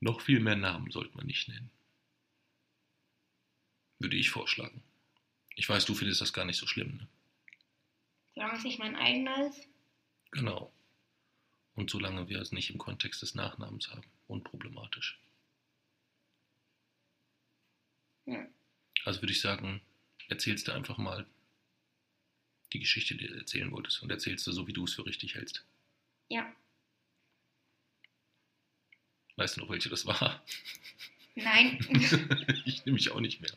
Noch 0.00 0.22
viel 0.22 0.40
mehr 0.40 0.56
Namen 0.56 0.90
sollte 0.90 1.14
man 1.14 1.26
nicht 1.26 1.46
nennen. 1.48 1.70
Würde 3.98 4.16
ich 4.16 4.30
vorschlagen. 4.30 4.82
Ich 5.56 5.68
weiß, 5.68 5.84
du 5.84 5.94
findest 5.94 6.22
das 6.22 6.32
gar 6.32 6.46
nicht 6.46 6.56
so 6.56 6.66
schlimm, 6.66 6.96
ne? 6.96 7.08
Solange 8.34 8.56
es 8.56 8.64
nicht 8.64 8.78
mein 8.78 8.96
eigener 8.96 9.46
ist. 9.46 9.68
Genau. 10.30 10.72
Und 11.74 11.90
solange 11.90 12.30
wir 12.30 12.40
es 12.40 12.50
nicht 12.50 12.70
im 12.70 12.78
Kontext 12.78 13.20
des 13.20 13.34
Nachnamens 13.34 13.90
haben, 13.90 14.04
unproblematisch. 14.26 15.20
Ja. 18.24 18.46
Also 19.04 19.20
würde 19.20 19.32
ich 19.32 19.40
sagen, 19.42 19.82
erzählst 20.28 20.66
du 20.66 20.72
einfach 20.72 20.96
mal 20.96 21.26
die 22.72 22.80
Geschichte, 22.80 23.14
die 23.14 23.26
du 23.26 23.34
erzählen 23.34 23.70
wolltest 23.70 24.02
und 24.02 24.10
erzählst 24.10 24.46
du 24.46 24.52
so, 24.52 24.66
wie 24.66 24.72
du 24.72 24.84
es 24.84 24.94
für 24.94 25.06
richtig 25.06 25.34
hältst. 25.34 25.64
Ja. 26.28 26.54
Weißt 29.36 29.56
du 29.56 29.60
noch, 29.60 29.70
welche 29.70 29.88
das 29.88 30.06
war? 30.06 30.44
Nein. 31.34 31.78
ich 32.64 32.84
nehme 32.84 32.94
mich 32.94 33.10
auch 33.10 33.20
nicht 33.20 33.40
mehr. 33.40 33.52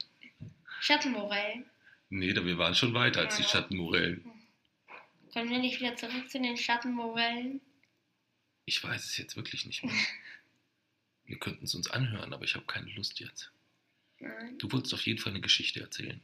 Schattenmorell. 0.82 1.66
Nee, 2.10 2.34
da 2.34 2.46
wir 2.46 2.58
waren 2.58 2.76
schon 2.76 2.94
weiter 2.94 3.22
als 3.22 3.38
die. 3.38 3.44
Schattenmorellen. 3.44 4.24
Können 5.34 5.50
wir 5.50 5.60
nicht 5.60 5.80
wieder 5.80 5.96
zurück 5.96 6.30
zu 6.30 6.40
den 6.40 6.56
Schattenmorellen? 6.56 7.60
Ich 8.66 8.84
weiß 8.84 9.04
es 9.04 9.18
jetzt 9.18 9.36
wirklich 9.36 9.66
nicht 9.66 9.84
mehr. 9.84 9.94
Wir 11.26 11.40
könnten 11.40 11.66
es 11.66 11.74
uns 11.74 11.90
anhören, 11.90 12.34
aber 12.34 12.44
ich 12.44 12.54
habe 12.54 12.66
keine 12.66 12.92
Lust 12.92 13.20
jetzt. 13.20 13.52
Nein. 14.20 14.60
Du 14.60 14.72
wolltest 14.72 14.94
auf 14.94 15.02
jeden 15.08 15.20
Fall 15.20 15.32
eine 15.32 15.42
Geschichte 15.42 15.80
erzählen. 15.80 16.22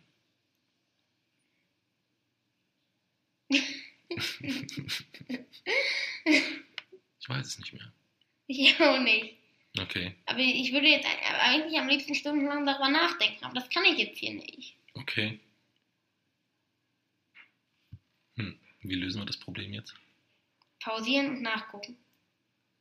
Ich 7.20 7.30
weiß 7.30 7.46
es 7.48 7.60
nicht 7.60 7.74
mehr. 7.74 7.92
Ich 8.48 8.80
auch 8.82 9.00
nicht. 9.00 9.38
Okay, 9.80 10.16
Aber 10.26 10.40
ich 10.40 10.74
würde 10.74 10.88
jetzt 10.88 11.06
eigentlich 11.06 11.80
am 11.80 11.88
liebsten 11.88 12.14
stundenlang 12.14 12.66
darüber 12.66 12.90
nachdenken, 12.90 13.46
aber 13.46 13.54
das 13.54 13.70
kann 13.70 13.86
ich 13.86 13.98
jetzt 13.98 14.18
hier 14.18 14.34
nicht. 14.34 14.76
okay. 14.96 15.40
Hm, 18.36 18.60
wie 18.82 18.96
lösen 18.96 19.22
wir 19.22 19.26
das 19.26 19.38
Problem 19.38 19.72
jetzt? 19.74 19.94
Pausieren 20.82 21.30
und 21.38 21.42
nachgucken. 21.42 21.98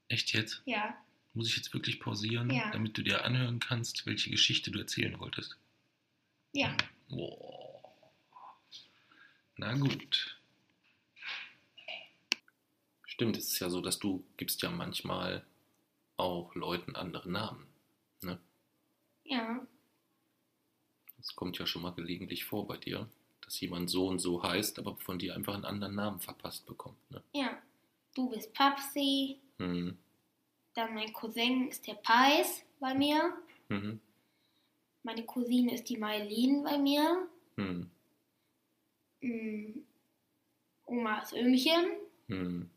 Echt 0.08 0.32
jetzt? 0.32 0.62
Ja. 0.64 0.96
Muss 1.32 1.48
ich 1.48 1.56
jetzt 1.56 1.72
wirklich 1.72 2.00
pausieren, 2.00 2.50
Ja. 2.50 2.70
damit 2.72 2.98
du 2.98 3.02
dir 3.02 3.24
anhören 3.24 3.60
kannst, 3.60 4.04
welche 4.06 4.30
Geschichte 4.30 4.72
du 4.72 4.80
erzählen 4.80 5.16
wolltest? 5.20 5.56
Ja. 6.52 6.76
Boah. 7.08 8.10
Na 9.56 9.74
gut. 9.74 10.39
Stimmt, 13.20 13.36
es 13.36 13.48
ist 13.48 13.58
ja 13.60 13.68
so, 13.68 13.82
dass 13.82 13.98
du 13.98 14.24
gibst 14.38 14.62
ja 14.62 14.70
manchmal 14.70 15.44
auch 16.16 16.54
Leuten 16.54 16.96
andere 16.96 17.30
Namen. 17.30 17.66
Ne? 18.22 18.40
Ja. 19.24 19.60
Das 21.18 21.36
kommt 21.36 21.58
ja 21.58 21.66
schon 21.66 21.82
mal 21.82 21.92
gelegentlich 21.92 22.46
vor 22.46 22.66
bei 22.66 22.78
dir, 22.78 23.10
dass 23.42 23.60
jemand 23.60 23.90
so 23.90 24.06
und 24.06 24.20
so 24.20 24.42
heißt, 24.42 24.78
aber 24.78 24.96
von 24.96 25.18
dir 25.18 25.36
einfach 25.36 25.52
einen 25.52 25.66
anderen 25.66 25.96
Namen 25.96 26.20
verpasst 26.20 26.64
bekommt. 26.64 26.96
Ne? 27.10 27.22
Ja. 27.34 27.60
Du 28.14 28.30
bist 28.30 28.54
Papsi. 28.54 29.38
Hm. 29.58 29.98
Dann 30.72 30.94
mein 30.94 31.12
Cousin 31.12 31.68
ist 31.68 31.86
der 31.86 31.96
Pais 31.96 32.64
bei 32.78 32.94
mir. 32.94 33.34
Mhm. 33.68 34.00
Meine 35.02 35.26
Cousine 35.26 35.74
ist 35.74 35.90
die 35.90 35.98
Mailin 35.98 36.64
bei 36.64 36.78
mir. 36.78 37.28
Hm. 37.58 37.90
Mm, 39.20 39.80
Oma 40.86 41.18
ist 41.18 41.34
Ömchen. 41.34 41.98
Hm. 42.28 42.70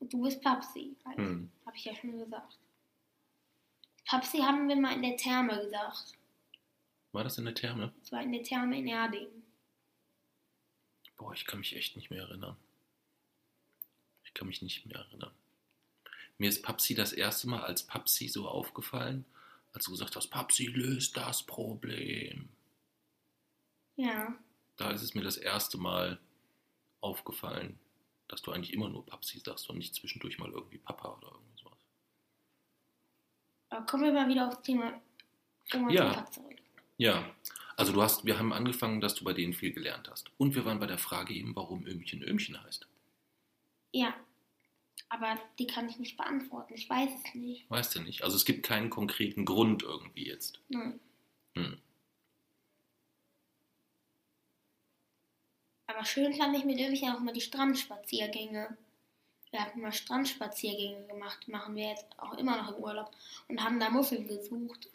Du 0.00 0.22
bist 0.22 0.42
Papsi. 0.42 0.96
Halt. 1.04 1.18
Hm. 1.18 1.50
Habe 1.64 1.76
ich 1.76 1.84
ja 1.84 1.94
schon 1.94 2.18
gesagt. 2.18 2.58
Papsi 4.06 4.38
haben 4.38 4.68
wir 4.68 4.76
mal 4.76 4.94
in 4.94 5.02
der 5.02 5.16
Therme 5.16 5.60
gesagt. 5.64 6.12
War 7.12 7.24
das 7.24 7.38
in 7.38 7.44
der 7.44 7.54
Therme? 7.54 7.92
Das 8.00 8.12
war 8.12 8.22
in 8.22 8.32
der 8.32 8.42
Therme 8.42 8.78
in 8.78 8.86
Erding. 8.86 9.26
Boah, 11.16 11.32
ich 11.32 11.46
kann 11.46 11.60
mich 11.60 11.74
echt 11.74 11.96
nicht 11.96 12.10
mehr 12.10 12.22
erinnern. 12.22 12.56
Ich 14.24 14.34
kann 14.34 14.46
mich 14.46 14.60
nicht 14.60 14.86
mehr 14.86 14.98
erinnern. 14.98 15.32
Mir 16.38 16.50
ist 16.50 16.62
Papsi 16.62 16.94
das 16.94 17.12
erste 17.12 17.48
Mal 17.48 17.62
als 17.62 17.82
Papsi 17.82 18.28
so 18.28 18.46
aufgefallen, 18.46 19.24
als 19.72 19.86
du 19.86 19.92
gesagt 19.92 20.14
hast, 20.16 20.28
Papsi 20.28 20.66
löst 20.66 21.16
das 21.16 21.42
Problem. 21.42 22.50
Ja. 23.96 24.36
Da 24.76 24.90
ist 24.90 25.02
es 25.02 25.14
mir 25.14 25.22
das 25.22 25.38
erste 25.38 25.78
Mal 25.78 26.20
aufgefallen, 27.00 27.78
dass 28.28 28.42
du 28.42 28.52
eigentlich 28.52 28.72
immer 28.72 28.88
nur 28.88 29.04
Papsi 29.06 29.38
sagst 29.40 29.68
und 29.70 29.78
nicht 29.78 29.94
zwischendurch 29.94 30.38
mal 30.38 30.50
irgendwie 30.50 30.78
Papa 30.78 31.16
oder 31.16 31.28
irgendwie 31.32 31.62
sowas. 31.62 31.78
Aber 33.70 33.86
kommen 33.86 34.04
wir 34.04 34.12
mal 34.12 34.28
wieder 34.28 34.48
aufs 34.48 34.62
Thema 34.62 35.00
Oma 35.74 35.90
Ja. 35.90 36.26
zurück. 36.30 36.56
Ja, 36.98 37.34
also 37.76 37.92
du 37.92 38.00
hast, 38.02 38.24
wir 38.24 38.38
haben 38.38 38.52
angefangen, 38.52 39.00
dass 39.00 39.14
du 39.14 39.24
bei 39.24 39.32
denen 39.34 39.52
viel 39.52 39.72
gelernt 39.72 40.08
hast. 40.10 40.30
Und 40.38 40.54
wir 40.54 40.64
waren 40.64 40.78
bei 40.78 40.86
der 40.86 40.98
Frage 40.98 41.34
eben, 41.34 41.54
warum 41.54 41.86
Ömchen 41.86 42.22
Ömchen 42.22 42.62
heißt. 42.62 42.86
Ja. 43.92 44.14
Aber 45.08 45.38
die 45.58 45.66
kann 45.66 45.88
ich 45.88 45.98
nicht 45.98 46.16
beantworten. 46.16 46.74
Ich 46.74 46.88
weiß 46.88 47.10
es 47.24 47.34
nicht. 47.34 47.70
Weißt 47.70 47.94
du 47.94 48.00
nicht? 48.00 48.22
Also 48.24 48.36
es 48.36 48.44
gibt 48.44 48.64
keinen 48.64 48.90
konkreten 48.90 49.44
Grund 49.44 49.82
irgendwie 49.82 50.26
jetzt. 50.26 50.60
Nein. 50.68 50.98
Hm. 51.54 51.78
Aber 55.86 56.04
schön 56.04 56.32
fand 56.34 56.56
ich 56.56 56.64
mit 56.64 56.78
Ömchen 56.80 57.10
auch 57.12 57.20
mal 57.20 57.32
die 57.32 57.40
Strandspaziergänge. 57.40 58.76
Wir 59.50 59.60
hatten 59.60 59.80
mal 59.80 59.92
Strandspaziergänge 59.92 61.06
gemacht, 61.06 61.46
machen 61.48 61.76
wir 61.76 61.88
jetzt 61.90 62.06
auch 62.18 62.34
immer 62.34 62.56
noch 62.62 62.76
im 62.76 62.82
Urlaub 62.82 63.10
und 63.48 63.62
haben 63.62 63.78
da 63.78 63.88
Muffeln 63.90 64.26
gesucht. 64.26 64.88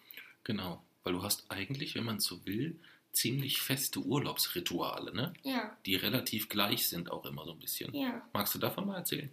Genau, 0.44 0.82
weil 1.04 1.14
du 1.14 1.24
hast 1.24 1.50
eigentlich, 1.50 1.96
wenn 1.96 2.04
man 2.04 2.20
so 2.20 2.46
will, 2.46 2.80
ziemlich 3.14 3.62
feste 3.62 4.00
Urlaubsrituale, 4.00 5.14
ne? 5.14 5.34
Ja, 5.44 5.76
Die 5.86 5.96
relativ 5.96 6.50
gleich 6.50 6.88
sind 6.88 7.12
auch 7.12 7.26
immer 7.26 7.46
so 7.46 7.52
ein 7.54 7.60
bisschen. 7.60 7.94
ja. 7.96 8.22
Magst 8.34 8.54
du 8.56 8.60
davon 8.60 8.88
mal 8.88 8.98
erzählen? 8.98 9.30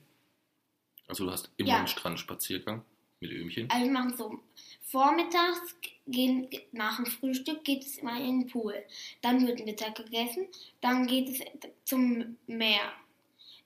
Also 1.09 1.25
du 1.25 1.31
hast 1.33 1.51
immer 1.57 1.71
Ja. 1.71 1.79
einen 1.79 1.88
Strandspaziergang 1.88 2.85
mit 3.21 3.33
Ömchen. 3.33 3.71
Also 3.71 3.85
wir 3.85 3.93
machen 3.93 4.17
so, 4.17 4.39
vormittags 4.83 5.77
gehen, 6.07 6.49
nach 6.73 6.97
dem 6.97 7.07
Frühstück 7.07 7.65
geht 7.65 7.85
es 7.85 7.99
immer 7.99 8.19
in 8.19 8.41
den 8.41 8.47
Pool. 8.49 8.75
Dann 9.21 9.47
wird 9.47 9.65
Mittag 9.65 9.97
gegessen, 9.97 10.47
dann 10.81 11.07
geht 11.07 11.29
es 11.29 11.41
zum 11.85 12.37
Meer. 12.47 12.93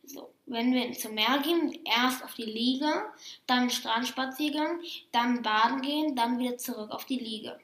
So, 0.04 0.30
wenn 0.46 0.74
wir 0.74 0.92
zum 0.92 1.14
Meer 1.14 1.40
gehen, 1.44 1.78
erst 1.84 2.24
auf 2.24 2.34
die 2.34 2.42
Liege, 2.42 3.04
dann 3.46 3.70
Strandspaziergang, 3.70 4.80
dann 5.12 5.42
baden 5.42 5.80
gehen, 5.80 6.16
dann 6.16 6.38
wieder 6.40 6.58
zurück 6.58 6.90
auf 6.90 7.04
die 7.04 7.18
Liege. 7.18 7.58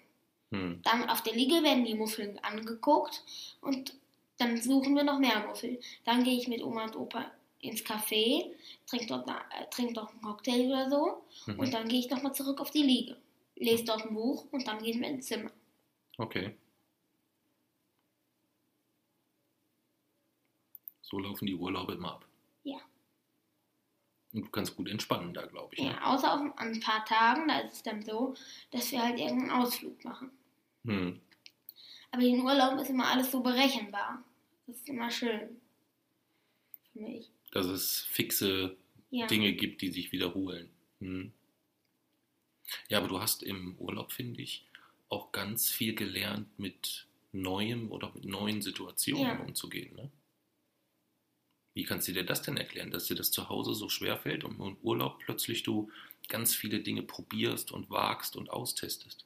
Hm. 0.52 0.80
Dann 0.84 1.10
auf 1.10 1.22
der 1.22 1.34
Liege 1.34 1.62
werden 1.62 1.84
die 1.84 1.94
Muffeln 1.94 2.38
angeguckt 2.38 3.24
und 3.60 3.94
dann 4.38 4.62
suchen 4.62 4.94
wir 4.94 5.02
noch 5.02 5.18
mehr 5.18 5.44
Muffel. 5.46 5.80
Dann 6.04 6.22
gehe 6.22 6.38
ich 6.38 6.46
mit 6.46 6.62
Oma 6.62 6.84
und 6.84 6.96
Opa 6.96 7.28
ins 7.60 7.82
Café, 7.84 8.52
trinke 8.86 9.06
dort, 9.06 9.28
äh, 9.28 9.66
trink 9.70 9.94
dort 9.94 10.10
einen 10.12 10.22
Cocktail 10.22 10.66
oder 10.68 10.88
so 10.90 11.24
Mhm. 11.46 11.58
und 11.58 11.74
dann 11.74 11.88
gehe 11.88 12.00
ich 12.00 12.10
nochmal 12.10 12.34
zurück 12.34 12.60
auf 12.60 12.70
die 12.70 12.82
Liege. 12.82 13.16
Lese 13.56 13.84
dort 13.84 14.02
ein 14.06 14.14
Buch 14.14 14.46
und 14.52 14.66
dann 14.68 14.82
gehen 14.82 15.00
wir 15.00 15.08
ins 15.08 15.26
Zimmer. 15.26 15.50
Okay. 16.18 16.56
So 21.02 21.18
laufen 21.18 21.46
die 21.46 21.54
Urlaube 21.54 21.94
immer 21.94 22.14
ab. 22.14 22.26
Ja. 22.64 22.78
Und 24.34 24.42
du 24.44 24.50
kannst 24.50 24.76
gut 24.76 24.88
entspannen 24.88 25.32
da, 25.32 25.46
glaube 25.46 25.74
ich. 25.74 25.80
Ja, 25.82 25.92
Ne? 25.92 26.06
außer 26.06 26.34
auf, 26.34 26.40
an 26.58 26.72
ein 26.74 26.80
paar 26.80 27.04
Tagen, 27.04 27.48
da 27.48 27.60
ist 27.60 27.72
es 27.74 27.82
dann 27.82 28.02
so, 28.04 28.34
dass 28.70 28.92
wir 28.92 29.02
halt 29.02 29.18
irgendeinen 29.18 29.50
Ausflug 29.62 30.04
machen. 30.04 30.30
Hm. 30.84 31.20
Aber 32.10 32.22
den 32.22 32.40
Urlauben 32.42 32.78
ist 32.78 32.90
immer 32.90 33.08
alles 33.08 33.30
so 33.30 33.40
berechenbar. 33.40 34.22
Das 34.66 34.76
ist 34.76 34.88
immer 34.88 35.10
schön. 35.10 35.60
Für 36.92 37.00
mich. 37.00 37.30
Dass 37.52 37.66
es 37.66 38.02
fixe 38.02 38.76
Ja. 39.10 39.26
Dinge 39.26 39.52
gibt, 39.54 39.80
die 39.82 39.90
sich 39.90 40.12
wiederholen. 40.12 40.68
Hm. 41.00 41.32
Ja, 42.88 42.98
aber 42.98 43.08
du 43.08 43.20
hast 43.20 43.42
im 43.42 43.76
Urlaub, 43.78 44.12
finde 44.12 44.42
ich, 44.42 44.66
auch 45.08 45.32
ganz 45.32 45.70
viel 45.70 45.94
gelernt, 45.94 46.58
mit 46.58 47.06
Neuem 47.32 47.90
oder 47.90 48.12
mit 48.14 48.24
neuen 48.24 48.60
Situationen 48.62 49.38
Ja. 49.38 49.40
umzugehen. 49.40 49.94
Ne? 49.96 50.10
Wie 51.74 51.84
kannst 51.84 52.08
du 52.08 52.12
dir 52.12 52.24
das 52.24 52.42
denn 52.42 52.56
erklären, 52.56 52.90
dass 52.90 53.04
dir 53.06 53.14
das 53.14 53.30
zu 53.30 53.48
Hause 53.48 53.74
so 53.74 53.88
schwer 53.88 54.18
fällt 54.18 54.44
und 54.44 54.58
im 54.60 54.76
Urlaub 54.82 55.18
plötzlich 55.20 55.62
du 55.62 55.90
ganz 56.28 56.54
viele 56.54 56.80
Dinge 56.80 57.02
probierst 57.02 57.70
und 57.72 57.88
wagst 57.88 58.36
und 58.36 58.50
austestest? 58.50 59.24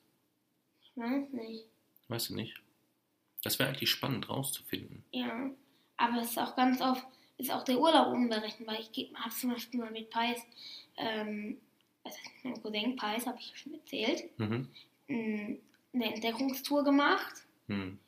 Ich 0.83 0.97
weiß 0.97 1.33
nicht. 1.33 1.65
Weißt 2.09 2.31
du 2.31 2.35
nicht? 2.35 2.61
Das 3.43 3.59
wäre 3.59 3.71
eigentlich 3.71 3.91
spannend 3.91 4.29
rauszufinden. 4.29 5.03
Ja. 5.13 5.51
Aber 5.97 6.21
es 6.21 6.31
ist 6.31 6.39
auch 6.39 6.55
ganz 6.55 6.81
oft, 6.81 7.05
ist 7.43 7.53
auch 7.53 7.65
der 7.65 7.79
Urlaub 7.79 8.09
unberechenbar. 8.13 8.77
Ich 8.79 9.11
habe 9.15 9.35
zum 9.35 9.51
Beispiel 9.51 9.81
mal 9.81 9.91
mit 9.91 10.11
Pais, 10.11 10.41
ähm, 10.97 11.61
also 12.05 12.19
mein 12.43 12.61
Cousin 12.63 12.97
Pais, 12.97 13.27
habe 13.27 13.39
ich 13.39 13.51
ja 13.51 13.57
schon 13.57 13.75
erzählt, 13.75 14.39
Mhm. 14.39 14.69
m, 15.09 15.59
eine 15.93 16.15
Entdeckungstour 16.15 16.85
gemacht. 16.85 17.35
Hm. 17.69 17.99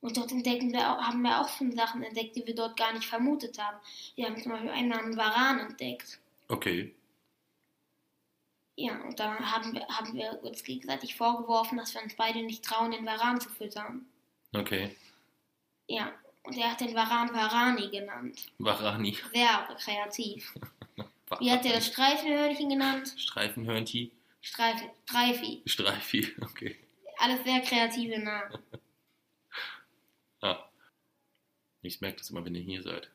Und 0.00 0.16
dort 0.16 0.32
entdecken 0.32 0.72
wir 0.72 0.90
auch, 0.90 1.00
haben 1.00 1.22
wir 1.22 1.40
auch 1.40 1.48
schon 1.48 1.72
Sachen 1.76 2.02
entdeckt, 2.02 2.34
die 2.34 2.46
wir 2.46 2.54
dort 2.54 2.76
gar 2.76 2.92
nicht 2.92 3.06
vermutet 3.06 3.58
haben. 3.58 3.76
Wir 4.16 4.26
haben 4.26 4.40
zum 4.42 4.52
Beispiel 4.52 4.70
einmal 4.70 4.98
einen 4.98 5.16
Varan 5.16 5.60
entdeckt. 5.60 6.18
Okay. 6.48 6.92
Ja, 8.76 9.00
und 9.04 9.20
dann 9.20 9.38
haben 9.52 9.74
wir, 9.74 9.86
haben 9.86 10.14
wir 10.14 10.42
uns 10.42 10.64
gegenseitig 10.64 11.14
vorgeworfen, 11.14 11.78
dass 11.78 11.94
wir 11.94 12.02
uns 12.02 12.16
beide 12.16 12.42
nicht 12.42 12.64
trauen, 12.64 12.90
den 12.90 13.06
Varan 13.06 13.40
zu 13.40 13.48
füttern. 13.50 14.06
Okay. 14.54 14.96
Ja, 15.88 16.12
und 16.44 16.56
er 16.56 16.72
hat 16.72 16.80
den 16.80 16.94
Varan 16.94 17.32
Varani 17.32 17.88
genannt. 17.88 18.52
Varani. 18.58 19.16
Sehr 19.32 19.68
kreativ. 19.78 20.54
Wie 21.40 21.50
hat 21.50 21.64
er 21.64 21.74
das 21.74 21.86
Streifenhörnchen 21.86 22.68
genannt? 22.68 23.14
Streifenhörnchen. 23.16 24.10
Streifen, 24.40 24.90
Streifi. 25.06 25.62
Streifi. 25.66 26.34
Okay. 26.42 26.76
Alles 27.18 27.44
sehr 27.44 27.60
kreative 27.60 28.18
Namen. 28.18 28.58
Ah. 30.40 30.68
Ich 31.82 32.00
merke 32.00 32.18
das 32.18 32.30
immer, 32.30 32.44
wenn 32.44 32.54
ihr 32.54 32.62
hier 32.62 32.82
seid. 32.82 33.10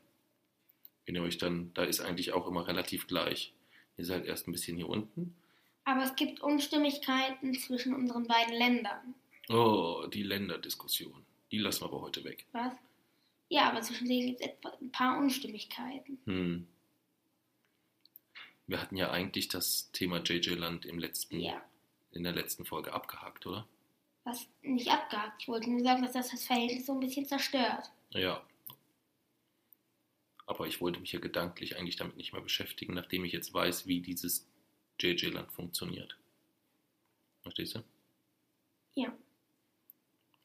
Wenn 1.05 1.15
ihr 1.15 1.23
euch 1.23 1.37
dann, 1.37 1.73
da 1.73 1.83
ist 1.83 1.99
eigentlich 1.99 2.31
auch 2.31 2.47
immer 2.47 2.67
relativ 2.67 3.07
gleich. 3.07 3.53
Ihr 3.97 4.05
seid 4.05 4.25
erst 4.25 4.47
ein 4.47 4.53
bisschen 4.53 4.77
hier 4.77 4.87
unten. 4.87 5.35
Aber 5.83 6.03
es 6.03 6.15
gibt 6.15 6.41
Unstimmigkeiten 6.41 7.53
zwischen 7.55 7.93
unseren 7.95 8.27
beiden 8.27 8.53
Ländern. 8.53 9.15
Oh, 9.49 10.05
die 10.07 10.23
Länderdiskussion. 10.23 11.25
Die 11.51 11.59
lassen 11.59 11.81
wir 11.81 11.87
aber 11.87 12.01
heute 12.01 12.23
weg. 12.23 12.45
Was? 12.51 12.73
Ja, 13.49 13.69
aber 13.69 13.81
zwischen 13.81 14.07
denen 14.07 14.35
gibt 14.35 14.41
es 14.41 14.81
ein 14.81 14.91
paar 14.91 15.17
Unstimmigkeiten. 15.17 16.19
Hm. 16.25 16.67
Wir 18.67 18.81
hatten 18.81 18.97
ja 18.97 19.11
eigentlich 19.11 19.47
das 19.47 19.89
Thema 19.91 20.21
JJ 20.21 20.49
Land 20.55 20.85
im 20.85 20.99
letzten, 20.99 21.39
Ja. 21.39 21.61
in 22.11 22.23
der 22.23 22.33
letzten 22.33 22.65
Folge 22.65 22.91
abgehakt, 22.93 23.45
oder? 23.47 23.67
Was 24.25 24.45
nicht 24.61 24.91
abgehakt. 24.91 25.41
Ich 25.41 25.47
wollte 25.47 25.69
nur 25.69 25.79
sagen, 25.81 26.01
dass 26.01 26.11
das 26.11 26.31
das 26.31 26.43
Verhältnis 26.45 26.85
so 26.85 26.93
ein 26.93 26.99
bisschen 26.99 27.25
zerstört. 27.25 27.89
Ja. 28.09 28.45
Aber 30.45 30.67
ich 30.67 30.81
wollte 30.81 30.99
mich 30.99 31.13
ja 31.13 31.19
gedanklich 31.19 31.77
eigentlich 31.77 31.95
damit 31.95 32.17
nicht 32.17 32.33
mehr 32.33 32.41
beschäftigen, 32.41 32.93
nachdem 32.93 33.23
ich 33.23 33.31
jetzt 33.31 33.53
weiß, 33.53 33.87
wie 33.87 34.01
dieses 34.01 34.45
JJ 34.99 35.27
Land 35.27 35.51
funktioniert. 35.53 36.17
Verstehst 37.41 37.75
du? 37.75 37.83
Ja. 38.95 39.15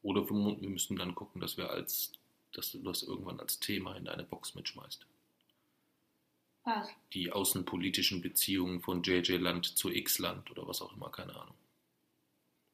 Oder 0.03 0.29
wir 0.29 0.69
müssen 0.69 0.97
dann 0.97 1.15
gucken, 1.17 1.41
dass 1.41 1.57
wir 1.57 1.71
als, 1.71 2.12
dass 2.53 2.73
du 2.73 2.79
das 2.79 3.03
irgendwann 3.03 3.41
als 3.41 3.59
Thema 3.61 3.97
in 3.97 4.05
deine 4.05 4.25
Box 4.25 4.55
mitschmeißt. 4.55 5.07
Was? 6.65 6.88
Die 7.12 7.33
außenpolitischen 7.33 8.23
Beziehungen 8.23 8.81
von 8.81 9.03
JJ 9.03 9.33
Land 9.37 9.67
zu 9.67 9.91
X 9.91 10.19
Land 10.19 10.51
oder 10.51 10.67
was 10.67 10.81
auch 10.81 10.93
immer, 10.95 11.11
keine 11.11 11.35
Ahnung. 11.35 11.55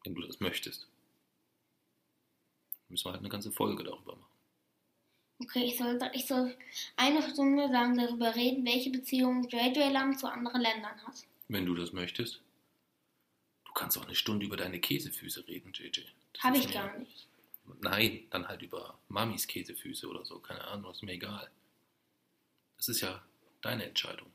Wenn 0.05 0.15
du 0.15 0.23
das 0.23 0.41
möchtest. 0.41 0.87
Müssen 2.89 3.07
wir 3.07 3.13
halt 3.13 3.21
eine 3.21 3.29
ganze 3.29 3.53
Folge 3.53 3.85
darüber 3.85 4.17
machen. 4.17 4.29
Okay, 5.41 5.65
ich 5.65 5.79
soll, 5.79 5.99
ich 6.15 6.27
soll 6.27 6.57
eine 6.97 7.23
Stunde 7.23 7.67
lang 7.67 7.97
darüber 7.97 8.35
reden, 8.35 8.65
welche 8.67 8.91
Beziehungen 8.91 9.49
JJ 9.49 9.91
Land 9.93 10.19
zu 10.19 10.27
anderen 10.27 10.61
Ländern 10.61 11.01
hat. 11.07 11.27
Wenn 11.49 11.65
du 11.65 11.75
das 11.75 11.93
möchtest. 11.93 12.43
Du 13.65 13.73
kannst 13.73 13.97
auch 13.97 14.05
eine 14.05 14.17
Stunde 14.17 14.47
über 14.47 14.57
deine 14.57 14.81
Käsefüße 14.81 15.47
reden, 15.47 15.73
JJ. 15.73 16.01
Habe 16.41 16.59
ich 16.59 16.73
gar 16.73 16.99
nicht. 16.99 17.29
Nein, 17.81 18.27
dann 18.31 18.49
halt 18.49 18.63
über 18.63 18.99
Mamis 19.09 19.47
Käsefüße 19.47 20.09
oder 20.09 20.25
so. 20.25 20.39
Keine 20.39 20.65
Ahnung, 20.65 20.91
ist 20.91 21.03
mir 21.03 21.13
egal. 21.13 21.51
Das 22.77 22.89
ist 22.89 23.01
ja 23.01 23.23
deine 23.61 23.85
Entscheidung. 23.85 24.31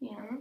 Ja. 0.00 0.38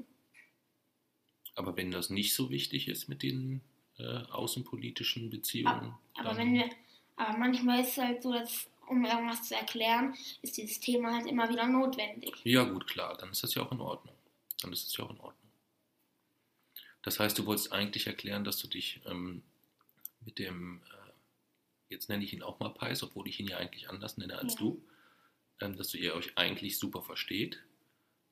Aber 1.55 1.77
wenn 1.77 1.91
das 1.91 2.09
nicht 2.09 2.33
so 2.33 2.49
wichtig 2.49 2.87
ist 2.87 3.07
mit 3.07 3.21
den 3.21 3.61
äh, 3.97 4.23
außenpolitischen 4.31 5.29
Beziehungen, 5.29 5.95
Aber 6.15 6.29
dann, 6.29 6.37
wenn 6.37 6.53
wir, 6.53 6.69
aber 7.15 7.37
manchmal 7.37 7.81
ist 7.81 7.89
es 7.89 7.97
halt 7.97 8.23
so, 8.23 8.31
dass 8.31 8.69
um 8.87 9.05
irgendwas 9.05 9.43
zu 9.43 9.55
erklären, 9.55 10.15
ist 10.41 10.57
dieses 10.57 10.79
Thema 10.79 11.13
halt 11.15 11.27
immer 11.27 11.49
wieder 11.49 11.67
notwendig. 11.67 12.35
ja 12.43 12.63
gut, 12.63 12.87
klar, 12.87 13.15
dann 13.17 13.31
ist 13.31 13.43
das 13.43 13.55
ja 13.55 13.63
auch 13.63 13.71
in 13.71 13.79
Ordnung. 13.79 14.15
Dann 14.61 14.73
ist 14.73 14.87
das 14.87 14.97
ja 14.97 15.05
auch 15.05 15.11
in 15.11 15.19
Ordnung. 15.19 15.51
Das 17.01 17.19
heißt, 17.19 17.37
du 17.37 17.45
wolltest 17.45 17.71
eigentlich 17.71 18.07
erklären, 18.07 18.43
dass 18.43 18.57
du 18.57 18.67
dich 18.67 19.01
ähm, 19.05 19.43
mit 20.21 20.39
dem, 20.39 20.81
äh, 20.83 21.11
jetzt 21.89 22.09
nenne 22.09 22.23
ich 22.23 22.33
ihn 22.33 22.43
auch 22.43 22.59
mal 22.59 22.69
Peis, 22.69 23.03
obwohl 23.03 23.27
ich 23.27 23.39
ihn 23.39 23.47
ja 23.47 23.57
eigentlich 23.57 23.89
anders 23.89 24.17
nenne 24.17 24.37
als 24.37 24.53
Ja. 24.53 24.59
du, 24.59 24.83
ähm, 25.59 25.75
dass 25.77 25.89
du 25.89 25.97
ihr 25.97 26.13
euch 26.15 26.37
eigentlich 26.37 26.77
super 26.79 27.01
versteht, 27.01 27.61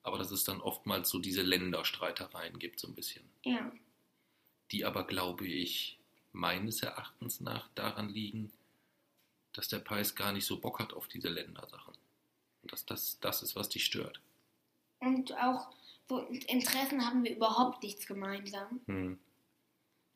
aber 0.04 0.17
dass 0.17 0.32
es 0.32 0.43
dann 0.43 0.62
oftmals 0.62 1.10
so 1.10 1.19
diese 1.19 1.41
Länderstreitereien 1.41 2.58
gibt, 2.60 2.80
so 2.80 2.88
ein 2.88 2.95
bisschen. 2.95 3.23
Ja. 3.43 3.71
die 4.71 4.86
aber, 4.86 5.04
glaube 5.08 5.47
ich, 5.47 5.97
meines 6.32 6.84
Erachtens 6.84 7.41
nach 7.41 7.69
daran 7.73 8.08
liegen, 8.10 8.52
dass 9.54 9.67
der 9.67 9.80
Preis 9.80 10.13
gar 10.15 10.32
nicht 10.32 10.45
so 10.45 10.60
Bock 10.60 10.78
hat 10.80 10.93
auf 10.93 11.08
diese 11.08 11.28
Ländersachen. 11.30 11.95
Und 12.62 12.71
dass 12.71 12.86
das 12.86 13.19
das 13.19 13.41
ist, 13.41 13.56
was 13.56 13.69
dich 13.69 13.84
stört. 13.84 14.21
Und 14.99 15.34
auch 15.41 15.71
so 16.08 16.19
Interessen 16.19 17.04
haben 17.04 17.23
wir 17.23 17.36
überhaupt 17.36 17.82
nichts 17.82 18.06
gemeinsam. 18.06 18.80
Hm. 18.86 19.19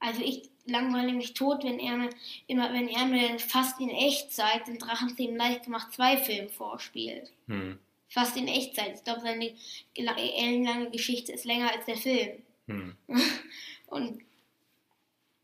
Also 0.04 0.22
ich 0.22 0.50
langweile 0.66 1.14
mich 1.14 1.34
tot, 1.34 1.64
wenn 1.64 1.80
er 1.80 1.96
mir 1.96 2.10
immer, 2.48 2.74
wenn 2.74 2.90
er 2.90 3.06
mir 3.06 3.40
fast 3.40 3.80
in 3.80 3.90
Echtzeit 3.90 4.68
den 4.68 4.78
Drachenzähmen 4.78 5.38
leicht 5.38 5.64
gemacht 5.64 5.94
zwei 5.94 6.18
Film 6.18 6.50
vorspielt. 6.50 7.32
Hm. 7.48 7.80
Fast 8.10 8.36
in 8.36 8.50
Echtzeit. 8.50 8.96
Ich 8.96 9.04
glaube, 9.06 9.22
seine 9.22 9.56
ellenlange 9.96 10.92
Geschichte 10.92 11.32
ist 11.32 11.46
länger 11.46 11.72
als 11.72 11.86
der 11.86 11.96
Film. 11.96 12.44
Hm. 12.68 12.98
Und 13.88 14.22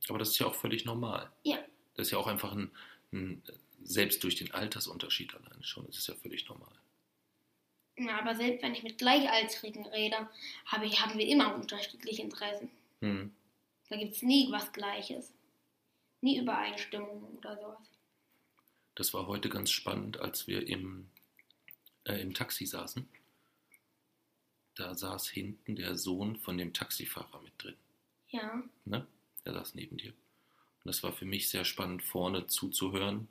Aber 0.10 0.20
das 0.20 0.32
ist 0.32 0.40
ja 0.40 0.48
auch 0.48 0.56
völlig 0.56 0.84
normal. 0.84 1.32
ja, 1.44 1.58
Das 1.96 2.08
ist 2.08 2.12
ja 2.12 2.18
auch 2.18 2.28
einfach 2.28 2.52
ein, 2.52 2.70
ein 3.14 3.42
selbst 3.82 4.22
durch 4.26 4.36
den 4.36 4.54
Altersunterschied 4.54 5.34
alleine 5.36 5.64
schon, 5.64 5.86
das 5.88 6.00
ist 6.00 6.08
ja 6.10 6.16
völlig 6.16 6.50
normal. 6.50 6.76
ja, 7.98 8.20
aber 8.20 8.36
selbst 8.36 8.62
wenn 8.62 8.76
ich 8.76 8.84
mit 8.84 8.98
Gleichaltrigen 8.98 9.86
rede, 9.86 10.28
habe 10.66 10.86
ich, 10.86 11.00
haben 11.00 11.18
wir 11.18 11.28
immer 11.28 11.56
unterschiedliche 11.56 12.24
Interessen. 12.24 12.70
Hm. 13.02 13.34
Da 13.90 13.98
gibt 13.98 14.14
es 14.16 14.22
nie 14.22 14.52
was 14.52 14.72
Gleiches. 14.72 15.34
Nie 16.22 16.38
Übereinstimmungen 16.40 17.38
oder 17.38 17.58
sowas. 17.58 17.88
Das 18.96 19.14
war 19.14 19.28
heute 19.28 19.50
ganz 19.50 19.72
spannend, 19.72 20.20
als 20.20 20.48
wir 20.48 20.68
im, 20.68 21.10
äh, 22.04 22.22
im 22.22 22.34
Taxi 22.34 22.66
saßen. 22.66 23.08
Da 24.76 24.94
saß 24.96 25.30
hinten 25.30 25.76
der 25.76 25.98
Sohn 25.98 26.38
von 26.38 26.58
dem 26.58 26.74
Taxifahrer 26.74 27.42
mit 27.42 27.54
drin. 27.58 27.76
Ja, 28.30 28.64
Ne? 28.86 29.08
Der 29.46 29.54
saß 29.54 29.76
neben 29.76 29.98
dir. 29.98 30.12
Und 30.12 30.86
das 30.86 31.02
war 31.04 31.14
für 31.14 31.26
mich 31.26 31.50
sehr 31.50 31.66
spannend, 31.66 32.04
vorne 32.04 32.48
zuzuhören, 32.48 33.30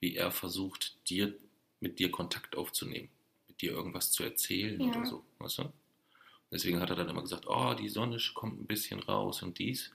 wie 0.00 0.14
er 0.16 0.30
versucht, 0.30 0.96
dir, 1.08 1.36
mit 1.80 1.98
dir 1.98 2.10
Kontakt 2.10 2.56
aufzunehmen, 2.56 3.08
mit 3.48 3.60
dir 3.60 3.72
irgendwas 3.72 4.10
zu 4.12 4.22
erzählen 4.22 4.80
Ja. 4.80 4.88
oder 4.88 5.04
so. 5.06 5.24
Weißt 5.38 5.58
du? 5.58 5.72
Deswegen 6.50 6.80
hat 6.80 6.90
er 6.90 6.96
dann 6.96 7.08
immer 7.08 7.22
gesagt, 7.22 7.46
oh, 7.46 7.74
die 7.74 7.88
Sonne 7.88 8.18
kommt 8.34 8.60
ein 8.60 8.66
bisschen 8.66 9.00
raus 9.00 9.42
und 9.42 9.58
dies. 9.58 9.92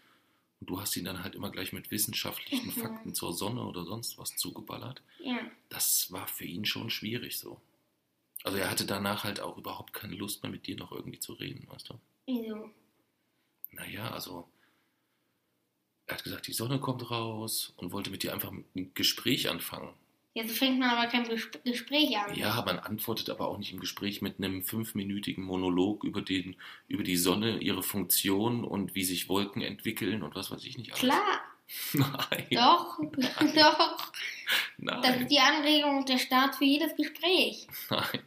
Und 0.63 0.69
du 0.69 0.79
hast 0.79 0.95
ihn 0.95 1.03
dann 1.03 1.21
halt 1.25 1.35
immer 1.35 1.49
gleich 1.51 1.73
mit 1.73 1.91
wissenschaftlichen 1.91 2.67
Mhm. 2.67 2.71
Fakten 2.71 3.13
zur 3.13 3.33
Sonne 3.33 3.65
oder 3.65 3.83
sonst 3.83 4.17
was 4.17 4.37
zugeballert. 4.37 5.01
ja. 5.19 5.39
Das 5.67 6.09
war 6.13 6.25
für 6.29 6.45
ihn 6.45 6.63
schon 6.63 6.89
schwierig 6.89 7.37
so. 7.37 7.59
Also 8.45 8.57
er 8.59 8.71
hatte 8.71 8.85
danach 8.85 9.25
halt 9.25 9.41
auch 9.41 9.57
überhaupt 9.57 9.91
keine 9.91 10.15
Lust 10.15 10.41
mehr 10.41 10.51
mit 10.53 10.67
dir 10.67 10.77
noch 10.77 10.93
irgendwie 10.93 11.19
zu 11.19 11.33
reden, 11.33 11.67
weißt 11.69 11.89
du? 11.89 11.99
Wieso? 12.27 12.69
Naja, 13.71 14.09
also 14.11 14.47
er 16.05 16.15
hat 16.15 16.23
gesagt, 16.23 16.47
die 16.47 16.53
Sonne 16.53 16.79
kommt 16.79 17.11
raus 17.11 17.73
und 17.75 17.91
wollte 17.91 18.09
mit 18.09 18.23
dir 18.23 18.31
einfach 18.33 18.51
ein 18.53 18.91
Gespräch 18.93 19.49
anfangen. 19.49 19.93
Ja, 20.35 20.47
so 20.47 20.53
fängt 20.53 20.79
man 20.79 20.89
aber 20.89 21.07
kein 21.07 21.25
Ges- 21.25 21.61
Gespräch 21.63 22.17
an. 22.17 22.33
Ja, 22.35 22.63
man 22.65 22.79
antwortet 22.79 23.29
aber 23.29 23.47
auch 23.47 23.57
nicht 23.59 23.71
im 23.71 23.79
Gespräch 23.79 24.21
mit 24.21 24.39
einem 24.39 24.63
fünfminütigen 24.63 25.43
Monolog 25.43 26.03
über, 26.03 26.21
den, 26.23 26.55
über 26.87 27.03
die 27.03 27.17
Sonne, 27.17 27.59
ihre 27.59 27.83
Funktion 27.83 28.63
und 28.63 28.95
wie 28.95 29.03
sich 29.03 29.29
Wolken 29.29 29.61
entwickeln 29.61 30.23
und 30.23 30.35
was 30.35 30.49
weiß 30.49 30.65
ich 30.65 30.77
nicht 30.77 30.91
alles. 30.91 31.01
Klar, 31.01 31.41
Nein, 31.93 32.47
doch, 32.51 32.97
doch. 33.55 34.11
Das 34.77 35.11
nein, 35.11 35.21
ist 35.21 35.31
die 35.31 35.39
Anregung 35.39 35.97
und 35.97 36.09
der 36.09 36.17
Start 36.17 36.55
für 36.55 36.65
jedes 36.65 36.95
Gespräch. 36.95 37.67
nein. 37.89 38.23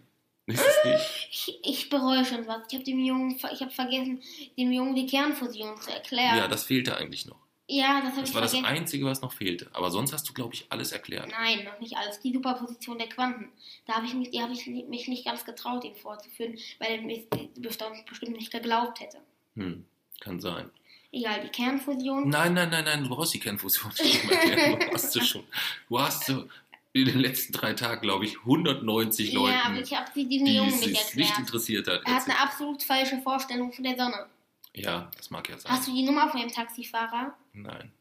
Ist 0.48 0.60
es 0.64 0.84
nicht? 0.84 1.28
Ich, 1.32 1.58
ich 1.64 1.88
bereue 1.88 2.24
schon 2.24 2.46
was. 2.46 2.62
Ich 2.68 2.74
habe 2.74 2.84
dem 2.84 3.00
Jungen, 3.00 3.36
ich 3.52 3.60
habe 3.60 3.70
vergessen, 3.72 4.22
dem 4.56 4.70
Jungen 4.70 4.94
die 4.94 5.06
Kernfusion 5.06 5.76
zu 5.80 5.90
erklären. 5.92 6.36
Ja, 6.36 6.46
das 6.46 6.62
fehlte 6.64 6.96
eigentlich 6.96 7.26
noch. 7.26 7.45
Ja, 7.68 8.00
das 8.00 8.12
habe 8.12 8.20
Das 8.20 8.28
ich 8.28 8.34
war 8.34 8.42
das 8.42 8.52
vergessen. 8.52 8.76
Einzige, 8.76 9.04
was 9.06 9.22
noch 9.22 9.32
fehlte. 9.32 9.68
Aber 9.72 9.90
sonst 9.90 10.12
hast 10.12 10.28
du, 10.28 10.32
glaube 10.32 10.54
ich, 10.54 10.66
alles 10.70 10.92
erklärt. 10.92 11.28
Nein, 11.30 11.64
noch 11.64 11.80
nicht 11.80 11.96
alles. 11.96 12.20
Die 12.20 12.32
Superposition 12.32 12.96
der 12.98 13.08
Quanten. 13.08 13.48
Da 13.86 13.94
habe 13.94 14.06
ich, 14.06 14.14
mich, 14.14 14.30
die 14.30 14.40
hab 14.40 14.50
ich 14.50 14.66
mich 14.66 15.08
nicht 15.08 15.24
ganz 15.24 15.44
getraut, 15.44 15.84
ihn 15.84 15.96
vorzuführen, 15.96 16.56
weil 16.78 16.90
er 16.92 17.02
mir 17.02 17.24
bestimmt 17.60 18.36
nicht 18.36 18.52
geglaubt 18.52 19.00
hätte. 19.00 19.18
Hm, 19.56 19.84
kann 20.20 20.38
sein. 20.40 20.70
Egal, 21.10 21.40
die 21.42 21.48
Kernfusion. 21.48 22.28
Nein, 22.28 22.54
nein, 22.54 22.70
nein, 22.70 22.84
nein, 22.84 23.02
du 23.02 23.08
brauchst 23.08 23.34
die 23.34 23.40
Kernfusion 23.40 23.90
nicht 24.00 24.30
erklären. 24.30 24.78
Du 24.88 24.94
hast 24.94 25.12
sie 25.12 25.20
schon. 25.22 25.44
Du 25.88 25.98
hast 25.98 26.26
so 26.26 26.44
in 26.92 27.04
den 27.06 27.18
letzten 27.18 27.52
drei 27.52 27.72
Tagen, 27.74 28.00
glaube 28.00 28.24
ich, 28.26 28.38
190 28.40 29.32
Leuten, 29.32 29.52
ja, 29.52 29.62
aber 29.66 29.80
ich 29.80 29.94
habe 29.94 30.10
sie 30.14 30.26
diesem 30.26 30.46
die 30.46 30.56
Jungen 30.56 30.70
nicht 30.70 30.86
nicht 30.86 31.00
erklärt. 31.16 31.38
interessiert 31.40 31.88
hat. 31.88 32.02
Er 32.06 32.14
hat 32.14 32.24
eine 32.24 32.38
absolut 32.38 32.82
falsche 32.82 33.18
Vorstellung 33.22 33.72
von 33.72 33.84
der 33.84 33.96
Sonne. 33.96 34.26
Ja, 34.76 35.10
das 35.16 35.30
mag 35.30 35.48
ja 35.48 35.58
sein. 35.58 35.72
Hast 35.72 35.88
du 35.88 35.94
die 35.94 36.02
Nummer 36.02 36.28
von 36.28 36.40
dem 36.40 36.50
Taxifahrer? 36.50 37.36
Nein. 37.52 37.92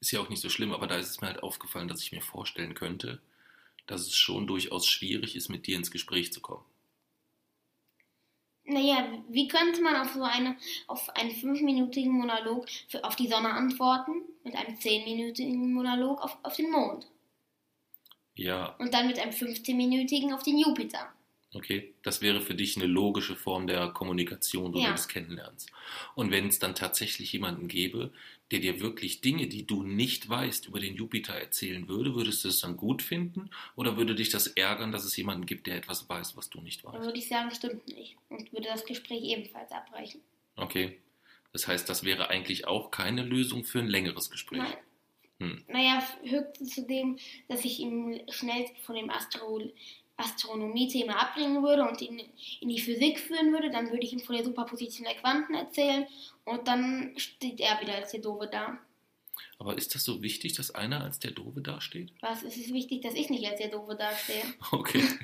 Ist 0.00 0.12
ja 0.12 0.20
auch 0.20 0.28
nicht 0.30 0.40
so 0.40 0.48
schlimm, 0.48 0.72
aber 0.72 0.86
da 0.86 0.96
ist 0.96 1.10
es 1.10 1.20
mir 1.20 1.26
halt 1.26 1.42
aufgefallen, 1.42 1.88
dass 1.88 2.02
ich 2.02 2.12
mir 2.12 2.22
vorstellen 2.22 2.74
könnte, 2.74 3.20
dass 3.86 4.02
es 4.02 4.14
schon 4.14 4.46
durchaus 4.46 4.86
schwierig 4.86 5.36
ist, 5.36 5.50
mit 5.50 5.66
dir 5.66 5.76
ins 5.76 5.90
Gespräch 5.90 6.32
zu 6.32 6.40
kommen. 6.40 6.64
Naja, 8.64 9.06
wie 9.28 9.48
könnte 9.48 9.82
man 9.82 9.96
auf 9.96 10.12
so 10.14 10.22
eine, 10.22 10.56
auf 10.86 11.10
einen 11.16 11.32
fünfminütigen 11.32 12.12
Monolog 12.12 12.68
für, 12.88 13.04
auf 13.04 13.16
die 13.16 13.28
Sonne 13.28 13.50
antworten? 13.50 14.22
Mit 14.44 14.54
einem 14.54 14.80
zehnminütigen 14.80 15.72
Monolog 15.74 16.22
auf, 16.22 16.38
auf 16.42 16.56
den 16.56 16.70
Mond. 16.70 17.06
Ja, 18.34 18.76
Und 18.78 18.94
dann 18.94 19.06
mit 19.06 19.18
einem 19.18 19.32
15-minütigen 19.32 20.32
auf 20.32 20.42
den 20.42 20.58
Jupiter. 20.58 21.12
Okay. 21.54 21.94
Das 22.02 22.22
wäre 22.22 22.40
für 22.40 22.54
dich 22.54 22.76
eine 22.76 22.86
logische 22.86 23.36
Form 23.36 23.66
der 23.66 23.88
Kommunikation 23.88 24.72
oder 24.74 24.84
Ja. 24.86 24.92
des 24.92 25.08
Kennenlernens. 25.08 25.66
Und 26.14 26.30
wenn 26.30 26.46
es 26.48 26.58
dann 26.58 26.74
tatsächlich 26.74 27.32
jemanden 27.32 27.68
gäbe, 27.68 28.12
der 28.50 28.58
dir 28.60 28.80
wirklich 28.80 29.20
Dinge, 29.20 29.46
die 29.46 29.66
du 29.66 29.82
nicht 29.84 30.28
weißt, 30.28 30.66
über 30.66 30.80
den 30.80 30.96
Jupiter 30.96 31.34
erzählen 31.34 31.86
würde, 31.88 32.14
würdest 32.16 32.44
du 32.44 32.48
es 32.48 32.60
dann 32.60 32.76
gut 32.76 33.00
finden? 33.02 33.50
Oder 33.76 33.96
würde 33.96 34.14
dich 34.16 34.30
das 34.30 34.48
ärgern, 34.48 34.90
dass 34.90 35.04
es 35.04 35.16
jemanden 35.16 35.46
gibt, 35.46 35.66
der 35.68 35.76
etwas 35.76 36.08
weiß, 36.08 36.36
was 36.36 36.50
du 36.50 36.60
nicht 36.60 36.84
Dann 36.84 36.94
weißt? 36.94 37.04
würde 37.04 37.18
ich 37.18 37.28
sagen, 37.28 37.50
stimmt 37.52 37.86
nicht. 37.86 38.16
Und 38.28 38.52
würde 38.52 38.66
das 38.68 38.84
Gespräch 38.84 39.22
ebenfalls 39.22 39.70
abbrechen. 39.70 40.20
Okay. 40.56 40.98
Das 41.52 41.66
heißt, 41.68 41.88
das 41.88 42.04
wäre 42.04 42.28
eigentlich 42.28 42.66
auch 42.66 42.90
keine 42.90 43.22
Lösung 43.22 43.64
für 43.64 43.78
ein 43.80 43.88
längeres 43.88 44.30
Gespräch. 44.30 44.58
Nein. 44.60 44.74
Hm. 45.40 45.64
Naja, 45.68 46.06
höchstens 46.22 46.74
zu 46.74 46.82
dem, 46.86 47.18
dass 47.48 47.64
ich 47.64 47.78
ihn 47.80 48.20
schnell 48.30 48.66
von 48.82 48.94
dem 48.94 49.08
Astro 49.10 49.70
Astronomie-Thema 50.20 51.14
abbringen 51.14 51.62
würde 51.62 51.88
und 51.88 52.00
ihn 52.00 52.22
in 52.60 52.68
die 52.68 52.80
Physik 52.80 53.18
führen 53.18 53.52
würde. 53.52 53.70
Dann 53.70 53.90
würde 53.90 54.04
ich 54.04 54.12
ihm 54.12 54.20
von 54.20 54.36
der 54.36 54.44
Superposition 54.44 55.06
der 55.06 55.16
Quanten 55.16 55.54
erzählen. 55.54 56.06
Und 56.44 56.68
dann 56.68 57.14
steht 57.16 57.60
er 57.60 57.80
wieder 57.80 57.94
als 57.94 58.12
der 58.12 58.20
Doofe 58.20 58.48
da. 58.50 58.78
Aber 59.58 59.76
ist 59.76 59.94
das 59.94 60.04
so 60.04 60.22
wichtig, 60.22 60.54
dass 60.54 60.74
einer 60.74 61.04
als 61.04 61.18
der 61.18 61.32
Doofe 61.32 61.60
dasteht? 61.60 62.12
Was 62.20 62.42
ist 62.42 62.56
es 62.56 62.72
wichtig, 62.72 63.02
dass 63.02 63.14
ich 63.14 63.28
nicht 63.28 63.46
als 63.46 63.58
der 63.58 63.68
Doofe 63.68 63.94
dastehe? 63.94 64.42
Okay. 64.70 65.04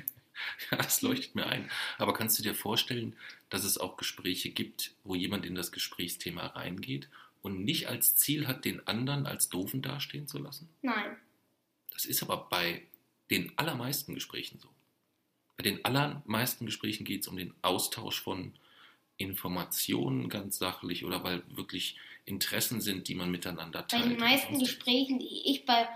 Ja, 0.69 0.77
das 0.77 1.01
leuchtet 1.01 1.33
mir 1.33 1.47
ein. 1.47 1.67
Aber 1.97 2.13
kannst 2.13 2.37
du 2.37 2.43
dir 2.43 2.53
vorstellen, 2.53 3.15
dass 3.49 3.63
es 3.63 3.79
auch 3.79 3.97
Gespräche 3.97 4.51
gibt, 4.51 4.93
wo 5.03 5.15
jemand 5.15 5.47
in 5.47 5.55
das 5.55 5.71
Gesprächsthema 5.71 6.45
reingeht 6.45 7.09
und 7.41 7.65
nicht 7.65 7.87
als 7.87 8.15
Ziel 8.15 8.47
hat, 8.47 8.63
den 8.63 8.85
anderen 8.87 9.25
als 9.25 9.49
Doofen 9.49 9.81
dastehen 9.81 10.27
zu 10.27 10.37
lassen? 10.37 10.69
Nein. 10.83 11.17
Das 11.91 12.05
ist 12.05 12.21
aber 12.21 12.47
bei 12.51 12.83
den 13.31 13.51
allermeisten 13.57 14.13
Gesprächen 14.13 14.59
so. 14.59 14.69
Bei 15.57 15.63
den 15.63 15.83
allermeisten 15.83 16.65
Gesprächen 16.67 17.03
geht 17.03 17.21
es 17.21 17.27
um 17.27 17.35
den 17.35 17.53
Austausch 17.63 18.21
von 18.21 18.53
Informationen 19.17 20.29
ganz 20.29 20.59
sachlich 20.59 21.03
oder 21.03 21.23
weil 21.23 21.41
wirklich 21.49 21.97
Interessen 22.25 22.81
sind, 22.81 23.07
die 23.07 23.15
man 23.15 23.31
miteinander 23.31 23.81
Bei 23.81 23.87
teilt. 23.87 24.05
den 24.05 24.19
meisten 24.19 24.59
Gesprächen, 24.59 25.17
die 25.19 25.51
ich 25.51 25.65
bei 25.65 25.87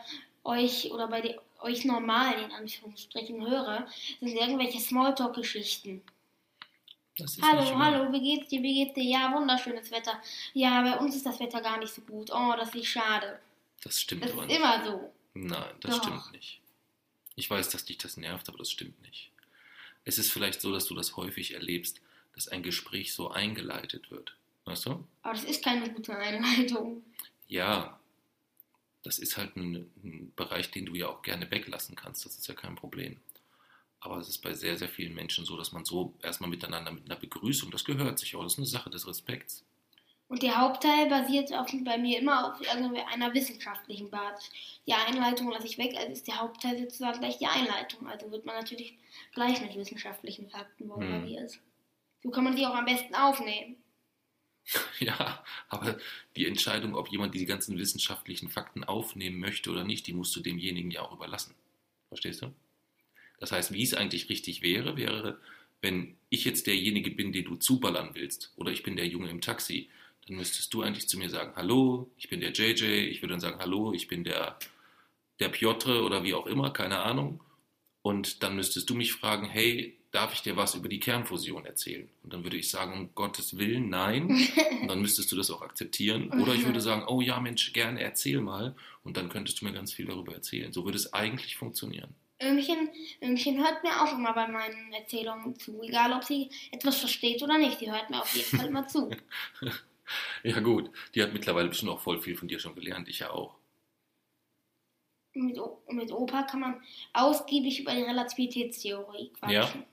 euch 0.43 0.91
oder 0.91 1.07
bei 1.07 1.21
den, 1.21 1.35
euch 1.59 1.85
normal 1.85 2.41
in 2.41 2.51
Anführungsstrichen 2.51 3.45
höre, 3.47 3.87
sind 4.19 4.35
irgendwelche 4.35 4.79
Smalltalk-Geschichten. 4.79 6.01
Hallo, 7.43 7.77
hallo, 7.77 8.11
wie 8.13 8.21
geht's 8.21 8.47
dir, 8.47 8.63
wie 8.63 8.73
geht's 8.83 8.95
dir? 8.95 9.03
Ja, 9.03 9.31
wunderschönes 9.35 9.91
Wetter. 9.91 10.19
Ja, 10.53 10.81
bei 10.81 10.97
uns 10.97 11.15
ist 11.15 11.25
das 11.25 11.39
Wetter 11.39 11.61
gar 11.61 11.77
nicht 11.77 11.93
so 11.93 12.01
gut. 12.01 12.31
Oh, 12.33 12.53
das 12.57 12.73
ist 12.73 12.87
schade. 12.87 13.39
Das 13.83 14.01
stimmt 14.01 14.23
Das 14.23 14.31
aber 14.31 14.43
ist 14.43 14.47
nicht. 14.47 14.57
immer 14.57 14.83
so. 14.83 15.13
Nein, 15.35 15.75
das 15.81 15.97
Doch. 15.97 16.03
stimmt 16.03 16.31
nicht. 16.31 16.61
Ich 17.35 17.47
weiß, 17.49 17.69
dass 17.69 17.85
dich 17.85 17.99
das 17.99 18.17
nervt, 18.17 18.49
aber 18.49 18.57
das 18.57 18.71
stimmt 18.71 18.99
nicht. 19.03 19.30
Es 20.03 20.17
ist 20.17 20.31
vielleicht 20.31 20.61
so, 20.61 20.71
dass 20.71 20.85
du 20.85 20.95
das 20.95 21.15
häufig 21.15 21.53
erlebst, 21.53 22.01
dass 22.33 22.47
ein 22.47 22.63
Gespräch 22.63 23.13
so 23.13 23.29
eingeleitet 23.29 24.11
wird. 24.11 24.35
Weißt 24.65 24.85
du? 24.85 25.07
Aber 25.21 25.33
das 25.33 25.43
ist 25.43 25.63
keine 25.63 25.91
gute 25.91 26.15
Einleitung. 26.15 27.03
Ja, 27.47 27.99
das 29.03 29.19
ist 29.19 29.37
halt 29.37 29.55
ein, 29.55 29.91
ein 30.03 30.31
Bereich, 30.35 30.71
den 30.71 30.85
du 30.85 30.95
ja 30.95 31.07
auch 31.07 31.21
gerne 31.21 31.49
weglassen 31.49 31.95
kannst. 31.95 32.25
Das 32.25 32.37
ist 32.37 32.47
ja 32.47 32.53
kein 32.53 32.75
Problem. 32.75 33.19
Aber 33.99 34.17
es 34.17 34.29
ist 34.29 34.39
bei 34.39 34.53
sehr, 34.53 34.77
sehr 34.77 34.89
vielen 34.89 35.13
Menschen 35.13 35.45
so, 35.45 35.57
dass 35.57 35.71
man 35.71 35.85
so 35.85 36.15
erstmal 36.21 36.49
miteinander 36.49 36.91
mit 36.91 37.05
einer 37.05 37.19
Begrüßung, 37.19 37.69
das 37.71 37.85
gehört 37.85 38.19
sich 38.19 38.35
auch, 38.35 38.43
das 38.43 38.53
ist 38.53 38.59
eine 38.59 38.67
Sache 38.67 38.89
des 38.89 39.07
Respekts. 39.07 39.63
Und 40.31 40.43
der 40.43 40.61
Hauptteil 40.61 41.09
basiert 41.09 41.53
auf, 41.53 41.67
bei 41.83 41.97
mir 41.97 42.19
immer 42.19 42.53
auf 42.53 42.61
einer 43.11 43.33
wissenschaftlichen 43.33 44.09
Basis. 44.09 44.49
Die 44.87 44.93
Einleitung 44.93 45.51
lasse 45.51 45.67
ich 45.67 45.77
weg, 45.77 45.93
also 45.97 46.09
ist 46.09 46.25
der 46.25 46.39
Hauptteil 46.39 46.79
sozusagen 46.79 47.19
gleich 47.19 47.37
die 47.39 47.47
Einleitung. 47.47 48.07
Also 48.07 48.31
wird 48.31 48.45
man 48.45 48.55
natürlich 48.55 48.97
gleich 49.33 49.59
mit 49.59 49.75
wissenschaftlichen 49.75 50.49
Fakten 50.49 50.87
bombardiert. 50.87 51.59
So 52.23 52.29
kann 52.29 52.45
man 52.45 52.55
sie 52.55 52.65
auch 52.65 52.73
am 52.73 52.85
besten 52.85 53.13
aufnehmen. 53.13 53.75
Ja, 54.99 55.43
aber 55.67 55.97
die 56.37 56.47
Entscheidung, 56.47 56.95
ob 56.95 57.09
jemand 57.09 57.33
die 57.33 57.45
ganzen 57.45 57.77
wissenschaftlichen 57.77 58.47
Fakten 58.47 58.85
aufnehmen 58.85 59.39
möchte 59.39 59.69
oder 59.69 59.83
nicht, 59.83 60.07
die 60.07 60.13
musst 60.13 60.33
du 60.35 60.39
demjenigen 60.39 60.91
ja 60.91 61.01
auch 61.01 61.11
überlassen. 61.11 61.55
Verstehst 62.07 62.43
du? 62.43 62.53
Das 63.39 63.51
heißt, 63.51 63.73
wie 63.73 63.83
es 63.83 63.95
eigentlich 63.95 64.29
richtig 64.29 64.61
wäre, 64.61 64.95
wäre, 64.95 65.41
wenn 65.81 66.15
ich 66.29 66.45
jetzt 66.45 66.67
derjenige 66.67 67.11
bin, 67.11 67.33
den 67.33 67.43
du 67.43 67.55
zuballern 67.55 68.11
willst, 68.13 68.53
oder 68.55 68.71
ich 68.71 68.83
bin 68.83 68.95
der 68.95 69.07
Junge 69.07 69.29
im 69.29 69.41
Taxi, 69.41 69.89
dann 70.27 70.37
müsstest 70.37 70.73
du 70.73 70.81
eigentlich 70.81 71.07
zu 71.09 71.17
mir 71.17 71.29
sagen, 71.29 71.53
hallo, 71.55 72.09
ich 72.17 72.29
bin 72.29 72.41
der 72.41 72.51
JJ, 72.51 72.83
ich 73.09 73.21
würde 73.21 73.33
dann 73.33 73.39
sagen, 73.39 73.59
hallo, 73.59 73.93
ich 73.93 74.07
bin 74.07 74.23
der, 74.23 74.57
der 75.39 75.49
Piotr 75.49 76.03
oder 76.03 76.23
wie 76.23 76.33
auch 76.33 76.47
immer, 76.47 76.71
keine 76.71 76.99
Ahnung. 76.99 77.43
Und 78.01 78.43
dann 78.43 78.55
müsstest 78.55 78.89
du 78.89 78.95
mich 78.95 79.13
fragen, 79.13 79.47
hey, 79.47 79.97
darf 80.11 80.33
ich 80.33 80.41
dir 80.41 80.57
was 80.57 80.75
über 80.75 80.89
die 80.89 80.99
Kernfusion 80.99 81.65
erzählen? 81.65 82.09
Und 82.23 82.33
dann 82.33 82.43
würde 82.43 82.57
ich 82.57 82.69
sagen, 82.69 82.93
um 82.93 83.15
Gottes 83.15 83.57
Willen, 83.57 83.89
nein. 83.89 84.47
Und 84.81 84.87
dann 84.87 85.01
müsstest 85.01 85.31
du 85.31 85.35
das 85.35 85.49
auch 85.51 85.61
akzeptieren. 85.61 86.31
Oder 86.41 86.53
ich 86.53 86.65
würde 86.65 86.81
sagen, 86.81 87.05
oh 87.07 87.21
ja, 87.21 87.39
Mensch, 87.39 87.71
gerne 87.73 88.01
erzähl 88.01 88.41
mal. 88.41 88.75
Und 89.03 89.17
dann 89.17 89.29
könntest 89.29 89.61
du 89.61 89.65
mir 89.65 89.73
ganz 89.73 89.93
viel 89.93 90.05
darüber 90.05 90.33
erzählen. 90.33 90.73
So 90.73 90.85
würde 90.85 90.97
es 90.97 91.13
eigentlich 91.13 91.55
funktionieren. 91.55 92.13
Ömchen, 92.41 92.89
Ömchen 93.21 93.63
hört 93.63 93.83
mir 93.83 94.01
auch 94.01 94.13
immer 94.13 94.33
bei 94.33 94.47
meinen 94.47 94.91
Erzählungen 94.93 95.55
zu, 95.59 95.81
egal 95.83 96.11
ob 96.13 96.23
sie 96.23 96.49
etwas 96.71 96.97
versteht 96.97 97.43
oder 97.43 97.59
nicht. 97.59 97.79
Sie 97.79 97.91
hört 97.91 98.09
mir 98.09 98.19
auf 98.19 98.33
jeden 98.35 98.57
Fall 98.57 98.67
immer 98.67 98.87
zu. 98.87 99.11
Ja 100.43 100.59
gut, 100.59 100.89
die 101.15 101.21
hat 101.23 101.33
mittlerweile 101.33 101.69
bestimmt 101.69 101.91
auch 101.91 101.99
voll 102.01 102.19
viel 102.21 102.35
von 102.35 102.47
dir 102.47 102.59
schon 102.59 102.75
gelernt. 102.75 103.07
Ich 103.09 103.19
ja 103.19 103.29
auch. 103.31 103.55
Mit, 105.33 105.57
O- 105.59 105.81
mit 105.89 106.11
Opa 106.11 106.43
kann 106.43 106.59
man 106.59 106.81
ausgiebig 107.13 107.79
über 107.79 107.93
die 107.93 108.01
Relativitätstheorie 108.03 109.31
quatschen. 109.39 109.85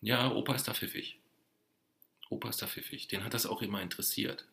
Ja, 0.00 0.32
Opa 0.32 0.54
ist 0.54 0.66
da 0.68 0.72
pfiffig. 0.74 1.18
Opa 2.30 2.48
ist 2.48 2.62
da 2.62 2.66
pfiffig. 2.66 3.06
Den 3.08 3.22
hat 3.24 3.34
das 3.34 3.46
auch 3.46 3.60
immer 3.62 3.82
interessiert. 3.82 4.46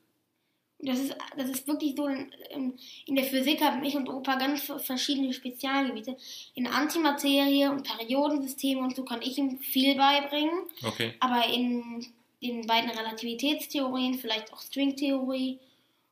Das 0.79 0.99
ist, 0.99 1.15
das 1.37 1.49
ist 1.49 1.65
wirklich 1.67 1.95
so, 1.95 2.07
in, 2.07 2.29
in- 2.49 2.77
in 3.05 3.15
der 3.15 3.23
Physik 3.23 3.61
haben 3.61 3.81
ich 3.85 3.95
und 3.95 4.09
Opa 4.09 4.35
ganz 4.35 4.63
verschiedene 4.63 5.31
Spezialgebiete. 5.31 6.17
In 6.55 6.67
Antimaterie 6.67 7.67
und 7.67 7.83
Periodensysteme 7.87 8.81
und 8.81 8.95
so 8.95 9.05
kann 9.05 9.21
ich 9.21 9.37
ihm 9.37 9.59
viel 9.59 9.95
beibringen. 9.95 10.65
Okay. 10.85 11.13
Aber 11.21 11.47
in 11.47 12.05
den 12.51 12.67
beiden 12.67 12.89
Relativitätstheorien, 12.89 14.15
vielleicht 14.15 14.51
auch 14.53 14.61
Stringtheorie 14.61 15.59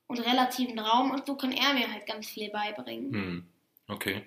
und 0.08 0.20
relativen 0.20 0.80
Raum 0.80 1.12
und 1.12 1.26
so 1.26 1.36
kann 1.36 1.52
er 1.52 1.74
mir 1.74 1.92
halt 1.92 2.06
ganz 2.06 2.28
viel 2.28 2.50
beibringen. 2.50 3.14
Hm. 3.14 3.46
Okay. 3.88 4.24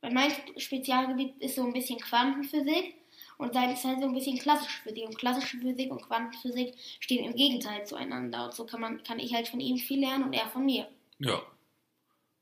Weil 0.00 0.12
mein 0.12 0.32
Spezialgebiet 0.58 1.38
ist 1.38 1.56
so 1.56 1.64
ein 1.64 1.72
bisschen 1.72 1.98
Quantenphysik 1.98 2.94
und 3.38 3.54
sein 3.54 3.70
ist 3.72 3.84
halt 3.84 4.00
so 4.00 4.06
ein 4.06 4.14
bisschen 4.14 4.38
klassische 4.38 4.82
Physik. 4.82 5.06
Und 5.06 5.18
klassische 5.18 5.58
Physik 5.58 5.90
und 5.90 6.02
Quantenphysik 6.02 6.74
stehen 7.00 7.24
im 7.24 7.34
Gegenteil 7.34 7.86
zueinander. 7.86 8.44
Und 8.44 8.54
so 8.54 8.64
kann, 8.64 8.80
man, 8.80 9.02
kann 9.02 9.18
ich 9.18 9.34
halt 9.34 9.48
von 9.48 9.60
ihm 9.60 9.78
viel 9.78 10.00
lernen 10.00 10.24
und 10.24 10.32
er 10.32 10.48
von 10.48 10.64
mir. 10.64 10.88
Ja. 11.18 11.42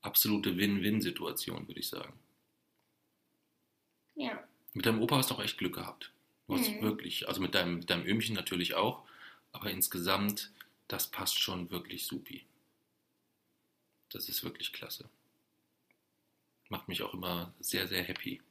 Absolute 0.01 0.57
Win-Win-Situation, 0.57 1.67
würde 1.67 1.79
ich 1.79 1.87
sagen. 1.87 2.13
Ja. 4.15 4.43
Mit 4.73 4.85
deinem 4.85 5.01
Opa 5.01 5.17
hast 5.17 5.31
du 5.31 5.35
auch 5.35 5.43
echt 5.43 5.57
Glück 5.57 5.75
gehabt. 5.75 6.11
Hast 6.53 6.69
Mhm. 6.69 6.81
wirklich, 6.81 7.27
also 7.27 7.41
mit 7.41 7.55
deinem, 7.55 7.75
mit 7.79 7.89
deinem 7.89 8.05
Öhmchen 8.05 8.35
natürlich 8.35 8.75
auch, 8.75 9.03
aber 9.51 9.69
insgesamt, 9.71 10.51
das 10.87 11.07
passt 11.09 11.39
schon 11.39 11.69
wirklich 11.71 12.05
supi. 12.05 12.45
Das 14.11 14.29
ist 14.29 14.43
wirklich 14.43 14.71
klasse. 14.71 15.09
Macht 16.69 16.87
mich 16.89 17.01
auch 17.03 17.13
immer 17.13 17.53
sehr, 17.61 17.87
sehr 17.87 18.03
happy, 18.03 18.41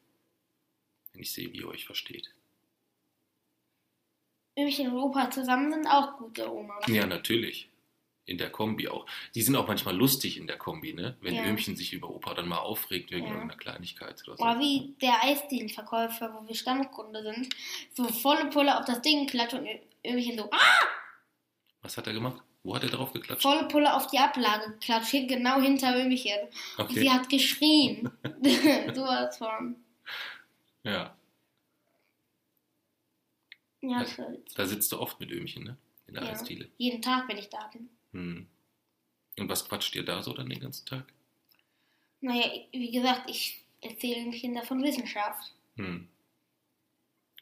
wenn 1.12 1.22
ich 1.22 1.32
sehe, 1.32 1.52
wie 1.52 1.58
ihr 1.58 1.68
euch 1.68 1.86
versteht. 1.86 2.34
Ömchen 4.58 4.90
und 4.92 4.96
Opa 4.98 5.30
zusammen 5.30 5.72
sind 5.72 5.86
auch 5.86 6.16
gute 6.18 6.50
Oma. 6.50 6.78
Ja, 6.88 7.06
natürlich. 7.06 7.68
In 8.24 8.38
der 8.38 8.50
Kombi 8.50 8.86
auch. 8.88 9.04
Die 9.34 9.42
sind 9.42 9.56
auch 9.56 9.66
manchmal 9.66 9.96
lustig 9.96 10.36
in 10.36 10.46
der 10.46 10.56
Kombi, 10.56 10.92
ne? 10.94 11.16
Wenn 11.20 11.34
Ja. 11.34 11.42
Öhmchen 11.44 11.76
sich 11.76 11.92
über 11.92 12.08
Opa 12.08 12.34
dann 12.34 12.46
mal 12.48 12.58
aufregt 12.58 13.10
wegen 13.10 13.26
Ja. 13.26 13.32
irgendeiner 13.32 13.58
Kleinigkeit 13.58 14.22
oder 14.28 14.36
so. 14.36 14.42
Oder 14.44 14.60
wie 14.60 14.94
der 15.02 15.24
Eisdielenverkäufer, 15.24 16.32
wo 16.40 16.46
wir 16.46 16.54
Stammkunde 16.54 17.22
sind, 17.22 17.48
so 17.94 18.04
volle 18.04 18.48
Pulle 18.50 18.78
auf 18.78 18.84
das 18.84 19.02
Ding 19.02 19.26
klatscht 19.26 19.54
und 19.54 19.66
Ömchen 20.06 20.38
so, 20.38 20.48
ah, 20.52 20.58
Was 21.82 21.96
hat 21.96 22.06
er 22.06 22.12
gemacht? 22.12 22.40
Wo 22.62 22.76
hat 22.76 22.84
er 22.84 22.90
drauf 22.90 23.12
geklatscht? 23.12 23.42
volle 23.42 23.66
Pulle 23.66 23.92
auf 23.92 24.06
die 24.06 24.18
Ablage 24.18 24.70
geklatscht, 24.74 25.10
hier 25.10 25.26
genau 25.26 25.60
hinter 25.60 25.96
Ömchen. 26.00 26.38
Und 26.78 26.84
Okay. 26.84 27.00
sie 27.00 27.10
hat 27.10 27.28
geschrien. 27.28 28.08
Sowas 28.94 29.36
von. 29.38 29.76
Ja, 30.84 31.16
Ja, 33.80 33.88
Ja. 33.90 33.98
das 34.00 34.16
wird. 34.16 34.56
da 34.58 34.64
sitzt 34.66 34.92
du 34.92 35.00
oft 35.00 35.18
mit 35.18 35.32
Öhmchen, 35.32 35.64
ne? 35.64 35.76
In 36.06 36.14
der 36.14 36.22
Ja. 36.22 36.30
Eisdiele. 36.30 36.68
Jeden 36.78 37.02
Tag, 37.02 37.28
wenn 37.28 37.36
ich 37.38 37.48
da 37.48 37.66
bin. 37.72 37.88
Hm. 38.12 38.46
Und 39.38 39.48
was 39.48 39.68
quatscht 39.68 39.94
ihr 39.94 40.04
da 40.04 40.22
so 40.22 40.32
dann 40.32 40.48
den 40.48 40.60
ganzen 40.60 40.86
Tag? 40.86 41.06
Naja, 42.20 42.50
wie 42.70 42.90
gesagt, 42.90 43.28
ich 43.28 43.64
erzähle 43.80 44.22
Ömchen 44.22 44.54
davon 44.54 44.82
Wissenschaft. 44.82 45.52
Hm. 45.76 46.08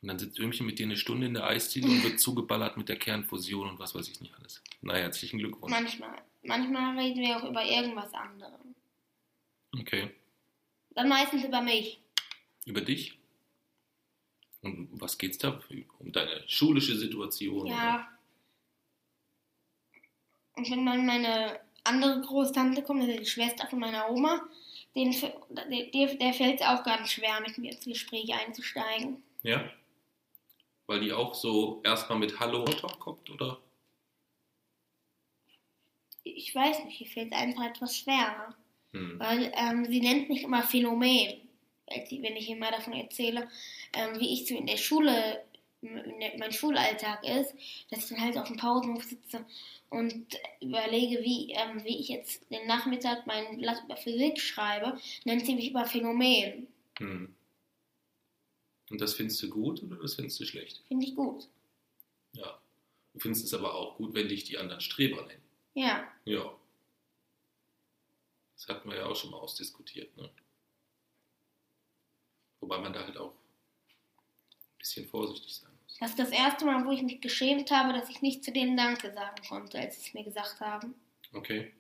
Und 0.03 0.09
dann 0.09 0.19
sitzt 0.19 0.39
Öhmchen 0.39 0.65
mit 0.65 0.79
dir 0.79 0.87
eine 0.87 0.97
Stunde 0.97 1.27
in 1.27 1.35
der 1.35 1.47
Eisdiele 1.47 1.89
und 1.89 2.03
wird 2.03 2.21
zugeballert 2.21 2.77
mit 2.77 2.89
der 2.89 2.97
Kernfusion 2.97 3.69
und 3.69 3.79
was 3.79 3.95
weiß 3.95 4.09
ich 4.09 4.21
nicht 4.21 4.35
alles. 4.35 4.63
Na, 4.81 4.95
herzlichen 4.95 5.39
Glückwunsch. 5.39 5.71
Manchmal. 5.71 6.23
Manchmal 6.43 6.99
reden 6.99 7.21
wir 7.21 7.37
auch 7.37 7.49
über 7.49 7.63
irgendwas 7.65 8.15
anderes. 8.15 8.61
Okay. 9.79 10.11
Dann 10.95 11.09
meistens 11.09 11.45
über 11.45 11.61
mich. 11.61 12.01
Über 12.65 12.81
dich? 12.81 13.19
Und 14.63 14.89
was 14.93 15.19
geht's 15.19 15.39
da? 15.39 15.61
Um 15.99 16.13
deine 16.13 16.45
schulische 16.47 16.97
Situation? 16.97 17.67
Ja. 17.67 18.09
Und 20.61 20.71
wenn 20.71 20.85
dann 20.85 21.07
meine 21.07 21.59
andere 21.85 22.21
Großtante 22.21 22.83
kommt, 22.83 23.03
das 23.03 23.09
ist 23.09 23.21
die 23.21 23.27
Schwester 23.27 23.67
von 23.67 23.79
meiner 23.79 24.11
Oma, 24.11 24.47
den, 24.95 25.11
der, 25.49 26.15
der 26.15 26.35
fällt 26.35 26.61
es 26.61 26.67
auch 26.67 26.85
ganz 26.85 27.13
schwer, 27.13 27.41
mit 27.41 27.57
mir 27.57 27.73
ins 27.73 27.87
Gespräch 27.87 28.31
einzusteigen. 28.35 29.23
Ja. 29.43 29.71
Weil 30.87 31.01
die 31.01 31.15
auch 31.15 31.35
so 31.35 31.81
erstmal 31.83 32.19
mit 32.19 32.39
Hallo 32.39 32.67
kommt, 32.99 33.31
oder? 33.31 33.59
Ich 36.25 36.55
weiß 36.55 36.85
nicht, 36.85 37.01
ihr 37.01 37.07
fällt 37.07 37.33
es 37.33 37.39
einfach 37.39 37.65
etwas 37.65 37.97
schwerer. 37.97 38.55
Hm. 38.93 39.19
Weil 39.19 39.53
ähm, 39.57 39.87
sie 39.87 40.03
nennt 40.03 40.29
mich 40.29 40.43
immer 40.43 40.63
Phänomen, 40.63 41.41
wenn 41.87 42.37
ich 42.37 42.51
immer 42.51 42.71
davon 42.71 42.93
erzähle, 42.93 43.49
ähm, 43.95 44.21
wie 44.21 44.35
ich 44.35 44.47
so 44.47 44.55
in 44.55 44.67
der 44.67 44.77
Schule, 44.77 45.43
mein 45.83 46.53
Schulalltag 46.53 47.25
ist, 47.25 47.55
dass 47.91 48.05
ich 48.05 48.09
dann 48.09 48.21
halt 48.21 48.37
auf 48.37 48.49
dem 48.49 48.57
Pausenhof 48.57 49.05
sitze 49.05 49.45
und 49.89 50.27
überlege, 50.61 51.23
wie, 51.23 51.53
ähm, 51.53 51.85
wie 51.85 51.99
ich 51.99 52.09
jetzt 52.09 52.49
den 52.51 52.67
Nachmittag 52.67 53.27
mein 53.27 53.59
Blatt 53.59 53.83
über 53.85 53.97
Physik 53.97 54.41
schreibe, 54.41 54.99
nennt 55.25 55.45
sie 55.45 55.55
mich 55.55 55.71
immer 55.71 55.87
Phänomen. 55.87 56.69
Hm. 56.99 57.35
Und 58.91 59.01
das 59.01 59.15
findest 59.15 59.43
du 59.43 59.49
gut 59.49 59.83
oder 59.83 59.97
das 59.97 60.15
findest 60.15 60.41
du 60.41 60.45
schlecht? 60.45 60.83
Finde 60.89 61.07
ich 61.07 61.15
gut. 61.15 61.49
Ja. 62.33 62.61
Du 63.13 63.21
findest 63.21 63.45
es 63.45 63.55
aber 63.55 63.75
auch 63.75 63.97
gut, 63.97 64.15
wenn 64.15 64.29
dich 64.29 64.45
die 64.45 64.59
anderen 64.59 64.81
Streber 64.81 65.27
nennen. 65.27 65.43
Ja, 65.75 66.07
Ja. 66.25 66.55
Das 68.57 68.69
hatten 68.69 68.91
wir 68.91 68.99
ja 68.99 69.07
auch 69.07 69.17
schon 69.17 69.31
mal 69.31 69.39
ausdiskutiert. 69.39 70.15
Ne? 70.19 70.29
Wobei 72.61 72.77
man 72.77 72.93
da 72.93 73.03
halt 73.07 73.17
auch 73.17 73.33
ein 73.33 74.79
bisschen 74.79 75.09
vorsichtig 75.09 75.57
sein. 75.57 75.70
Das 76.01 76.11
ist 76.11 76.19
das 76.19 76.31
erste 76.31 76.65
Mal, 76.65 76.85
wo 76.87 76.91
ich 76.91 77.03
mich 77.03 77.21
geschämt 77.21 77.71
habe, 77.71 77.93
dass 77.93 78.09
ich 78.09 78.23
nicht 78.23 78.43
zu 78.43 78.53
denen 78.53 78.77
Danke 78.77 79.13
sagen 79.13 79.43
konnte, 79.49 79.79
als 79.79 79.97
sie 80.01 80.09
es 80.09 80.15
mir 80.15 80.25
gesagt 80.25 80.61
haben. 80.61 80.95
Okay. 81.33 81.73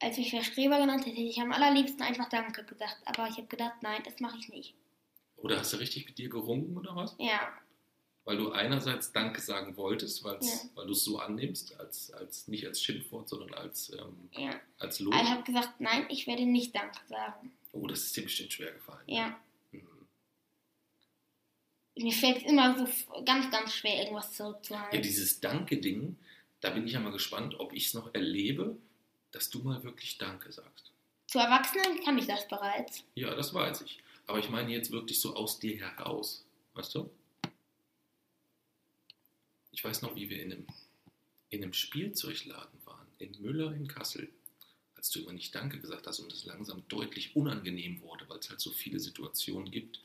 Als 0.00 0.16
mich 0.16 0.32
wer 0.32 0.42
Streber 0.42 0.78
genannt 0.78 1.02
hätte, 1.06 1.16
hätte 1.16 1.28
ich 1.28 1.40
am 1.40 1.52
allerliebsten 1.52 2.02
einfach 2.02 2.28
Danke 2.28 2.64
gesagt. 2.64 2.96
Aber 3.04 3.28
ich 3.28 3.36
habe 3.36 3.46
gedacht, 3.46 3.74
nein, 3.82 4.02
das 4.04 4.18
mache 4.20 4.38
ich 4.38 4.48
nicht. 4.48 4.74
Oder 5.36 5.58
hast 5.60 5.72
du 5.72 5.76
richtig 5.76 6.06
mit 6.06 6.18
dir 6.18 6.28
gerungen 6.28 6.76
oder 6.76 6.96
was? 6.96 7.14
Ja, 7.18 7.52
Weil 8.24 8.36
du 8.36 8.52
einerseits 8.52 9.10
Danke 9.12 9.40
sagen 9.40 9.76
wolltest, 9.76 10.24
Ja. 10.24 10.38
weil 10.74 10.86
du 10.86 10.92
es 10.92 11.04
so 11.04 11.18
annimmst, 11.18 11.78
als, 11.80 12.12
als 12.12 12.46
nicht 12.48 12.64
als 12.66 12.80
Schimpfwort, 12.82 13.28
sondern 13.28 13.52
als, 13.54 13.90
ähm, 13.90 14.28
ja. 14.32 14.54
als 14.78 15.00
Lob. 15.00 15.12
Ich 15.14 15.28
habe 15.28 15.42
gesagt, 15.42 15.80
nein, 15.80 16.06
ich 16.08 16.26
werde 16.28 16.46
nicht 16.46 16.74
Danke 16.74 17.00
sagen. 17.08 17.52
Oh, 17.72 17.86
das 17.88 18.00
ist 18.04 18.16
dir 18.16 18.22
bestimmt 18.22 18.52
schwer 18.52 18.72
gefallen. 18.72 19.02
Ja. 19.06 19.28
Mhm. 19.28 19.34
Mir 21.96 22.12
fällt 22.12 22.38
es 22.38 22.42
immer 22.44 22.76
so 22.86 23.22
ganz, 23.24 23.50
ganz 23.50 23.74
schwer, 23.74 24.02
irgendwas 24.02 24.26
Ja, 24.38 24.44
zurückzuhalten. 24.46 25.02
dieses 25.02 25.40
Danke-Ding, 25.40 26.16
da 26.60 26.70
bin 26.70 26.86
ich 26.86 26.92
ja 26.92 27.00
mal 27.00 27.12
gespannt, 27.12 27.58
ob 27.60 27.72
ich 27.74 27.86
es 27.86 27.94
noch 27.94 28.14
erlebe, 28.14 28.76
dass 29.30 29.50
du 29.50 29.60
mal 29.60 29.82
wirklich 29.84 30.16
Danke 30.18 30.50
sagst. 30.52 30.90
Zu 31.26 31.38
Erwachsenen 31.38 32.02
kann 32.04 32.18
ich 32.18 32.26
das 32.26 32.46
bereits. 32.48 33.04
Ja, 33.14 33.34
das 33.34 33.52
weiß 33.54 33.82
ich. 33.82 33.98
Aber 34.26 34.38
ich 34.38 34.48
meine 34.48 34.70
jetzt 34.72 34.90
wirklich 34.90 35.20
so 35.20 35.34
aus 35.34 35.58
dir 35.58 35.76
heraus. 35.78 36.44
Weißt 36.74 36.94
du? 36.94 37.10
Ich 39.72 39.82
weiß 39.84 40.02
noch, 40.02 40.14
wie 40.14 40.28
wir 40.28 40.42
in 40.42 40.52
einem, 40.52 40.66
in 41.50 41.62
einem 41.62 41.72
Spielzeugladen 41.72 42.78
waren, 42.84 43.06
in 43.18 43.32
Müller 43.40 43.72
in 43.74 43.88
Kassel, 43.88 44.28
als 44.96 45.10
du 45.10 45.20
immer 45.20 45.32
nicht 45.32 45.54
Danke 45.54 45.78
gesagt 45.80 46.06
hast 46.06 46.20
und 46.20 46.32
es 46.32 46.44
langsam 46.44 46.82
deutlich 46.88 47.34
unangenehm 47.36 48.00
wurde, 48.02 48.28
weil 48.28 48.38
es 48.38 48.50
halt 48.50 48.60
so 48.60 48.70
viele 48.70 49.00
Situationen 49.00 49.70
gibt, 49.70 50.00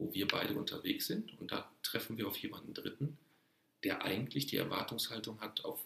wo 0.00 0.12
wir 0.14 0.26
beide 0.26 0.54
unterwegs 0.54 1.06
sind 1.06 1.38
und 1.38 1.52
da 1.52 1.70
treffen 1.82 2.16
wir 2.16 2.26
auf 2.26 2.38
jemanden 2.38 2.72
Dritten, 2.72 3.18
der 3.84 4.02
eigentlich 4.02 4.46
die 4.46 4.56
Erwartungshaltung 4.56 5.40
hat 5.40 5.62
auf, 5.64 5.78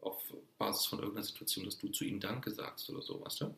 auf 0.00 0.22
Basis 0.56 0.86
von 0.86 1.00
irgendeiner 1.00 1.26
Situation, 1.26 1.66
dass 1.66 1.78
du 1.78 1.88
zu 1.88 2.04
ihm 2.04 2.18
Danke 2.18 2.50
sagst 2.50 2.88
oder 2.88 3.02
so, 3.02 3.20
weißt 3.20 3.42
du? 3.42 3.54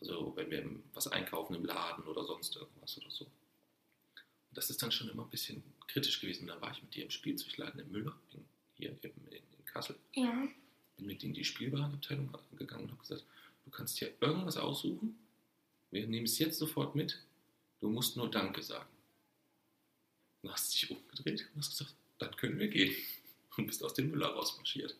Also 0.00 0.32
wenn 0.36 0.50
wir 0.50 0.64
was 0.94 1.08
einkaufen 1.08 1.56
im 1.56 1.64
Laden 1.64 2.04
oder 2.04 2.24
sonst 2.24 2.54
irgendwas 2.54 2.96
oder 2.98 3.10
so. 3.10 3.24
Und 3.24 4.56
das 4.56 4.70
ist 4.70 4.80
dann 4.80 4.92
schon 4.92 5.08
immer 5.08 5.24
ein 5.24 5.30
bisschen 5.30 5.62
kritisch 5.88 6.20
gewesen. 6.20 6.46
Da 6.46 6.60
war 6.60 6.72
ich 6.72 6.82
mit 6.82 6.94
dir 6.94 7.04
im 7.04 7.10
Spielzeugladen 7.10 7.80
in 7.80 7.90
Müller, 7.90 8.16
hier 8.74 8.90
in, 8.90 9.10
in, 9.30 9.64
Kassel. 9.64 9.96
Ja. 10.14 10.48
Bin 10.96 11.06
mit 11.06 11.24
in 11.24 11.34
die 11.34 11.44
Spielwarenabteilung 11.44 12.36
gegangen 12.56 12.84
und 12.84 12.90
habe 12.90 13.00
gesagt, 13.00 13.24
du 13.64 13.70
kannst 13.70 14.00
dir 14.00 14.12
irgendwas 14.20 14.56
aussuchen. 14.56 15.18
Wir 15.90 16.06
nehmen 16.06 16.26
es 16.26 16.38
jetzt 16.38 16.58
sofort 16.58 16.94
mit. 16.94 17.22
Du 17.80 17.88
musst 17.88 18.16
nur 18.16 18.30
Danke 18.30 18.62
sagen. 18.62 18.88
Dann 20.42 20.52
hast 20.52 20.74
du 20.74 20.78
dich 20.78 20.90
umgedreht 20.90 21.48
und 21.54 21.60
hast 21.60 21.70
gesagt, 21.78 21.94
dann 22.18 22.36
können 22.36 22.58
wir 22.58 22.68
gehen. 22.68 22.94
Und 23.56 23.66
bist 23.66 23.84
aus 23.84 23.94
dem 23.94 24.10
Müller 24.10 24.28
rausmarschiert. 24.28 24.96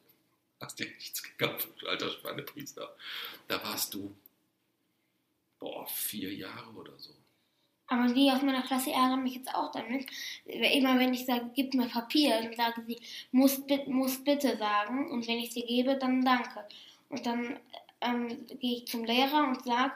Hast 0.60 0.78
dir 0.78 0.86
nichts 0.86 1.22
gekauft, 1.22 1.68
du 1.78 1.88
alter 1.88 2.10
Schweinepriester. 2.10 2.94
Da 3.48 3.62
warst 3.64 3.94
du, 3.94 4.14
boah, 5.58 5.86
vier 5.88 6.32
Jahre 6.34 6.70
oder 6.72 6.92
so. 6.98 7.10
Aber 7.86 8.12
die 8.12 8.30
aus 8.30 8.42
meiner 8.42 8.62
Klasse 8.62 8.92
ärgern 8.92 9.22
mich 9.22 9.34
jetzt 9.34 9.54
auch 9.54 9.72
damit. 9.72 10.06
Immer 10.44 10.98
wenn 10.98 11.12
ich 11.12 11.26
sage, 11.26 11.50
gib 11.54 11.74
mir 11.74 11.88
Papier, 11.88 12.40
dann 12.40 12.54
sagen 12.54 12.84
sie, 12.86 12.98
muss, 13.32 13.60
muss 13.86 14.22
bitte 14.22 14.56
sagen. 14.56 15.10
Und 15.10 15.26
wenn 15.26 15.38
ich 15.38 15.52
sie 15.52 15.62
gebe, 15.62 15.96
dann 15.96 16.24
danke. 16.24 16.66
Und 17.08 17.26
dann 17.26 17.58
ähm, 18.00 18.46
gehe 18.60 18.78
ich 18.78 18.86
zum 18.86 19.04
Lehrer 19.04 19.48
und 19.48 19.64
sage, 19.64 19.92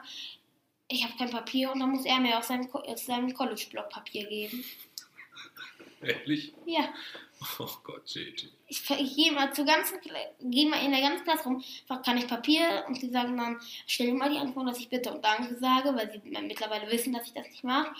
ich 0.88 1.05
habe 1.05 1.16
kein 1.16 1.30
Papier 1.30 1.72
und 1.72 1.80
dann 1.80 1.90
muss 1.90 2.05
er 2.05 2.20
mir 2.20 2.38
aus 2.38 2.49
seinem, 2.49 2.68
Co- 2.68 2.84
seinem 2.97 3.32
College-Block 3.32 3.88
Papier 3.88 4.26
geben. 4.26 4.64
Ehrlich? 6.07 6.55
Ja, 6.67 6.93
Oh 7.59 7.69
Gott, 7.85 8.09
JJ. 8.09 8.49
ich, 8.67 8.91
ich 8.91 9.17
gehe 9.17 9.33
mal 9.33 9.53
zu 9.53 9.65
ganzen, 9.65 9.99
gehe 10.41 10.69
mal 10.69 10.83
in 10.83 10.91
der 10.91 11.03
ganzen 11.03 11.25
Klasse 11.25 11.45
rum, 11.45 11.63
frage, 11.87 12.03
kann 12.03 12.17
ich 12.17 12.27
Papier? 12.27 12.85
Und 12.89 12.99
sie 12.99 13.11
sagen 13.11 13.37
dann, 13.37 13.61
stell 13.87 14.07
dir 14.07 14.15
mal 14.15 14.31
die 14.31 14.39
Antwort, 14.39 14.69
dass 14.69 14.79
ich 14.79 14.89
bitte 14.89 15.13
und 15.13 15.23
danke 15.23 15.55
sage, 15.59 15.95
weil 15.95 16.11
sie 16.11 16.19
mittlerweile 16.29 16.91
wissen, 16.91 17.13
dass 17.13 17.27
ich 17.27 17.35
das 17.35 17.47
nicht 17.47 17.65
mache. 17.65 17.95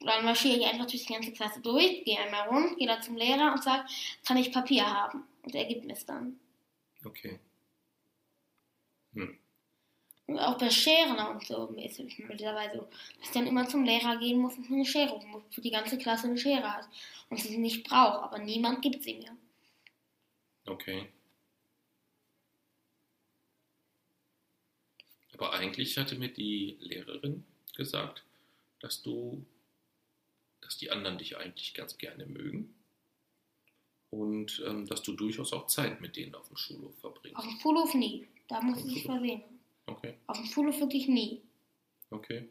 Und 0.00 0.06
dann 0.06 0.24
marschiere 0.24 0.58
ich 0.58 0.66
einfach 0.66 0.86
durch 0.86 1.04
die 1.04 1.12
ganze 1.12 1.32
Klasse 1.32 1.60
durch, 1.60 2.04
gehe 2.04 2.18
einmal 2.18 2.48
rund, 2.48 2.78
gehe 2.78 2.86
da 2.86 3.00
zum 3.00 3.16
Lehrer 3.16 3.52
und 3.52 3.62
sage, 3.62 3.86
kann 4.26 4.36
ich 4.36 4.52
Papier 4.52 4.86
haben? 4.86 5.24
Und 5.42 5.54
er 5.54 5.64
gibt 5.64 5.84
mir 5.84 5.94
es 5.94 6.06
dann. 6.06 6.38
Okay. 7.04 7.40
Hm. 9.14 9.38
Und 10.26 10.40
auch 10.40 10.58
bei 10.58 10.70
Scheren 10.70 11.18
und 11.18 11.46
so 11.46 11.68
ist 11.76 12.00
es 12.00 12.18
mittlerweile 12.18 12.74
so, 12.74 12.80
dass 12.80 13.28
ich 13.28 13.30
dann 13.30 13.46
immer 13.46 13.68
zum 13.68 13.84
Lehrer 13.84 14.16
gehen 14.16 14.40
muss 14.40 14.56
und 14.56 14.68
mir 14.68 14.76
eine 14.76 14.86
Schere 14.86 15.24
muss, 15.26 15.42
für 15.50 15.60
die 15.60 15.70
ganze 15.70 15.98
Klasse 15.98 16.26
eine 16.26 16.36
Schere 16.36 16.64
hat. 16.64 16.88
Und 17.30 17.38
sie 17.38 17.56
nicht 17.58 17.88
braucht, 17.88 18.24
aber 18.24 18.38
niemand 18.38 18.82
gibt 18.82 19.04
sie 19.04 19.14
mir. 19.14 19.36
Okay. 20.66 21.08
Aber 25.32 25.52
eigentlich 25.52 25.96
hatte 25.96 26.16
mir 26.16 26.32
die 26.32 26.76
Lehrerin 26.80 27.44
gesagt, 27.76 28.24
dass 28.80 29.02
du, 29.02 29.44
dass 30.60 30.76
die 30.76 30.90
anderen 30.90 31.18
dich 31.18 31.36
eigentlich 31.36 31.72
ganz 31.74 31.98
gerne 31.98 32.26
mögen 32.26 32.74
und 34.10 34.62
ähm, 34.66 34.86
dass 34.86 35.02
du 35.02 35.12
durchaus 35.12 35.52
auch 35.52 35.66
Zeit 35.66 36.00
mit 36.00 36.16
denen 36.16 36.34
auf 36.34 36.48
dem 36.48 36.56
Schulhof 36.56 36.98
verbringst. 36.98 37.38
Auf 37.38 37.44
dem 37.44 37.60
Schulhof 37.60 37.94
nie. 37.94 38.26
Da 38.48 38.60
muss 38.60 38.78
ich 38.78 39.02
Schulhof. 39.02 39.20
versehen. 39.20 39.55
Okay, 39.86 40.14
Auf 40.26 40.36
dem 40.38 40.46
Schulhof 40.46 40.80
wirklich 40.80 41.08
nie. 41.08 41.40
okay. 42.10 42.48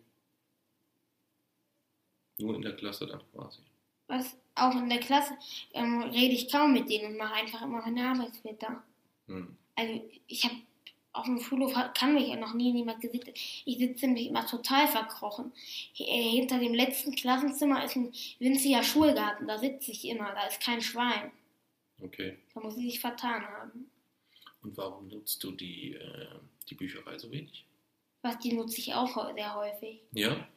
Nur 2.38 2.56
in 2.56 2.62
der 2.62 2.76
Klasse 2.76 3.08
dann 3.08 3.22
quasi. 3.32 3.62
Was 4.08 4.36
auch 4.56 4.76
in 4.76 4.90
der 4.90 5.00
Klasse 5.00 5.38
ähm, 5.74 6.02
rede 6.04 6.34
ich 6.34 6.52
kaum 6.52 6.74
mit 6.74 6.90
denen 6.90 7.12
und 7.12 7.18
mache 7.18 7.34
einfach 7.36 7.62
immer 7.62 7.82
meine 7.82 8.10
Arbeitsblätter. 8.10 8.84
Hm. 9.28 9.56
Also 9.76 10.10
ich 10.28 10.44
habe 10.44 10.56
auf 11.14 11.26
dem 11.26 11.40
Schulhof 11.40 11.74
kann 11.94 12.14
mich 12.14 12.28
ja 12.28 12.36
noch 12.36 12.54
nie 12.54 12.74
niemand 12.74 13.00
gesehen. 13.00 13.24
Ich 13.64 13.78
sitze 13.78 14.06
nämlich 14.06 14.28
immer 14.28 14.46
total 14.46 14.88
verkrochen. 14.88 15.54
Äh, 15.98 16.30
Hinter 16.30 16.60
dem 16.60 16.74
letzten 16.74 17.16
Klassenzimmer 17.16 17.86
ist 17.86 17.96
ein 17.96 18.14
winziger 18.40 18.84
Schulgarten. 18.84 19.48
Da 19.48 19.58
sitze 19.58 19.92
ich 19.92 20.06
immer. 20.06 20.34
Da 20.34 20.46
ist 20.48 20.62
kein 20.62 20.82
Schwein. 20.82 21.32
Okay. 22.02 22.38
Da 22.54 22.60
muss 22.60 22.76
ich 22.78 22.84
sich 22.92 23.00
vertan 23.00 23.46
haben. 23.48 23.90
Und 24.62 24.76
warum 24.76 25.08
nutzt 25.08 25.42
du 25.44 25.52
die, 25.52 25.94
äh, 25.94 26.28
die 26.70 26.76
Bücherei 26.76 27.18
so 27.18 27.32
wenig? 27.32 27.66
Was 28.22 28.40
die 28.40 28.54
nutze 28.54 28.80
ich 28.80 28.94
auch 28.94 29.34
sehr 29.36 29.56
häufig. 29.56 30.02
Ja, 30.12 30.48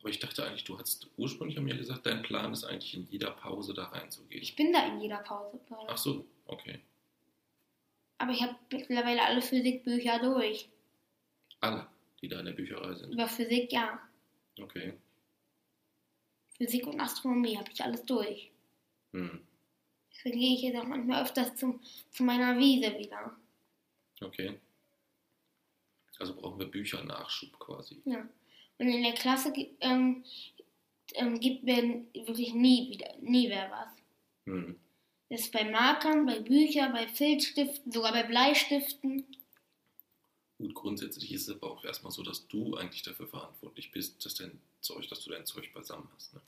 aber 0.00 0.10
ich 0.10 0.18
dachte 0.18 0.44
eigentlich, 0.44 0.64
du 0.64 0.78
hast 0.78 1.08
ursprünglich 1.16 1.58
an 1.58 1.64
mir 1.64 1.76
gesagt, 1.76 2.06
dein 2.06 2.22
Plan 2.22 2.52
ist 2.52 2.64
eigentlich 2.64 2.94
in 2.94 3.06
jeder 3.10 3.32
Pause 3.32 3.74
da 3.74 3.84
reinzugehen. 3.84 4.42
Ich 4.42 4.54
bin 4.54 4.72
da 4.72 4.86
in 4.86 5.00
jeder 5.00 5.18
Pause. 5.18 5.58
Ach 5.88 5.98
so, 5.98 6.24
okay. 6.46 6.80
Aber 8.18 8.32
ich 8.32 8.42
habe 8.42 8.56
mittlerweile 8.72 9.22
alle 9.22 9.42
Physikbücher 9.42 10.20
durch. 10.20 10.68
Alle, 11.60 11.86
die 12.20 12.28
da 12.28 12.40
in 12.40 12.46
der 12.46 12.52
Bücherei 12.52 12.94
sind. 12.94 13.12
Über 13.12 13.28
Physik 13.28 13.72
ja. 13.72 14.00
Okay. 14.60 14.94
Physik 16.56 16.86
und 16.86 17.00
Astronomie 17.00 17.56
habe 17.56 17.70
ich 17.72 17.82
alles 17.82 18.04
durch. 18.04 18.50
Hm. 19.12 19.40
Deswegen 20.12 20.38
gehe 20.38 20.54
ich 20.54 20.62
jetzt 20.62 20.78
auch 20.78 20.86
manchmal 20.86 21.22
öfters 21.22 21.54
zum, 21.56 21.80
zu 22.10 22.24
meiner 22.24 22.58
Wiese 22.58 22.98
wieder. 22.98 23.36
Okay. 24.20 24.58
Also 26.18 26.34
brauchen 26.34 26.58
wir 26.58 26.66
Büchernachschub 26.66 27.58
quasi. 27.58 28.00
Ja. 28.04 28.28
Und 28.78 28.88
in 28.88 29.02
der 29.02 29.14
Klasse 29.14 29.52
ähm, 29.80 30.24
ähm, 31.14 31.40
gibt 31.40 31.64
mir 31.64 32.04
wirklich 32.14 32.54
nie 32.54 32.90
wieder, 32.90 33.14
nie 33.20 33.48
wer 33.48 33.70
was. 33.70 33.88
Hm. 34.46 34.76
Das 35.30 35.40
ist 35.40 35.52
bei 35.52 35.64
Markern, 35.64 36.26
bei 36.26 36.40
Büchern, 36.40 36.92
bei 36.92 37.06
Filzstiften, 37.06 37.92
sogar 37.92 38.12
bei 38.12 38.22
Bleistiften. 38.22 39.24
Gut, 40.56 40.74
grundsätzlich 40.74 41.32
ist 41.32 41.48
es 41.48 41.54
aber 41.54 41.70
auch 41.70 41.84
erstmal 41.84 42.12
so, 42.12 42.22
dass 42.22 42.48
du 42.48 42.76
eigentlich 42.76 43.02
dafür 43.02 43.28
verantwortlich 43.28 43.92
bist, 43.92 44.24
dass 44.24 44.34
dein 44.34 44.58
Zeug, 44.80 45.06
dass 45.08 45.22
du 45.22 45.30
dein 45.30 45.46
Zeug 45.46 45.72
beisammen 45.72 46.08
hast. 46.14 46.34
Ne? 46.34 46.40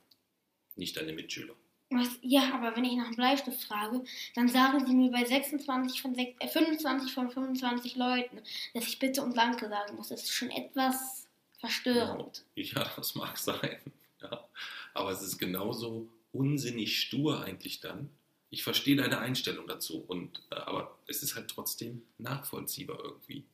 Nicht 0.76 0.96
deine 0.96 1.12
Mitschüler. 1.12 1.54
Was, 1.92 2.08
ja, 2.22 2.54
aber 2.54 2.76
wenn 2.76 2.84
ich 2.84 2.94
nach 2.96 3.06
einem 3.06 3.16
Bleistift 3.16 3.64
frage, 3.64 4.04
dann 4.36 4.48
sagen 4.48 4.86
sie 4.86 4.94
mir 4.94 5.10
bei 5.10 5.24
26 5.24 6.00
von 6.00 6.14
sech- 6.14 6.36
äh, 6.38 6.46
25 6.46 7.12
von 7.12 7.30
25 7.30 7.96
Leuten, 7.96 8.40
dass 8.74 8.86
ich 8.86 8.98
bitte 9.00 9.22
und 9.22 9.36
danke 9.36 9.68
sagen 9.68 9.96
muss. 9.96 10.08
Das 10.08 10.22
ist 10.22 10.30
schon 10.32 10.50
etwas 10.50 11.26
verstörend. 11.58 12.44
Ja, 12.54 12.88
das 12.96 13.14
mag 13.16 13.36
sein. 13.36 13.78
Ja. 14.22 14.46
Aber 14.94 15.10
es 15.10 15.22
ist 15.22 15.38
genauso 15.38 16.08
unsinnig 16.32 17.00
stur 17.00 17.42
eigentlich 17.42 17.80
dann. 17.80 18.08
Ich 18.50 18.62
verstehe 18.62 18.96
deine 18.96 19.18
Einstellung 19.18 19.66
dazu, 19.66 20.04
und, 20.06 20.42
äh, 20.50 20.56
aber 20.56 20.96
es 21.06 21.22
ist 21.22 21.34
halt 21.36 21.48
trotzdem 21.48 22.02
nachvollziehbar 22.18 22.98
irgendwie, 23.02 23.44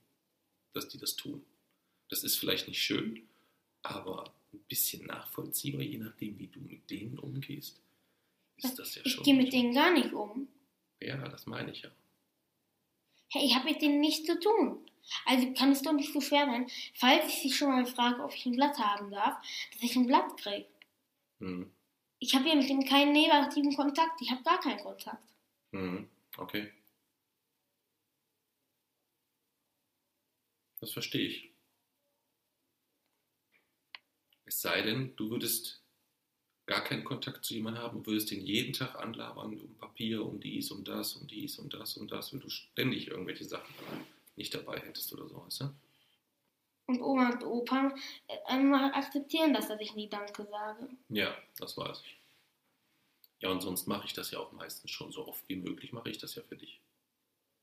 dass 0.74 0.88
die 0.88 0.98
das 0.98 1.16
tun. 1.16 1.44
Das 2.10 2.22
ist 2.22 2.36
vielleicht 2.38 2.68
nicht 2.68 2.82
schön, 2.82 3.22
aber 3.82 4.32
ein 4.52 4.60
bisschen 4.68 5.06
nachvollziehbar, 5.06 5.82
je 5.82 5.98
nachdem, 5.98 6.38
wie 6.38 6.46
du 6.48 6.60
mit 6.60 6.88
denen 6.90 7.18
umgehst, 7.18 7.80
ist 8.56 8.78
das 8.78 8.94
ja 8.94 9.02
Ich 9.04 9.12
schon. 9.12 9.24
gehe 9.24 9.34
mit 9.34 9.52
denen 9.52 9.74
gar 9.74 9.92
nicht 9.92 10.12
um. 10.12 10.48
Ja, 11.00 11.16
das 11.28 11.46
meine 11.46 11.70
ich 11.70 11.82
ja. 11.82 11.90
Hey, 13.28 13.44
ich 13.44 13.54
habe 13.54 13.66
mit 13.66 13.82
denen 13.82 14.00
nichts 14.00 14.26
zu 14.26 14.38
tun. 14.38 14.88
Also 15.24 15.52
kann 15.54 15.70
es 15.72 15.82
doch 15.82 15.92
nicht 15.92 16.12
so 16.12 16.20
schwer 16.20 16.46
sein, 16.46 16.68
falls 16.94 17.28
ich 17.28 17.42
sie 17.42 17.52
schon 17.52 17.68
mal 17.70 17.86
frage, 17.86 18.22
ob 18.24 18.34
ich 18.34 18.44
ein 18.46 18.56
Blatt 18.56 18.76
haben 18.78 19.10
darf, 19.10 19.36
dass 19.72 19.82
ich 19.82 19.94
ein 19.96 20.06
Blatt 20.06 20.36
kriege. 20.36 20.66
Hm. 21.38 21.70
Ich 22.18 22.34
habe 22.34 22.48
ja 22.48 22.54
mit 22.54 22.68
denen 22.68 22.84
keinen 22.86 23.12
negativen 23.12 23.74
Kontakt. 23.76 24.20
Ich 24.22 24.30
habe 24.30 24.42
gar 24.42 24.58
keinen 24.60 24.78
Kontakt. 24.80 25.22
Mhm. 25.72 26.08
Okay. 26.38 26.72
Das 30.80 30.92
verstehe 30.92 31.26
ich. 31.28 31.50
Es 34.44 34.60
sei 34.60 34.82
denn, 34.82 35.14
du 35.16 35.30
würdest 35.30 35.82
gar 36.66 36.82
keinen 36.82 37.04
Kontakt 37.04 37.44
zu 37.44 37.54
jemandem 37.54 37.82
haben 37.82 37.98
und 37.98 38.06
würdest 38.06 38.30
ihn 38.32 38.44
jeden 38.44 38.72
Tag 38.72 38.96
anlabern 38.96 39.58
um 39.58 39.74
Papier, 39.76 40.24
um 40.24 40.40
dies, 40.40 40.70
um 40.70 40.82
das, 40.84 41.14
um 41.14 41.26
dies, 41.26 41.58
um 41.58 41.68
das, 41.68 41.96
um 41.96 42.08
das, 42.08 42.32
weil 42.32 42.40
du 42.40 42.50
ständig 42.50 43.08
irgendwelche 43.08 43.44
Sachen 43.44 43.74
nicht 44.36 44.52
dabei 44.54 44.78
hättest 44.80 45.12
oder 45.12 45.28
so, 45.28 45.42
weißt 45.44 45.60
du? 45.60 45.74
Und 46.88 47.00
Oma 47.02 47.30
und 47.30 47.42
Opa 47.44 47.92
äh, 48.28 48.36
einmal 48.46 48.92
akzeptieren 48.92 49.52
das, 49.54 49.68
dass 49.68 49.80
ich 49.80 49.94
nie 49.94 50.08
Danke 50.08 50.44
sage. 50.44 50.88
Ja, 51.08 51.36
das 51.58 51.76
weiß 51.76 52.00
ich. 52.04 52.16
Ja, 53.40 53.50
und 53.50 53.60
sonst 53.60 53.86
mache 53.86 54.06
ich 54.06 54.12
das 54.12 54.30
ja 54.30 54.38
auch 54.38 54.52
meistens 54.52 54.90
schon 54.90 55.10
so 55.12 55.26
oft 55.26 55.48
wie 55.48 55.56
möglich, 55.56 55.92
mache 55.92 56.10
ich 56.10 56.18
das 56.18 56.34
ja 56.36 56.42
für 56.42 56.56
dich. 56.56 56.80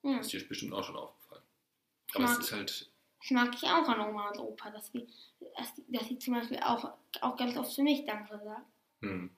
Ja. 0.04 0.18
Das 0.18 0.28
ist 0.28 0.34
dir 0.34 0.47
bestimmt 0.47 0.74
auch 0.74 0.84
schon 0.84 0.97
aufgefallen. 0.97 1.41
Aber 2.14 2.26
es 2.26 2.32
Mag- 2.32 2.39
ist 2.41 2.51
halt, 2.51 2.91
Das 3.22 3.32
mag 3.32 3.56
ich 3.56 3.64
auch 3.64 3.88
an 3.88 4.01
Oma 4.01 4.30
und 4.30 4.39
Opa, 4.39 4.70
dass, 4.72 4.93
wir, 4.93 5.08
dass, 5.58 5.74
dass 5.88 6.08
sie 6.08 6.20
zum 6.20 6.34
Beispiel 6.36 6.60
auch, 6.60 6.93
auch 7.22 7.38
ganz 7.38 7.56
oft 7.58 7.74
für 7.74 7.84
mich 7.84 8.06
Danke 8.06 8.38
sagen. 8.43 8.66
Hm, 9.04 9.30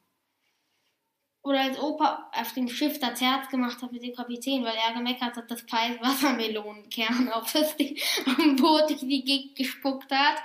Oder 1.41 1.61
als 1.61 1.80
Opa 1.80 2.32
auf 2.34 2.53
dem 2.53 2.68
Schiff 2.70 2.99
das 2.99 3.22
Herz 3.22 3.49
gemacht 3.49 3.82
hat 3.82 3.91
mit 3.91 4.03
dem 4.03 4.16
Kapitän, 4.16 4.63
weil 4.63 4.76
er 4.76 4.93
gemeckert 4.93 5.36
hat, 5.36 5.49
dass 5.49 5.61
Pfeil 5.61 5.99
Wassermelonenkern 6.01 7.30
auf 7.34 7.51
das 7.51 7.76
Ding 7.78 7.97
am 8.26 8.55
Boot 8.55 8.89
durch 8.89 9.01
die 9.01 9.24
Gegend 9.24 9.55
gespuckt 9.55 10.11
hat. 10.11 10.38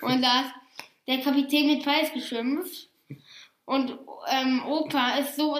Und 0.00 0.22
da 0.22 0.40
ist 0.40 0.54
der 1.06 1.20
Kapitän 1.20 1.66
mit 1.66 1.82
Pfeil 1.82 2.10
geschimpft. 2.10 2.88
Und 3.66 3.98
ähm, 4.28 4.62
Opa 4.66 5.16
ist 5.16 5.36
so, 5.36 5.56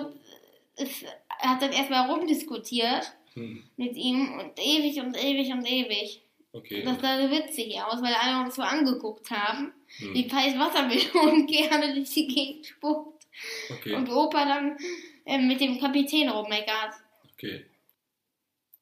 ist, 0.76 1.04
hat 1.28 1.62
dann 1.62 1.72
erstmal 1.72 2.10
rumdiskutiert 2.10 3.16
hm, 3.34 3.64
mit 3.76 3.96
ihm 3.96 4.38
und 4.38 4.58
ewig 4.58 5.00
und 5.00 5.16
ewig 5.16 5.52
und 5.52 5.66
ewig. 5.66 6.23
Okay. 6.54 6.82
Das 6.82 7.00
sah 7.00 7.20
so 7.20 7.30
witzig 7.30 7.80
aus, 7.80 8.00
weil 8.02 8.14
alle 8.14 8.44
uns 8.44 8.54
so 8.54 8.62
angeguckt 8.62 9.30
haben, 9.30 9.72
hm, 9.98 10.14
wie 10.14 10.28
Pfeil 10.28 10.58
Wassermelonen 10.58 11.46
gerne 11.46 11.94
durch 11.94 12.10
die 12.10 12.26
Gegend 12.26 12.66
spuckt. 12.66 13.26
okay. 13.70 13.94
Und 13.94 14.08
Opa 14.10 14.44
dann 14.44 14.78
ähm, 15.26 15.48
mit 15.48 15.60
dem 15.60 15.78
Kapitän 15.78 16.28
rummeckert. 16.28 16.94
Okay. 17.34 17.66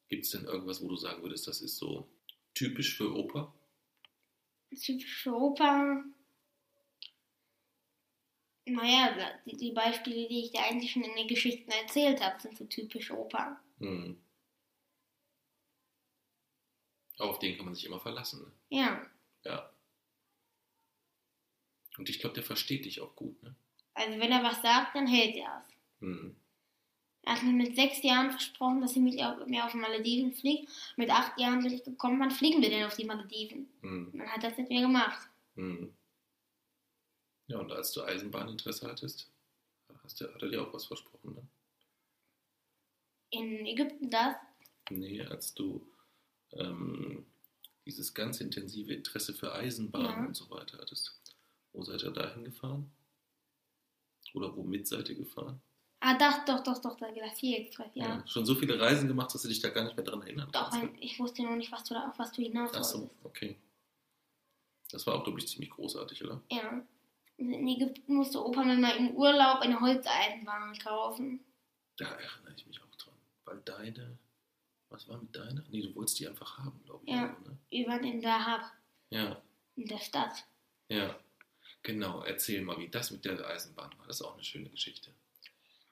Gibt 0.09 0.25
es 0.25 0.31
denn 0.31 0.45
irgendwas, 0.45 0.83
wo 0.83 0.89
du 0.89 0.97
sagen 0.97 1.23
würdest, 1.23 1.49
das 1.49 1.61
ist 1.63 1.79
so 1.79 2.07
typisch 2.55 2.97
für 2.97 3.15
Opa? 3.15 3.53
Typisch 4.71 5.23
für 5.23 5.35
Opa. 5.35 6.05
Naja, 8.65 9.17
die, 9.45 9.57
die 9.57 9.73
Beispiele, 9.73 10.29
die 10.29 10.45
ich 10.45 10.53
dir 10.53 10.63
eigentlich 10.63 10.93
schon 10.93 11.03
in 11.03 11.17
den 11.17 11.27
Geschichten 11.27 11.71
erzählt 11.71 12.21
habe, 12.21 12.41
sind 12.41 12.57
so 12.57 12.65
typisch 12.65 13.11
Opa. 13.11 13.61
Hm. 13.79 14.17
Auf 17.19 17.39
den 17.39 17.57
kann 17.57 17.67
man 17.67 17.75
sich 17.75 17.85
immer 17.85 18.01
verlassen. 18.01 18.43
Ne? 18.43 18.53
Ja, 18.79 19.07
Ja. 19.45 19.69
Und 21.99 22.09
ich 22.09 22.21
glaube, 22.21 22.35
der 22.35 22.43
versteht 22.43 22.85
dich 22.87 23.01
auch 23.01 23.15
gut. 23.17 23.43
Ne? 23.43 23.55
also 23.95 24.19
wenn 24.19 24.33
er 24.33 24.43
was 24.43 24.63
sagt, 24.63 24.95
dann 24.95 25.07
hält 25.07 25.37
er 25.37 25.63
es. 25.63 25.75
Hm. 26.01 26.37
Er 27.25 27.35
hat 27.35 27.43
mir 27.45 27.53
mit 27.53 27.77
sechs 27.77 28.03
Jahren 28.03 28.31
versprochen, 28.31 28.81
dass 28.81 28.97
er 28.97 29.03
mit 29.03 29.15
mir 29.15 29.65
auf 29.65 29.73
die 29.73 29.79
Malediven 29.79 30.33
fliegt. 30.33 30.69
Mit 30.97 31.11
acht 31.11 31.39
Jahren 31.39 31.63
bin 31.63 31.73
ich 31.73 31.85
gekommen, 31.85 32.19
wann 32.19 32.33
fliegen 32.33 32.61
wir 32.63 32.71
denn 32.71 32.85
auf 32.85 32.97
die 32.97 33.05
Malediven? 33.05 33.69
Hm. 33.83 34.11
Und 34.13 34.19
dann 34.19 34.29
hat 34.29 34.43
er 34.43 34.51
das 34.51 34.59
mit 34.59 34.71
mir 34.71 34.81
gemacht. 34.81 35.29
Hm. 35.55 35.93
Ja, 37.47 37.59
und 37.59 37.71
als 37.71 37.93
du 37.93 38.03
Eisenbahninteresse 38.03 38.89
hattest, 38.89 39.31
hast 40.03 40.21
du, 40.21 40.33
hat 40.33 40.43
er 40.43 40.49
dir 40.49 40.63
auch 40.63 40.73
was 40.73 40.87
versprochen, 40.87 41.35
ne? 41.35 41.47
In 43.31 43.67
Ägypten 43.67 44.11
das? 44.11 44.37
Nee, 44.91 45.23
als 45.23 45.55
du 45.55 45.87
ähm, 46.55 47.27
dieses 47.87 48.15
ganz 48.15 48.41
intensive 48.41 48.93
Interesse 48.95 49.35
für 49.35 49.53
Eisenbahn 49.53 50.05
Ja. 50.05 50.27
und 50.27 50.35
so 50.37 50.49
weiter 50.51 50.79
hattest. 50.79 51.21
Wo 51.73 51.83
seid 51.83 52.03
ihr 52.03 52.11
dahin 52.11 52.45
gefahren? 52.45 52.91
Oder 54.35 54.55
womit 54.57 54.87
seid 54.87 55.09
ihr 55.09 55.17
gefahren? 55.17 55.61
Ah, 56.01 56.17
doch, 56.19 56.45
doch, 56.45 56.63
doch, 56.65 56.81
doch, 56.81 56.97
der 56.97 57.13
Glacier 57.13 57.59
Express, 57.61 57.91
ja. 57.95 58.27
Schon 58.27 58.45
so 58.45 58.55
viele 58.55 58.79
Reisen 58.81 59.07
gemacht, 59.09 59.33
dass 59.35 59.43
du 59.43 59.49
dich 59.49 59.61
da 59.61 59.69
gar 59.69 59.85
nicht 59.85 59.97
mehr 59.97 60.05
dran 60.05 60.21
erinnern 60.23 60.51
Doch, 60.53 60.71
kannst. 60.71 60.81
weil 60.83 60.93
ich 61.01 61.19
wusste 61.21 61.43
noch 61.45 61.55
nicht, 61.55 61.71
was 61.71 61.85
du 61.85 61.95
da, 61.95 62.09
auf 62.09 62.19
was 62.19 62.33
du 62.33 62.43
hinaus 62.43 62.71
Ach 62.75 62.83
so, 62.83 63.11
okay. 63.23 63.57
Das 64.91 65.07
war 65.07 65.15
auch, 65.15 65.25
glaube 65.25 65.39
ich, 65.39 65.47
ziemlich 65.49 65.71
großartig, 65.71 66.25
oder? 66.25 66.43
Ja. 66.51 66.85
In 67.37 67.67
Ägypten 67.69 68.15
musste 68.15 68.45
Opa 68.45 68.63
mir 68.65 68.77
mal 68.77 68.97
im 68.97 69.11
Urlaub 69.17 69.61
eine 69.61 69.81
Holzeisenbahn 69.81 70.77
kaufen. 70.79 71.41
Da 71.97 72.07
erinnere 72.07 72.55
ich 72.57 72.67
mich 72.67 72.81
auch 72.83 72.95
dran. 72.97 73.15
Weil 73.45 73.61
deine, 73.65 74.19
was 74.93 75.09
war 75.09 75.19
mit 75.19 75.35
deiner? 75.35 75.65
Nee, 75.71 75.83
du 75.83 75.95
wolltest 75.95 76.21
die 76.21 76.29
einfach 76.29 76.59
haben, 76.59 76.81
glaube 76.85 77.05
ich. 77.05 77.13
Ja. 77.13 77.25
oder, 77.25 77.51
Ne? 77.51 77.59
Wir 77.71 77.87
waren 77.87 78.05
in 78.05 78.21
Dahab, 78.21 78.63
ja, 79.11 79.41
in 79.77 79.87
der 79.87 79.99
Stadt. 79.99 80.45
ja. 80.89 81.19
Genau, 81.85 82.23
erzähl 82.23 82.63
mal, 82.63 82.79
wie 82.79 82.89
das 82.89 83.11
mit 83.11 83.25
der 83.25 83.45
Eisenbahn 83.45 83.91
war. 83.99 84.07
Das 84.07 84.21
ist 84.21 84.23
auch 84.23 84.35
eine 84.35 84.45
schöne 84.45 84.71
Geschichte. 84.71 85.11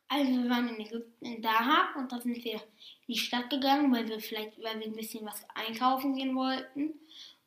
Also 0.07 0.31
wir 0.31 0.49
waren 0.49 0.69
in 0.69 0.79
Ägypten 0.87 1.25
in 1.25 1.43
Dahab 1.43 1.97
und 1.97 2.13
da 2.13 2.21
sind 2.21 2.37
wir 2.45 2.53
in 2.55 2.61
die 3.09 3.17
Stadt 3.19 3.51
gegangen, 3.51 3.93
weil 3.93 4.09
wir 4.09 4.21
vielleicht, 4.21 4.57
weil 4.63 4.79
wir 4.79 4.87
ein 4.87 4.95
bisschen 4.95 5.27
was 5.27 5.45
einkaufen 5.53 6.15
gehen 6.15 6.37
wollten. 6.37 6.95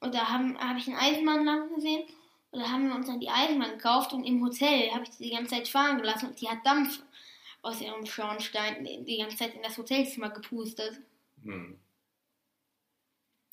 Und 0.02 0.14
da 0.14 0.28
habe 0.28 0.78
ich 0.78 0.88
einen 0.88 0.98
Eisenbahn 0.98 1.46
lang 1.46 1.74
gesehen 1.74 2.04
und 2.52 2.60
da 2.60 2.70
haben 2.70 2.90
wir 2.90 2.96
uns 2.96 3.08
dann 3.08 3.22
die 3.22 3.30
Eisenbahn 3.30 3.78
gekauft 3.78 4.12
und 4.12 4.26
im 4.26 4.44
Hotel 4.44 4.92
habe 4.92 5.04
ich 5.06 5.12
sie 5.12 5.24
die 5.24 5.36
ganze 5.36 5.56
Zeit 5.56 5.70
fahren 5.70 5.98
gelassen 6.00 6.28
und 6.28 6.42
die 6.42 6.50
hat 6.50 6.66
Dampf 6.66 7.02
aus 7.62 7.80
ihrem 7.80 8.06
Schornstein 8.06 8.84
die 8.84 9.06
die 9.06 9.18
ganze 9.20 9.38
Zeit 9.38 9.56
in 9.56 9.62
das 9.64 9.78
Hotelzimmer 9.78 10.32
gepustet. 10.32 11.00
Hm. 11.44 11.80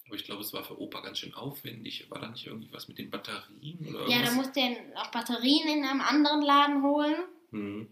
Aber 0.06 0.16
ich 0.16 0.24
glaube, 0.24 0.42
es 0.42 0.52
war 0.52 0.64
für 0.64 0.80
Opa 0.80 1.00
ganz 1.00 1.18
schön 1.18 1.34
aufwendig. 1.34 2.10
War 2.10 2.20
da 2.20 2.28
nicht 2.28 2.46
irgendwie 2.46 2.72
was 2.72 2.88
mit 2.88 2.98
den 2.98 3.10
Batterien 3.10 3.86
oder 3.94 4.08
Ja, 4.08 4.22
da 4.22 4.32
musste 4.32 4.58
er 4.60 4.76
auch 5.00 5.10
Batterien 5.12 5.68
in 5.68 5.84
einem 5.84 6.00
anderen 6.00 6.42
Laden 6.42 6.82
holen 6.82 7.16
Hm. 7.50 7.88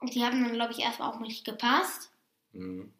und 0.00 0.14
die 0.14 0.22
haben 0.22 0.42
dann 0.44 0.52
glaube 0.54 0.72
ich 0.72 0.80
erstmal 0.80 1.10
auch 1.10 1.20
nicht 1.20 1.44
gepasst. 1.44 2.10
Hm. 2.52 2.92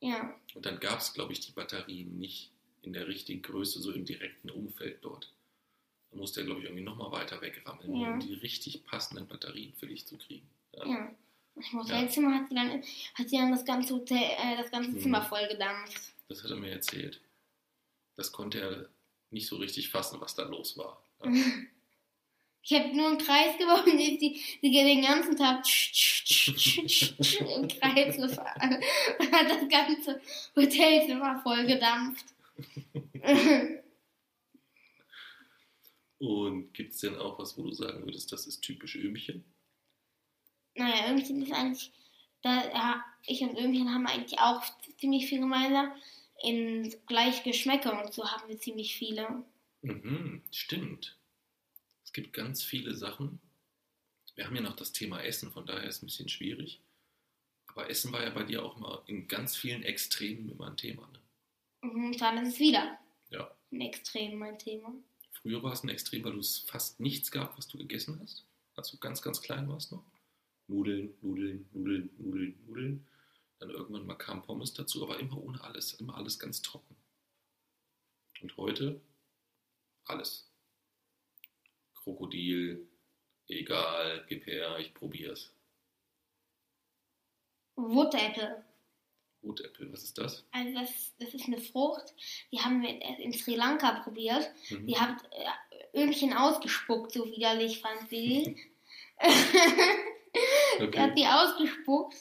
Ja, 0.00 0.32
Und 0.54 0.64
dann 0.64 0.78
gab 0.78 1.00
es, 1.00 1.12
glaube 1.12 1.32
ich, 1.32 1.40
die 1.40 1.50
Batterien 1.50 2.18
nicht 2.20 2.52
in 2.82 2.92
der 2.92 3.08
richtigen 3.08 3.42
Größe, 3.42 3.80
so 3.80 3.90
im 3.90 4.04
direkten 4.04 4.48
Umfeld 4.50 4.98
dort. 5.04 5.34
Da 6.12 6.16
musste 6.18 6.40
er, 6.40 6.46
glaube 6.46 6.60
ich, 6.60 6.66
irgendwie 6.66 6.84
nochmal 6.84 7.10
weiter 7.10 7.40
wegrammeln, 7.40 7.96
Ja. 7.96 8.12
um 8.12 8.20
die 8.20 8.34
richtig 8.34 8.84
passenden 8.86 9.26
Batterien 9.26 9.72
für 9.74 9.88
dich 9.88 10.06
zu 10.06 10.16
kriegen. 10.16 10.48
Ja. 10.72 10.86
ja. 10.86 11.14
Im 11.72 11.78
Hotelzimmer 11.80 12.34
hat 12.34 12.48
sie 12.48 12.54
dann 12.54 12.82
hat 13.14 13.28
sie 13.28 13.36
dann 13.36 13.50
das 13.50 13.64
ganze 13.64 13.94
Hotel, 13.94 14.22
äh, 14.22 14.56
das 14.56 14.70
ganze 14.70 14.90
Mhm. 14.90 15.00
Zimmer 15.00 15.22
voll 15.22 15.46
gedampft. 15.48 16.14
Das 16.28 16.42
hat 16.42 16.50
er 16.50 16.56
mir 16.56 16.70
erzählt. 16.70 17.20
Das 18.16 18.32
konnte 18.32 18.60
er 18.60 18.88
nicht 19.30 19.46
so 19.46 19.56
richtig 19.56 19.90
fassen, 19.90 20.20
was 20.20 20.34
da 20.34 20.42
los 20.44 20.76
war. 20.76 21.02
Ja. 21.24 21.30
Ich 22.60 22.78
habe 22.78 22.94
nur 22.94 23.06
einen 23.06 23.18
Kreis 23.18 23.56
geworfen, 23.56 23.96
die, 23.96 24.18
die, 24.18 24.42
die 24.60 24.70
den 24.70 25.00
ganzen 25.00 25.36
Tag 25.36 25.64
im 27.40 27.68
Kreis 27.68 28.16
gefahren 28.16 28.82
und 29.18 29.32
hat 29.32 29.48
das 29.48 29.68
ganze 29.70 30.20
Hotelzimmer 30.54 31.40
voll 31.42 31.64
gedampft. 31.66 32.26
Und 36.18 36.74
gibt 36.74 36.94
es 36.94 37.00
denn 37.00 37.16
auch 37.16 37.38
was, 37.38 37.56
wo 37.56 37.62
du 37.62 37.72
sagen 37.72 38.04
würdest, 38.04 38.32
das 38.32 38.46
ist 38.46 38.60
typisch 38.60 38.96
Ömchen? 38.96 39.44
Naja, 40.78 41.10
Ömchen 41.10 41.42
ist 41.42 41.52
eigentlich, 41.52 41.92
da, 42.42 42.68
ja, 42.70 43.04
ich 43.26 43.40
und 43.42 43.56
Ömchen 43.58 43.92
haben 43.92 44.06
eigentlich 44.06 44.38
auch 44.38 44.62
ziemlich 44.98 45.26
viel 45.26 45.40
gemeinsam. 45.40 45.92
In 46.42 46.94
gleich 47.06 47.42
Geschmäcker 47.42 48.02
und 48.04 48.12
so 48.14 48.30
haben 48.30 48.48
wir 48.48 48.58
ziemlich 48.58 48.96
viele. 48.96 49.44
Mhm, 49.82 50.42
stimmt. 50.52 51.16
Es 52.04 52.12
gibt 52.12 52.32
ganz 52.32 52.62
viele 52.62 52.94
Sachen. 52.94 53.40
Wir 54.36 54.46
haben 54.46 54.54
ja 54.54 54.62
noch 54.62 54.76
das 54.76 54.92
Thema 54.92 55.20
Essen, 55.20 55.50
von 55.50 55.66
daher 55.66 55.84
ist 55.84 55.96
es 55.96 56.02
ein 56.02 56.06
bisschen 56.06 56.28
schwierig. 56.28 56.80
Aber 57.66 57.90
Essen 57.90 58.12
war 58.12 58.22
ja 58.22 58.30
bei 58.30 58.44
dir 58.44 58.64
auch 58.64 58.76
mal 58.76 59.02
in 59.06 59.26
ganz 59.28 59.56
vielen 59.56 59.82
Extremen 59.82 60.48
immer 60.48 60.68
ein 60.68 60.76
Thema. 60.76 61.08
Ne? 61.12 61.90
Und 61.90 62.20
dann 62.20 62.38
ist 62.38 62.54
es 62.54 62.58
wieder 62.60 62.98
Ja. 63.30 63.50
ein 63.72 63.80
Extrem 63.80 64.38
mein 64.38 64.58
Thema. 64.58 64.94
Früher 65.42 65.62
war 65.62 65.72
es 65.72 65.82
ein 65.82 65.88
Extrem, 65.88 66.24
weil 66.24 66.32
du 66.32 66.40
es 66.40 66.60
fast 66.60 66.98
nichts 67.00 67.30
gab, 67.30 67.56
was 67.58 67.68
du 67.68 67.78
gegessen 67.78 68.18
hast. 68.22 68.44
Als 68.76 68.90
du 68.90 68.96
ganz, 68.98 69.22
ganz 69.22 69.40
klein 69.42 69.68
warst 69.68 69.90
noch. 69.92 70.04
Nudeln, 70.68 71.14
Nudeln, 71.22 71.68
Nudeln, 71.72 72.10
Nudeln, 72.18 72.54
Nudeln. 72.66 73.06
Dann 73.58 73.70
irgendwann 73.70 74.06
mal 74.06 74.14
kam 74.14 74.42
Pommes 74.42 74.72
dazu, 74.74 75.02
aber 75.02 75.18
immer 75.18 75.42
ohne 75.42 75.62
alles. 75.64 75.94
Immer 75.94 76.16
alles 76.16 76.38
ganz 76.38 76.62
trocken. 76.62 76.94
Und 78.40 78.56
heute 78.56 79.00
alles. 80.04 80.48
Krokodil, 81.94 82.86
egal, 83.48 84.24
gib 84.28 84.46
her, 84.46 84.78
ich 84.78 84.94
probier's. 84.94 85.52
Apple. 87.76 88.64
Rotäpfel, 89.42 89.92
was 89.92 90.02
ist 90.02 90.18
das? 90.18 90.44
Also 90.50 90.74
das, 90.74 91.14
das 91.18 91.34
ist 91.34 91.46
eine 91.46 91.60
Frucht, 91.60 92.12
die 92.50 92.58
haben 92.58 92.82
wir 92.82 92.90
in 93.20 93.32
Sri 93.32 93.54
Lanka 93.54 94.00
probiert. 94.00 94.50
Mhm. 94.70 94.86
Die 94.86 94.98
hat 94.98 95.22
äh, 95.32 96.02
Ömchen 96.02 96.32
ausgespuckt, 96.32 97.12
so 97.12 97.24
widerlich 97.26 97.80
fand 97.80 98.08
sie 98.08 98.56
die. 100.80 100.86
Die 100.90 100.98
hat 100.98 101.10
Okay. 101.10 101.14
die 101.16 101.26
ausgespuckt. 101.26 102.16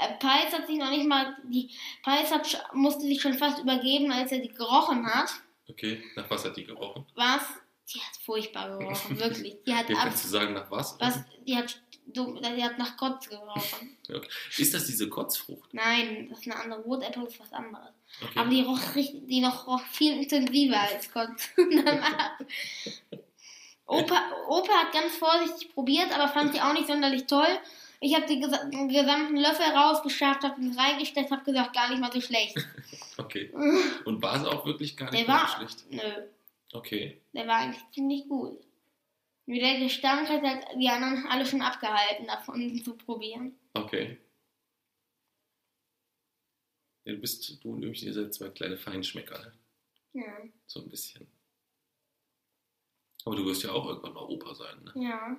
Äh, 0.00 0.14
Peis 0.18 0.52
hat 0.52 0.66
sich 0.66 0.78
noch 0.78 0.90
nicht 0.90 1.06
mal, 1.06 1.36
die 1.44 1.70
Peis 2.02 2.30
hat, 2.32 2.46
musste 2.72 3.02
sich 3.02 3.20
schon 3.20 3.34
fast 3.34 3.58
übergeben, 3.60 4.12
als 4.12 4.30
er 4.32 4.38
die 4.38 4.48
gerochen 4.52 5.04
hat. 5.06 5.30
okay, 5.68 6.02
nach 6.16 6.28
was 6.30 6.44
hat 6.44 6.56
die 6.56 6.64
gerochen? 6.64 7.04
Was? 7.14 7.42
Die 7.92 8.00
hat 8.00 8.16
furchtbar 8.24 8.78
gerochen, 8.78 9.18
wirklich. 9.20 9.56
Die 9.66 9.74
hat, 9.74 9.90
ab, 9.90 9.96
kannst 10.02 10.24
du 10.24 10.28
sagen, 10.28 10.54
nach 10.54 10.70
was? 10.70 10.96
was, 11.00 11.20
die 11.46 11.56
hat, 11.56 11.80
die 12.06 12.62
hat 12.62 12.78
nach 12.78 12.96
Kotz 12.96 13.28
gerochen. 13.28 13.96
Okay. 14.10 14.28
Ist 14.56 14.72
das 14.72 14.86
diese 14.86 15.06
Kotzfrucht? 15.10 15.74
Nein, 15.74 16.28
das 16.30 16.38
ist 16.40 16.50
eine 16.50 16.58
andere. 16.62 16.80
Apple 17.06 17.26
ist 17.26 17.38
was 17.40 17.52
anderes. 17.52 17.90
Okay. 18.22 18.38
Aber 18.38 18.48
die 18.48 18.62
roch, 18.62 18.94
richtig, 18.94 19.26
die 19.26 19.40
noch 19.42 19.66
roch 19.66 19.82
viel 19.92 20.14
intensiver 20.22 20.80
als 20.80 21.12
Kotz. 21.12 21.50
Opa, 23.88 24.20
Opa 24.48 24.72
hat 24.72 24.92
ganz 24.92 25.16
vorsichtig 25.16 25.72
probiert, 25.74 26.12
aber 26.12 26.28
fand 26.28 26.52
sie 26.54 26.60
auch 26.60 26.72
nicht 26.74 26.86
sonderlich 26.86 27.26
toll. 27.26 27.48
Ich 28.00 28.14
habe 28.14 28.26
den 28.26 28.44
gesa- 28.44 28.70
den 28.70 28.88
gesamten 28.88 29.36
Löffel 29.36 29.64
rausgeschafft, 29.66 30.42
habe 30.44 30.60
ihn 30.60 30.78
reingestellt, 30.78 31.30
habe 31.30 31.42
gesagt, 31.44 31.74
gar 31.74 31.88
nicht 31.90 32.00
mal 32.00 32.12
so 32.12 32.20
schlecht. 32.20 32.56
Okay. 33.20 33.50
Und 34.04 34.22
war 34.22 34.36
es 34.36 34.44
auch 34.46 34.64
wirklich 34.64 34.96
gar 34.96 35.10
nicht 35.10 35.26
Der 35.26 35.34
war, 35.34 35.48
so 35.48 35.56
schlecht? 35.56 35.84
nö, 35.90 36.28
Okay. 36.72 37.20
der 37.32 37.48
war 37.48 37.56
eigentlich 37.56 37.82
ziemlich 37.92 38.28
gut. 38.28 38.60
Wie 39.46 39.58
der 39.58 39.80
Gestank 39.80 40.28
hat 40.28 40.42
halt 40.42 40.64
die 40.76 40.88
anderen 40.88 41.26
alle 41.26 41.44
schon 41.44 41.60
abgehalten, 41.60 42.28
davon 42.28 42.80
zu 42.84 42.94
probieren. 42.96 43.58
Okay. 43.74 44.18
Ja, 47.04 47.14
du 47.14 47.18
bist, 47.20 47.58
du 47.64 47.72
und 47.72 47.82
Ömchen, 47.82 48.06
ihr 48.06 48.14
seid 48.14 48.32
zwei 48.34 48.50
kleine 48.50 48.76
Feinschmecker? 48.76 49.52
Ja, 50.12 50.22
So 50.66 50.80
ein 50.80 50.88
bisschen. 50.88 51.26
Aber 53.28 53.36
du 53.36 53.44
wirst 53.44 53.62
ja 53.62 53.72
auch 53.72 53.86
irgendwann 53.86 54.14
mal 54.14 54.22
Opa 54.24 54.54
sein, 54.54 54.82
ne? 54.84 54.92
ja. 55.02 55.36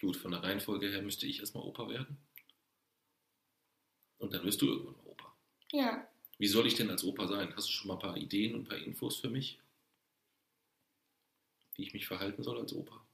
Gut, 0.00 0.16
von 0.16 0.32
der 0.32 0.42
Reihenfolge 0.42 0.88
her 0.90 1.00
müsste 1.02 1.26
ich 1.26 1.38
erstmal 1.40 1.62
Opa 1.64 1.88
werden. 1.88 2.18
Und 4.18 4.32
dann 4.34 4.44
wirst 4.44 4.60
du 4.62 4.66
irgendwann 4.66 4.96
mal 4.96 5.06
Opa. 5.06 5.32
Ja, 5.72 6.08
Wie 6.38 6.48
soll 6.48 6.66
ich 6.66 6.74
denn 6.74 6.90
als 6.90 7.04
Opa 7.04 7.28
sein? 7.28 7.54
Hast 7.54 7.68
du 7.68 7.72
schon 7.72 7.86
mal 7.88 7.94
ein 7.94 8.00
paar 8.00 8.16
Ideen 8.16 8.54
und 8.54 8.62
ein 8.62 8.68
paar 8.68 8.78
Infos 8.78 9.16
für 9.18 9.28
mich? 9.30 9.60
Wie 11.76 11.82
ich 11.82 11.92
mich 11.94 12.06
verhalten 12.08 12.42
soll 12.42 12.58
als 12.58 12.72
Opa? 12.72 13.04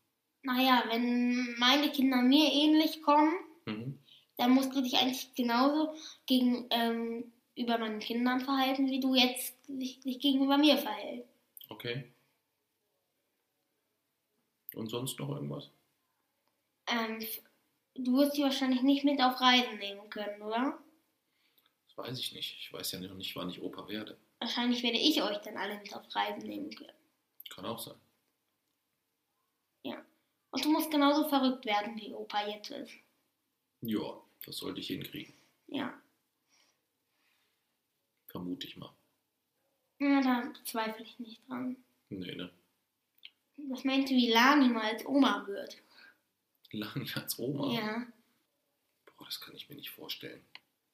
naja, 0.46 0.84
wenn 0.90 1.54
meine 1.58 1.90
Kinder 1.90 2.22
mir 2.22 2.50
ähnlich 2.52 3.02
kommen, 3.02 3.34
Mhm. 3.66 3.98
dann 4.38 4.50
musst 4.52 4.74
du 4.74 4.80
dich 4.82 4.96
eigentlich 4.96 5.34
genauso 5.34 5.94
gegen, 6.26 6.66
ähm, 6.70 7.32
über 7.54 7.76
meinen 7.78 7.98
Kindern 8.00 8.40
verhalten, 8.40 8.90
wie 8.90 9.00
du 9.00 9.14
jetzt 9.14 9.56
dich, 9.68 10.00
dich 10.00 10.18
gegenüber 10.20 10.56
mir 10.58 10.76
verhältst. 10.78 11.28
Okay. 11.68 12.13
Und 14.74 14.88
sonst 14.88 15.18
noch 15.18 15.30
irgendwas? 15.30 15.70
Ähm, 16.86 17.24
du 17.94 18.16
wirst 18.18 18.34
sie 18.34 18.42
wahrscheinlich 18.42 18.82
nicht 18.82 19.04
mit 19.04 19.20
auf 19.20 19.40
Reisen 19.40 19.78
nehmen 19.78 20.10
können, 20.10 20.42
oder? 20.42 20.78
Das 21.88 21.96
weiß 21.96 22.18
ich 22.18 22.32
nicht. 22.32 22.56
Ich 22.58 22.72
weiß 22.72 22.92
ja 22.92 23.00
noch 23.00 23.14
nicht, 23.14 23.34
wann 23.36 23.50
ich 23.50 23.62
Opa 23.62 23.88
werde. 23.88 24.18
Wahrscheinlich 24.40 24.82
werde 24.82 24.98
ich 24.98 25.22
euch 25.22 25.38
dann 25.38 25.56
alle 25.56 25.78
mit 25.78 25.94
auf 25.94 26.02
Reisen 26.14 26.48
nehmen 26.48 26.70
können. 26.74 26.92
Kann 27.50 27.64
auch 27.64 27.78
sein. 27.78 27.94
Und 30.54 30.64
du 30.64 30.70
musst 30.70 30.92
genauso 30.92 31.28
verrückt 31.28 31.66
werden, 31.66 31.96
wie 31.96 32.14
Opa 32.14 32.46
jetzt 32.46 32.70
ist. 32.70 32.94
Ja, 33.80 34.22
das 34.46 34.58
sollte 34.58 34.78
ich 34.78 34.86
hinkriegen. 34.86 35.34
Ja. 35.66 36.00
Vermute 38.28 38.68
ich 38.68 38.76
mal. 38.76 38.94
Ja, 39.98 40.20
da 40.20 40.54
zweifle 40.64 41.02
ich 41.02 41.18
nicht 41.18 41.40
dran. 41.48 41.76
Nee, 42.08 42.36
ne? 42.36 42.52
Was 43.56 43.84
meinst 43.84 44.10
du, 44.10 44.14
wie 44.16 44.30
Lani 44.30 44.68
mal 44.68 44.82
als 44.92 45.06
Oma 45.06 45.46
wird? 45.46 45.78
Lani 46.72 47.08
als 47.14 47.38
Oma? 47.38 47.72
Ja. 47.72 48.06
Boah, 49.16 49.24
das 49.26 49.40
kann 49.40 49.54
ich 49.54 49.68
mir 49.68 49.76
nicht 49.76 49.90
vorstellen. 49.90 50.44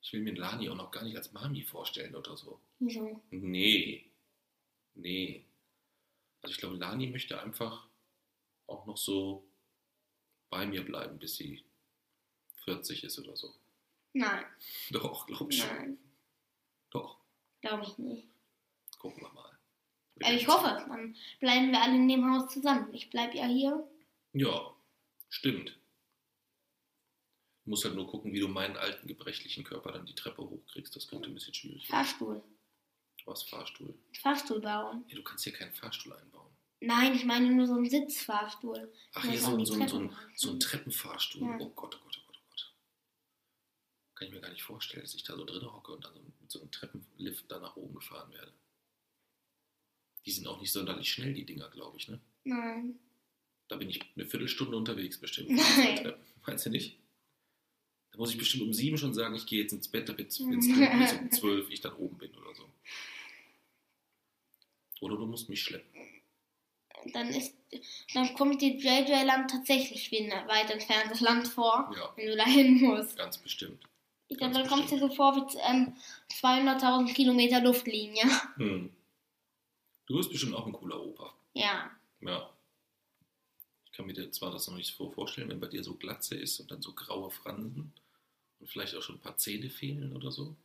Ich 0.02 0.12
will 0.12 0.20
mir 0.20 0.34
Lani 0.34 0.68
auch 0.68 0.76
noch 0.76 0.90
gar 0.90 1.02
nicht 1.04 1.16
als 1.16 1.32
Mami 1.32 1.62
vorstellen 1.62 2.14
oder 2.14 2.36
so. 2.36 2.61
Wieso? 2.78 3.20
Nee. 3.30 4.11
Nee. 4.94 5.44
Also 6.42 6.52
ich 6.52 6.58
glaube, 6.58 6.76
Lani 6.76 7.06
möchte 7.08 7.40
einfach 7.40 7.86
auch 8.66 8.86
noch 8.86 8.96
so 8.96 9.46
bei 10.48 10.66
mir 10.66 10.84
bleiben, 10.84 11.18
bis 11.18 11.36
sie 11.36 11.64
40 12.64 13.04
ist 13.04 13.18
oder 13.18 13.36
so. 13.36 13.54
Nein, 14.12 14.44
Doch, 14.90 15.26
glaub 15.26 15.50
ich 15.52 15.64
nein, 15.64 15.96
Doch, 16.90 17.18
glaube 17.61 17.84
ich 17.84 17.96
nicht. 17.98 18.26
gucken 18.98 19.22
wir 19.22 19.30
mal. 19.32 19.49
Aber 20.22 20.34
ich 20.34 20.46
hoffe, 20.48 20.84
dann 20.88 21.16
bleiben 21.40 21.70
wir 21.72 21.80
alle 21.82 21.94
in 21.96 22.08
dem 22.08 22.30
Haus 22.30 22.52
zusammen. 22.52 22.92
Ich 22.94 23.10
bleibe 23.10 23.36
ja 23.36 23.46
hier. 23.46 23.88
Ja, 24.32 24.74
stimmt. 25.28 25.76
Du 27.64 27.70
musst 27.70 27.84
halt 27.84 27.94
nur 27.94 28.06
gucken, 28.08 28.32
wie 28.32 28.40
du 28.40 28.48
meinen 28.48 28.76
alten, 28.76 29.06
gebrechlichen 29.06 29.64
Körper 29.64 29.92
dann 29.92 30.06
die 30.06 30.14
Treppe 30.14 30.42
hochkriegst. 30.42 30.94
Das 30.96 31.08
könnte 31.08 31.28
ein 31.28 31.34
bisschen 31.34 31.54
schwierig 31.54 31.82
werden. 31.90 32.04
Fahrstuhl. 32.04 32.42
Was, 33.26 33.42
Fahrstuhl? 33.44 33.94
Fahrstuhl 34.20 34.60
bauen. 34.60 35.04
Ja, 35.08 35.16
du 35.16 35.22
kannst 35.22 35.44
hier 35.44 35.52
keinen 35.52 35.72
Fahrstuhl 35.74 36.12
einbauen. 36.14 36.50
Nein, 36.80 37.14
ich 37.14 37.24
meine 37.26 37.50
nur 37.50 37.66
so 37.66 37.74
einen 37.74 37.88
Sitzfahrstuhl. 37.88 38.90
Ach, 39.14 39.22
hier 39.22 39.38
so 39.38 39.58
so, 39.58 39.64
so, 39.74 39.74
ein- 39.74 39.88
so, 39.88 39.98
ein, 39.98 40.08
Treppen. 40.10 40.32
so 40.36 40.50
ein 40.52 40.60
Treppenfahrstuhl. 40.60 41.42
Ja. 41.42 41.56
Oh 41.60 41.68
Gott, 41.70 41.94
oh 42.00 42.04
Gott, 42.04 42.18
oh 42.18 42.26
Gott, 42.26 42.38
oh 42.40 42.46
Gott. 42.48 42.74
Kann 44.14 44.28
ich 44.28 44.34
mir 44.34 44.40
gar 44.40 44.50
nicht 44.50 44.62
vorstellen, 44.62 45.02
dass 45.02 45.14
ich 45.14 45.22
da 45.22 45.36
so 45.36 45.44
drin 45.44 45.70
hocke 45.70 45.92
und 45.92 46.02
dann 46.04 46.14
so 46.14 46.20
mit 46.40 46.50
so 46.50 46.60
einem 46.60 46.70
Treppenlift 46.70 47.50
da 47.50 47.60
nach 47.60 47.76
oben 47.76 47.94
gefahren 47.94 48.32
werde. 48.32 48.54
Die 50.26 50.30
sind 50.30 50.46
auch 50.46 50.60
nicht 50.60 50.72
sonderlich 50.72 51.10
schnell, 51.12 51.32
die 51.34 51.44
Dinger, 51.44 51.68
glaube 51.70 51.96
ich, 51.96 52.08
ne? 52.08 52.20
Nein. 52.44 52.98
Da 53.68 53.76
bin 53.76 53.88
ich 53.88 54.00
eine 54.16 54.26
Viertelstunde 54.26 54.76
unterwegs 54.76 55.18
bestimmt. 55.18 55.50
Nein. 55.50 56.14
Meinst 56.46 56.66
du 56.66 56.70
nicht? 56.70 56.98
Da 58.12 58.18
muss 58.18 58.32
ich 58.32 58.38
bestimmt 58.38 58.64
um 58.64 58.72
sieben 58.72 58.98
schon 58.98 59.14
sagen, 59.14 59.34
ich 59.36 59.46
gehe 59.46 59.62
jetzt 59.62 59.72
ins 59.72 59.88
Bett, 59.88 60.08
damit 60.08 60.28
es 60.28 60.40
ist, 60.40 60.46
um 60.46 60.60
zwölf 61.30 61.70
ich 61.70 61.80
dann 61.80 61.94
oben 61.94 62.18
bin 62.18 62.34
oder 62.34 62.54
so. 62.54 62.68
Oder 65.00 65.16
du 65.16 65.26
musst 65.26 65.48
mich 65.48 65.62
schleppen. 65.62 65.88
Dann 67.14 67.28
ist, 67.28 67.54
dann 68.12 68.34
kommt 68.34 68.60
dir 68.60 68.74
JJ 68.76 69.24
Land 69.24 69.50
tatsächlich 69.50 70.10
wie 70.10 70.18
ein 70.30 70.48
weit 70.48 70.70
entferntes 70.70 71.20
Land 71.20 71.48
vor, 71.48 71.90
Ja, 71.96 72.12
wenn 72.16 72.26
du 72.26 72.36
dahin 72.36 72.80
musst. 72.82 73.16
ganz 73.16 73.38
bestimmt. 73.38 73.82
Ich 74.28 74.36
glaube, 74.36 74.54
dann 74.54 74.66
kommt 74.68 74.84
es 74.84 74.90
dir 74.90 74.98
so 74.98 75.08
vor 75.08 75.34
wie 75.36 75.58
ähm, 75.70 75.96
200.000 76.30 77.14
Kilometer 77.14 77.60
Luftlinie. 77.62 78.22
Hm. 78.56 78.90
Du 80.11 80.16
bist 80.16 80.32
bestimmt 80.32 80.56
auch 80.56 80.66
ein 80.66 80.72
cooler 80.72 81.00
Opa. 81.00 81.32
Ja. 81.54 81.88
Ja. 82.20 82.52
Ich 83.84 83.92
kann 83.92 84.06
mir 84.06 84.30
zwar 84.32 84.50
das 84.50 84.66
noch 84.66 84.74
nicht 84.74 84.92
so 84.92 85.08
vorstellen, 85.08 85.48
wenn 85.48 85.61
bei 85.61 85.68
dir 85.68 85.84
so 85.84 85.94
Glatze 85.94 86.34
ist 86.34 86.58
und 86.58 86.68
dann 86.68 86.82
so 86.82 86.92
graue 86.94 87.30
Fransen 87.30 87.92
und 88.58 88.68
vielleicht 88.68 88.96
auch 88.96 89.02
schon 89.02 89.14
ein 89.14 89.20
paar 89.20 89.36
Zähne 89.36 89.70
fehlen 89.70 90.16
oder 90.16 90.32
so. 90.32 90.56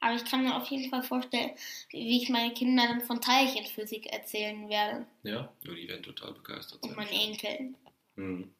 Aber 0.00 0.16
ich 0.16 0.24
kann 0.26 0.44
mir 0.44 0.54
auf 0.54 0.70
jeden 0.70 0.90
Fall 0.90 1.02
vorstellen, 1.02 1.52
wie 1.88 2.22
ich 2.22 2.28
meine 2.28 2.52
Kinder 2.52 2.88
dann 2.88 3.00
von 3.00 3.22
Teilchenphysik 3.22 4.12
erzählen 4.12 4.68
werde. 4.68 5.06
Ja, 5.22 5.54
ja 5.62 5.74
die 5.74 5.88
werden 5.88 6.02
total 6.02 6.34
begeistert 6.34 6.82
Und 6.82 6.90
sein. 6.90 6.96
meinen 6.98 7.18
Enkeln. 7.18 7.76
Hm. 8.16 8.54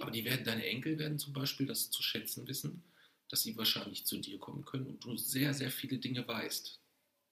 Aber 0.00 0.12
die 0.12 0.24
werden, 0.24 0.44
deine 0.44 0.66
Enkel 0.66 1.00
werden 1.00 1.18
zum 1.18 1.32
Beispiel 1.32 1.66
das 1.66 1.90
zu 1.90 2.00
schätzen 2.00 2.46
wissen, 2.46 2.84
dass 3.28 3.42
sie 3.42 3.56
wahrscheinlich 3.56 4.06
zu 4.06 4.18
dir 4.18 4.38
kommen 4.38 4.64
können 4.64 4.86
und 4.86 5.04
du 5.04 5.16
sehr, 5.16 5.52
sehr 5.52 5.72
viele 5.72 5.98
Dinge 5.98 6.28
weißt. 6.28 6.78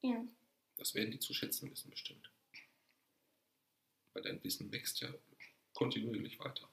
Ja. 0.03 0.24
Das 0.81 0.95
werden 0.95 1.11
die 1.11 1.18
zu 1.18 1.35
schätzen 1.35 1.70
wissen, 1.70 1.91
bestimmt. 1.91 2.31
Weil 4.14 4.22
dein 4.22 4.43
Wissen 4.43 4.72
wächst 4.72 5.03
ja 5.03 5.12
kontinuierlich 5.74 6.39
weiter. 6.39 6.70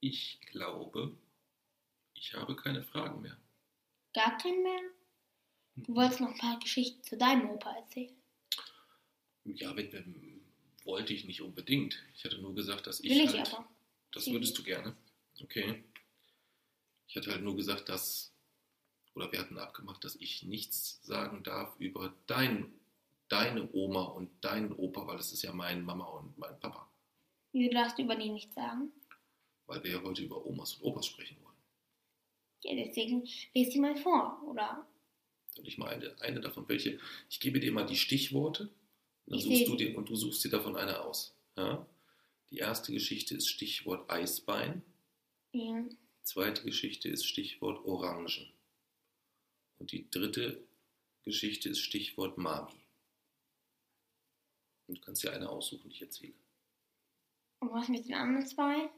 Ich 0.00 0.42
glaube, 0.42 1.16
ich 2.12 2.34
habe 2.34 2.54
keine 2.54 2.82
Fragen 2.82 3.22
mehr. 3.22 3.40
Gar 4.12 4.36
keinen 4.36 4.62
mehr? 4.62 4.82
Du 5.76 5.94
wolltest 5.94 6.20
noch 6.20 6.32
ein 6.32 6.38
paar 6.38 6.58
Geschichten 6.60 7.02
zu 7.02 7.16
deinem 7.16 7.48
Opa 7.48 7.74
erzählen. 7.76 8.14
Ja, 9.44 9.74
wenn, 9.74 9.90
wenn, 9.94 10.44
wollte 10.84 11.14
ich 11.14 11.24
nicht 11.24 11.40
unbedingt. 11.40 12.04
Ich 12.14 12.24
hatte 12.24 12.42
nur 12.42 12.54
gesagt, 12.54 12.86
dass 12.86 13.00
ich 13.00 13.08
Will 13.08 13.24
ich 13.24 13.38
halt, 13.38 13.54
aber. 13.54 13.66
Das 14.12 14.26
würdest 14.26 14.58
du 14.58 14.62
gerne. 14.62 14.94
Okay. 15.40 15.82
Ich 17.08 17.16
hatte 17.16 17.30
halt 17.30 17.42
nur 17.42 17.56
gesagt, 17.56 17.88
dass, 17.88 18.34
oder 19.20 19.32
wir 19.32 19.40
hatten 19.40 19.58
abgemacht, 19.58 20.02
dass 20.02 20.16
ich 20.16 20.44
nichts 20.44 20.98
sagen 21.02 21.42
darf 21.42 21.78
über 21.78 22.14
dein, 22.26 22.72
deine 23.28 23.70
Oma 23.72 24.04
und 24.04 24.30
deinen 24.42 24.72
Opa, 24.72 25.06
weil 25.06 25.18
es 25.18 25.32
ist 25.32 25.42
ja 25.42 25.52
mein 25.52 25.84
Mama 25.84 26.06
und 26.06 26.38
mein 26.38 26.58
Papa. 26.58 26.90
Du 27.52 27.68
darfst 27.68 27.98
über 27.98 28.16
die 28.16 28.30
nichts 28.30 28.54
sagen. 28.54 28.90
Weil 29.66 29.84
wir 29.84 29.90
ja 29.90 30.02
heute 30.02 30.22
über 30.22 30.46
Omas 30.46 30.74
und 30.74 30.84
Opas 30.84 31.06
sprechen 31.06 31.36
wollen. 31.42 31.56
Ja, 32.64 32.82
deswegen 32.82 33.28
lese 33.54 33.72
sie 33.72 33.78
mal 33.78 33.96
vor, 33.96 34.42
oder? 34.46 34.86
Und 35.58 35.68
ich 35.68 35.76
mal 35.76 35.88
eine, 35.88 36.18
eine 36.20 36.40
davon, 36.40 36.66
welche, 36.68 36.98
ich 37.28 37.40
gebe 37.40 37.60
dir 37.60 37.72
mal 37.72 37.84
die 37.84 37.96
Stichworte 37.96 38.70
und, 39.26 39.32
dann 39.32 39.38
Ich 39.38 39.44
suchst 39.44 39.68
du 39.68 39.76
dir, 39.76 39.98
und 39.98 40.08
du 40.08 40.16
suchst 40.16 40.44
dir 40.44 40.50
davon 40.50 40.76
eine 40.76 41.02
aus. 41.02 41.36
Ja? 41.58 41.86
Die 42.50 42.58
erste 42.58 42.92
Geschichte 42.92 43.34
ist 43.34 43.48
Stichwort 43.48 44.10
Eisbein. 44.10 44.82
Ja. 45.52 45.84
Zweite 46.22 46.62
Geschichte 46.62 47.08
ist 47.08 47.26
Stichwort 47.26 47.84
Orangen. 47.84 48.50
Und 49.80 49.90
die 49.92 50.08
dritte 50.10 50.62
Geschichte 51.24 51.70
ist 51.70 51.80
Stichwort 51.80 52.38
Mami. 52.38 52.72
Und 54.86 54.98
du 54.98 55.00
kannst 55.00 55.22
dir 55.22 55.32
eine 55.32 55.48
aussuchen, 55.48 55.88
die 55.88 55.96
ich 55.96 56.02
erzähle. 56.02 56.34
Und 57.60 57.72
was 57.72 57.88
mit 57.88 58.06
den 58.06 58.14
anderen 58.14 58.46
zwei? 58.46 58.90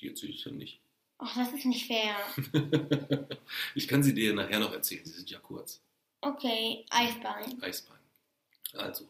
Die 0.00 0.08
erzähle 0.08 0.32
ich 0.32 0.42
dann 0.42 0.56
nicht. 0.56 0.80
Ach, 1.18 1.36
das 1.36 1.52
ist 1.52 1.66
nicht 1.66 1.86
fair. 1.86 2.16
ich 3.74 3.86
kann 3.86 4.02
sie 4.02 4.14
dir 4.14 4.34
nachher 4.34 4.58
noch 4.58 4.72
erzählen, 4.72 5.04
sie 5.04 5.12
sind 5.12 5.30
ja 5.30 5.38
kurz. 5.38 5.80
Okay, 6.20 6.84
Eisbein. 6.90 7.62
Eisbein. 7.62 7.98
Also, 8.72 9.08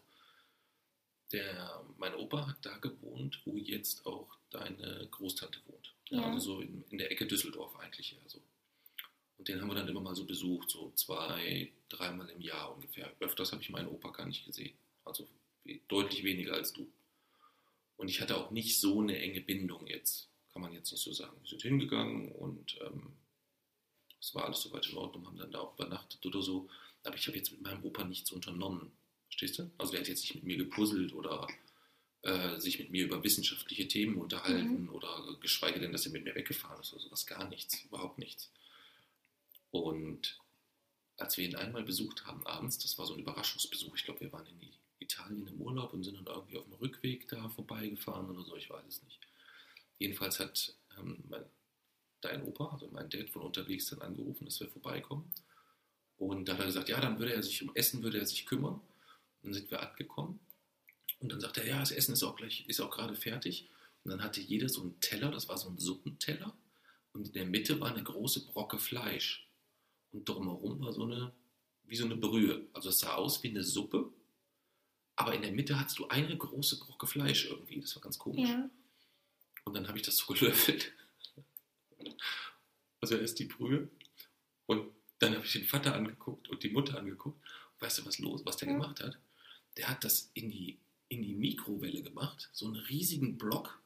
der, 1.32 1.84
mein 1.96 2.14
Opa 2.14 2.48
hat 2.48 2.66
da 2.66 2.76
gewohnt, 2.78 3.40
wo 3.44 3.56
jetzt 3.56 4.04
auch 4.04 4.36
deine 4.50 5.08
Großtante 5.10 5.60
wohnt. 5.66 5.94
Ja. 6.08 6.22
Also 6.24 6.54
so 6.54 6.60
in, 6.60 6.84
in 6.90 6.98
der 6.98 7.10
Ecke 7.10 7.26
Düsseldorf 7.26 7.76
eigentlich 7.76 8.14
eher 8.14 8.28
so. 8.28 8.40
Und 9.36 9.48
den 9.48 9.60
haben 9.60 9.68
wir 9.68 9.74
dann 9.74 9.88
immer 9.88 10.00
mal 10.00 10.14
so 10.14 10.24
besucht, 10.24 10.70
so 10.70 10.92
zwei, 10.94 11.72
dreimal 11.88 12.28
im 12.30 12.40
Jahr 12.40 12.74
ungefähr. 12.74 13.12
Öfters 13.20 13.52
habe 13.52 13.62
ich 13.62 13.70
meinen 13.70 13.88
Opa 13.88 14.10
gar 14.10 14.26
nicht 14.26 14.44
gesehen. 14.46 14.76
Also 15.04 15.28
deutlich 15.88 16.24
weniger 16.24 16.54
als 16.54 16.72
du. 16.72 16.86
Und 17.96 18.08
ich 18.08 18.20
hatte 18.20 18.36
auch 18.36 18.50
nicht 18.50 18.80
so 18.80 19.00
eine 19.00 19.18
enge 19.18 19.40
Bindung 19.40 19.86
jetzt. 19.86 20.28
Kann 20.52 20.62
man 20.62 20.72
jetzt 20.72 20.92
nicht 20.92 21.02
so 21.02 21.12
sagen. 21.12 21.36
Wir 21.42 21.48
sind 21.48 21.62
hingegangen 21.62 22.30
und 22.32 22.78
ähm, 22.80 23.12
es 24.20 24.34
war 24.34 24.44
alles 24.44 24.60
soweit 24.60 24.86
in 24.86 24.96
Ordnung, 24.96 25.26
haben 25.26 25.38
dann 25.38 25.50
da 25.50 25.60
auch 25.60 25.74
übernachtet 25.74 26.24
oder 26.24 26.42
so. 26.42 26.68
Aber 27.02 27.16
ich 27.16 27.26
habe 27.26 27.36
jetzt 27.36 27.50
mit 27.50 27.62
meinem 27.62 27.84
Opa 27.84 28.04
nichts 28.04 28.30
unternommen. 28.30 28.92
Verstehst 29.26 29.58
du? 29.58 29.70
Also 29.78 29.92
der 29.92 30.00
hat 30.00 30.08
jetzt 30.08 30.22
nicht 30.22 30.34
mit 30.36 30.44
mir 30.44 30.56
gepuzzelt 30.56 31.12
oder 31.12 31.46
äh, 32.22 32.58
sich 32.58 32.78
mit 32.78 32.90
mir 32.90 33.04
über 33.04 33.22
wissenschaftliche 33.22 33.86
Themen 33.88 34.16
unterhalten 34.16 34.88
oder 34.88 35.36
geschweige 35.40 35.80
denn, 35.80 35.92
dass 35.92 36.06
er 36.06 36.12
mit 36.12 36.24
mir 36.24 36.34
weggefahren 36.34 36.80
ist 36.80 36.92
oder 36.92 37.02
sowas. 37.02 37.26
Gar 37.26 37.48
nichts, 37.48 37.84
überhaupt 37.84 38.18
nichts. 38.18 38.50
Und 39.74 40.38
als 41.16 41.36
wir 41.36 41.44
ihn 41.44 41.56
einmal 41.56 41.82
besucht 41.82 42.26
haben 42.26 42.46
abends, 42.46 42.78
das 42.78 42.96
war 42.96 43.06
so 43.06 43.14
ein 43.14 43.18
Überraschungsbesuch, 43.18 43.96
ich 43.96 44.04
glaube, 44.04 44.20
wir 44.20 44.32
waren 44.32 44.46
in 44.46 44.70
Italien 45.00 45.48
im 45.48 45.60
Urlaub 45.60 45.92
und 45.92 46.04
sind 46.04 46.14
dann 46.14 46.26
irgendwie 46.26 46.56
auf 46.56 46.64
dem 46.64 46.74
Rückweg 46.74 47.26
da 47.26 47.48
vorbeigefahren 47.48 48.30
oder 48.30 48.44
so, 48.44 48.54
ich 48.54 48.70
weiß 48.70 48.84
es 48.86 49.02
nicht. 49.02 49.18
Jedenfalls 49.98 50.38
hat 50.38 50.76
ähm, 50.96 51.24
mein, 51.28 51.44
dein 52.20 52.44
Opa, 52.44 52.68
also 52.68 52.88
mein 52.92 53.10
Dad, 53.10 53.28
von 53.30 53.42
unterwegs 53.42 53.86
dann 53.86 54.00
angerufen, 54.00 54.44
dass 54.44 54.60
wir 54.60 54.68
vorbeikommen. 54.68 55.28
Und 56.18 56.48
da 56.48 56.52
hat 56.52 56.60
er 56.60 56.66
gesagt, 56.66 56.88
ja, 56.88 57.00
dann 57.00 57.18
würde 57.18 57.34
er 57.34 57.42
sich 57.42 57.60
um 57.60 57.74
Essen 57.74 58.04
würde 58.04 58.20
er 58.20 58.26
sich 58.26 58.46
kümmern. 58.46 58.74
Und 58.74 58.82
dann 59.42 59.54
sind 59.54 59.72
wir 59.72 59.82
angekommen. 59.82 60.38
Und 61.18 61.32
dann 61.32 61.40
sagte 61.40 61.62
er, 61.62 61.66
ja, 61.66 61.80
das 61.80 61.90
Essen 61.90 62.12
ist 62.12 62.22
auch 62.22 62.36
gleich, 62.36 62.64
ist 62.68 62.80
auch 62.80 62.92
gerade 62.92 63.16
fertig. 63.16 63.68
Und 64.04 64.12
dann 64.12 64.22
hatte 64.22 64.40
jeder 64.40 64.68
so 64.68 64.82
einen 64.82 65.00
Teller, 65.00 65.32
das 65.32 65.48
war 65.48 65.58
so 65.58 65.68
ein 65.68 65.78
Suppenteller. 65.78 66.56
Und 67.12 67.26
in 67.26 67.32
der 67.32 67.46
Mitte 67.46 67.80
war 67.80 67.90
eine 67.90 68.04
große 68.04 68.46
Brocke 68.46 68.78
Fleisch. 68.78 69.48
Und 70.14 70.28
drumherum 70.28 70.80
war 70.80 70.92
so 70.92 71.02
eine, 71.02 71.32
wie 71.86 71.96
so 71.96 72.04
eine 72.04 72.16
Brühe. 72.16 72.66
Also 72.72 72.88
es 72.90 73.00
sah 73.00 73.14
aus 73.16 73.42
wie 73.42 73.48
eine 73.50 73.64
Suppe. 73.64 74.12
Aber 75.16 75.34
in 75.34 75.42
der 75.42 75.52
Mitte 75.52 75.78
hattest 75.78 75.98
du 75.98 76.06
eine 76.08 76.36
große 76.36 76.78
Brocke 76.78 77.06
Fleisch 77.06 77.46
irgendwie. 77.46 77.80
Das 77.80 77.94
war 77.96 78.02
ganz 78.02 78.18
komisch. 78.18 78.48
Ja. 78.48 78.70
Und 79.64 79.74
dann 79.74 79.88
habe 79.88 79.98
ich 79.98 80.04
das 80.04 80.16
so 80.16 80.26
gelöffelt. 80.32 80.92
Also 83.00 83.16
erst 83.16 83.38
die 83.38 83.44
Brühe. 83.44 83.88
Und 84.66 84.88
dann 85.18 85.34
habe 85.34 85.44
ich 85.44 85.52
den 85.52 85.64
Vater 85.66 85.94
angeguckt 85.94 86.48
und 86.48 86.62
die 86.62 86.70
Mutter 86.70 86.98
angeguckt. 86.98 87.38
Und 87.74 87.80
weißt 87.82 87.98
du, 87.98 88.06
was 88.06 88.18
los, 88.18 88.42
was 88.44 88.56
der 88.56 88.68
Ja. 88.68 88.74
gemacht 88.74 89.00
hat? 89.00 89.18
Der 89.76 89.88
hat 89.88 90.04
das 90.04 90.30
in 90.34 90.50
die, 90.50 90.78
in 91.08 91.22
die 91.22 91.34
Mikrowelle 91.34 92.02
gemacht, 92.02 92.48
so 92.52 92.66
einen 92.66 92.76
riesigen 92.76 93.36
Block. 93.36 93.80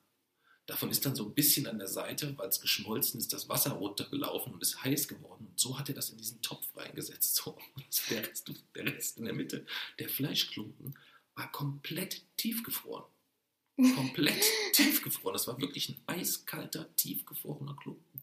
Davon 0.69 0.91
ist 0.91 1.07
dann 1.07 1.17
so 1.17 1.25
ein 1.25 1.33
bisschen 1.33 1.67
an 1.67 1.79
der 1.79 1.89
Seite, 1.89 2.37
weil 2.37 2.51
es 2.51 2.61
geschmolzen 2.61 3.19
ist, 3.19 3.33
das 3.33 3.49
Wasser 3.49 3.71
runtergelaufen 3.71 4.53
und 4.53 4.61
ist 4.61 4.85
heiß 4.85 5.09
geworden. 5.09 5.47
Und 5.47 5.59
so 5.59 5.79
hat 5.79 5.89
er 5.89 5.95
das 5.95 6.11
in 6.11 6.19
diesen 6.19 6.43
Topf 6.43 6.77
reingesetzt. 6.77 7.37
So. 7.37 7.57
Und 7.75 7.87
Der, 8.11 8.29
Rest, 8.29 8.53
der 8.75 8.85
Rest 8.85 9.17
in 9.17 9.25
der 9.25 9.33
Mitte, 9.33 9.65
der 9.99 10.11
Fleischklumpen, 10.11 10.95
war 11.35 11.51
komplett 11.53 12.23
tiefgefroren. 12.37 13.07
Komplett 13.97 14.45
tiefgefroren. 14.75 15.33
Das 15.33 15.49
war 15.49 15.59
wirklich 15.59 15.89
ein 15.89 16.03
eiskalter, 16.07 16.95
tiefgefrorener 16.97 17.75
Klumpen. 17.77 18.23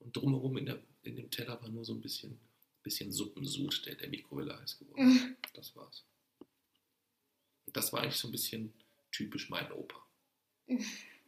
Und 0.00 0.16
drumherum 0.16 0.56
in, 0.56 0.66
der, 0.66 0.82
in 1.04 1.14
dem 1.14 1.30
Teller 1.30 1.62
war 1.62 1.68
nur 1.68 1.84
so 1.84 1.94
ein 1.94 2.00
bisschen, 2.00 2.36
bisschen 2.82 3.12
Suppensud, 3.12 3.86
der 3.86 3.94
der 3.94 4.08
Mikrowelle 4.08 4.58
heiß 4.58 4.80
geworden 4.80 5.08
ist. 5.08 5.52
Das 5.54 5.76
war's. 5.76 6.04
Und 7.66 7.76
das 7.76 7.92
war 7.92 8.02
eigentlich 8.02 8.16
so 8.16 8.26
ein 8.26 8.32
bisschen 8.32 8.72
typisch 9.12 9.48
mein 9.48 9.70
Opa. 9.70 10.04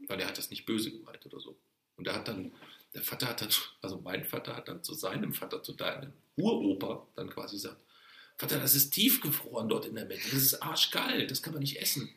Weil 0.07 0.21
er 0.21 0.29
hat 0.29 0.39
das 0.39 0.51
nicht 0.51 0.65
böse 0.67 0.91
gemeint 0.93 1.25
oder 1.27 1.41
so. 1.41 1.59
Und 1.97 2.07
er 2.07 2.15
hat 2.15 2.29
dann, 2.29 2.53
der 2.95 3.03
Vater 3.03 3.27
hat 3.29 3.41
dann, 3.41 3.51
also 3.83 4.01
mein 4.01 4.25
Vater 4.25 4.55
hat 4.57 4.69
dann 4.69 4.85
zu 4.85 4.95
seinem 4.95 5.35
Vater, 5.35 5.63
zu 5.63 5.73
deinem 5.73 6.13
Uropa, 6.37 7.07
dann 7.17 7.29
quasi 7.31 7.57
gesagt, 7.57 7.83
Vater, 8.37 8.61
das 8.61 8.75
ist 8.77 8.91
tiefgefroren 8.91 9.69
dort 9.69 9.87
in 9.87 9.97
der 9.97 10.05
Mitte. 10.07 10.23
Das 10.31 10.35
ist 10.43 10.63
arschkalt, 10.63 11.31
das 11.31 11.43
kann 11.43 11.53
man 11.55 11.61
nicht 11.63 11.81
essen. 11.81 12.09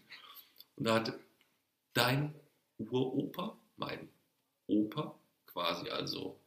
Und 0.75 0.85
da 0.85 0.95
hat 0.95 1.13
dein 1.93 2.35
Uropa, 2.77 3.57
mein 3.75 4.09
Opa, 4.67 5.17
quasi 5.47 5.89
also 5.89 6.39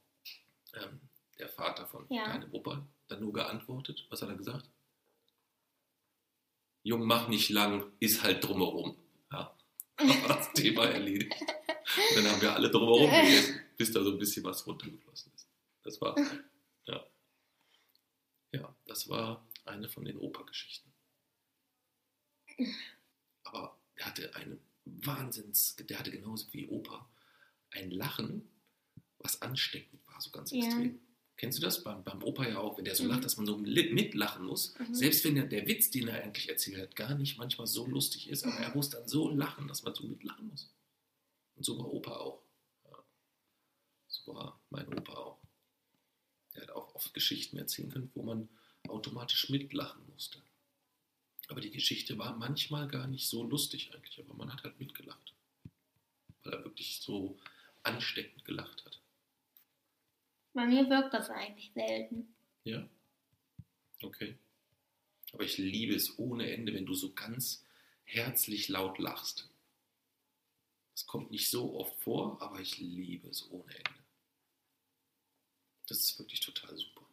ähm, 0.74 1.00
der 1.38 1.48
Vater 1.48 1.86
von 1.86 2.06
Ja. 2.08 2.26
deinem 2.26 2.52
Opa, 2.54 2.86
dann 3.08 3.20
nur 3.20 3.32
geantwortet. 3.32 4.06
Was 4.10 4.22
hat 4.22 4.28
er 4.28 4.36
gesagt? 4.36 4.68
Jung, 6.84 7.04
mach 7.06 7.28
nicht 7.28 7.48
lang, 7.50 7.90
ist 7.98 8.22
halt 8.22 8.44
drumherum. 8.44 8.96
Aber 10.24 10.28
das 10.34 10.52
Thema 10.52 10.86
erledigt. 10.86 11.32
Und 11.40 12.16
dann 12.16 12.26
haben 12.32 12.40
wir 12.42 12.52
alle 12.54 12.70
drumherum 12.70 13.10
gegessen, 13.10 13.60
bis 13.76 13.92
da 13.92 14.02
so 14.02 14.12
ein 14.12 14.18
bisschen 14.18 14.44
was 14.44 14.66
runtergeflossen 14.66 15.32
ist. 15.34 15.48
Das 15.82 16.00
war, 16.00 16.16
ja. 16.86 17.06
Ja, 18.52 18.76
das 18.86 19.08
war 19.08 19.46
eine 19.64 19.88
von 19.88 20.04
den 20.04 20.16
Opa-Geschichten. 20.18 20.92
Aber 23.44 23.78
er 23.96 24.06
hatte 24.06 24.34
eine 24.36 24.58
Wahnsinns, 24.84 25.76
der 25.76 25.98
hatte 25.98 26.10
genauso 26.10 26.52
wie 26.52 26.66
Opa 26.68 27.08
ein 27.70 27.90
Lachen, 27.90 28.48
was 29.18 29.40
ansteckend 29.42 30.06
war, 30.06 30.20
so 30.20 30.30
ganz 30.30 30.50
Ja. 30.52 30.64
extrem. 30.64 31.00
Kennst 31.36 31.58
du 31.58 31.62
das? 31.62 31.82
Beim, 31.82 32.04
beim 32.04 32.22
Opa 32.22 32.46
ja 32.48 32.58
auch, 32.58 32.78
wenn 32.78 32.84
der 32.84 32.94
so 32.94 33.04
Mhm. 33.04 33.10
lacht, 33.10 33.24
dass 33.24 33.36
man 33.36 33.46
so 33.46 33.56
mitlachen 33.58 34.44
muss. 34.46 34.74
Mhm. 34.78 34.94
Selbst 34.94 35.24
wenn 35.24 35.34
der, 35.34 35.46
der 35.46 35.66
Witz, 35.66 35.90
den 35.90 36.08
er 36.08 36.22
eigentlich 36.22 36.48
erzählt 36.48 36.80
hat, 36.80 36.96
gar 36.96 37.14
nicht 37.16 37.38
manchmal 37.38 37.66
so 37.66 37.86
lustig 37.86 38.28
ist, 38.30 38.44
aber 38.44 38.54
er 38.56 38.74
muss 38.74 38.90
dann 38.90 39.08
so 39.08 39.28
lachen, 39.30 39.66
dass 39.68 39.82
man 39.82 39.94
so 39.94 40.04
mitlachen 40.04 40.48
muss. 40.48 40.70
Und 41.56 41.64
so 41.64 41.76
war 41.78 41.92
Opa 41.92 42.16
auch. 42.18 42.42
Ja. 42.84 42.96
So 44.08 44.34
war 44.34 44.60
mein 44.70 44.86
Opa 44.88 45.12
auch. 45.14 45.38
Der 46.54 46.62
hat 46.62 46.70
auch 46.70 46.94
oft 46.94 47.12
Geschichten 47.14 47.56
erzählen 47.58 47.90
können, 47.90 48.10
wo 48.14 48.22
man 48.22 48.48
automatisch 48.88 49.50
mitlachen 49.50 50.02
musste. 50.12 50.40
Aber 51.48 51.60
die 51.60 51.70
Geschichte 51.72 52.16
war 52.16 52.36
manchmal 52.36 52.86
gar 52.88 53.06
nicht 53.08 53.26
so 53.28 53.42
lustig 53.42 53.92
eigentlich, 53.92 54.18
aber 54.20 54.34
man 54.34 54.52
hat 54.52 54.62
halt 54.62 54.78
mitgelacht. 54.78 55.34
Weil 56.44 56.52
er 56.54 56.64
wirklich 56.64 57.00
so 57.00 57.36
ansteckend 57.82 58.44
gelacht 58.44 58.84
hat. 58.84 59.00
Bei 60.54 60.66
mir 60.66 60.88
wirkt 60.88 61.12
das 61.12 61.30
eigentlich 61.30 61.72
selten. 61.74 62.34
Ja. 62.62 62.88
Okay. 64.02 64.36
Aber 65.32 65.42
ich 65.42 65.58
liebe 65.58 65.94
es 65.94 66.18
ohne 66.18 66.50
Ende, 66.50 66.72
wenn 66.72 66.86
du 66.86 66.94
so 66.94 67.12
ganz 67.12 67.64
herzlich 68.04 68.68
laut 68.68 68.98
lachst. 68.98 69.50
Das 70.92 71.06
kommt 71.06 71.32
nicht 71.32 71.50
so 71.50 71.74
oft 71.74 71.96
vor, 71.96 72.40
aber 72.40 72.60
ich 72.60 72.78
liebe 72.78 73.28
es 73.28 73.50
ohne 73.50 73.74
Ende. 73.74 74.04
Das 75.88 75.98
ist 75.98 76.18
wirklich 76.18 76.40
total 76.40 76.76
super. 76.76 77.04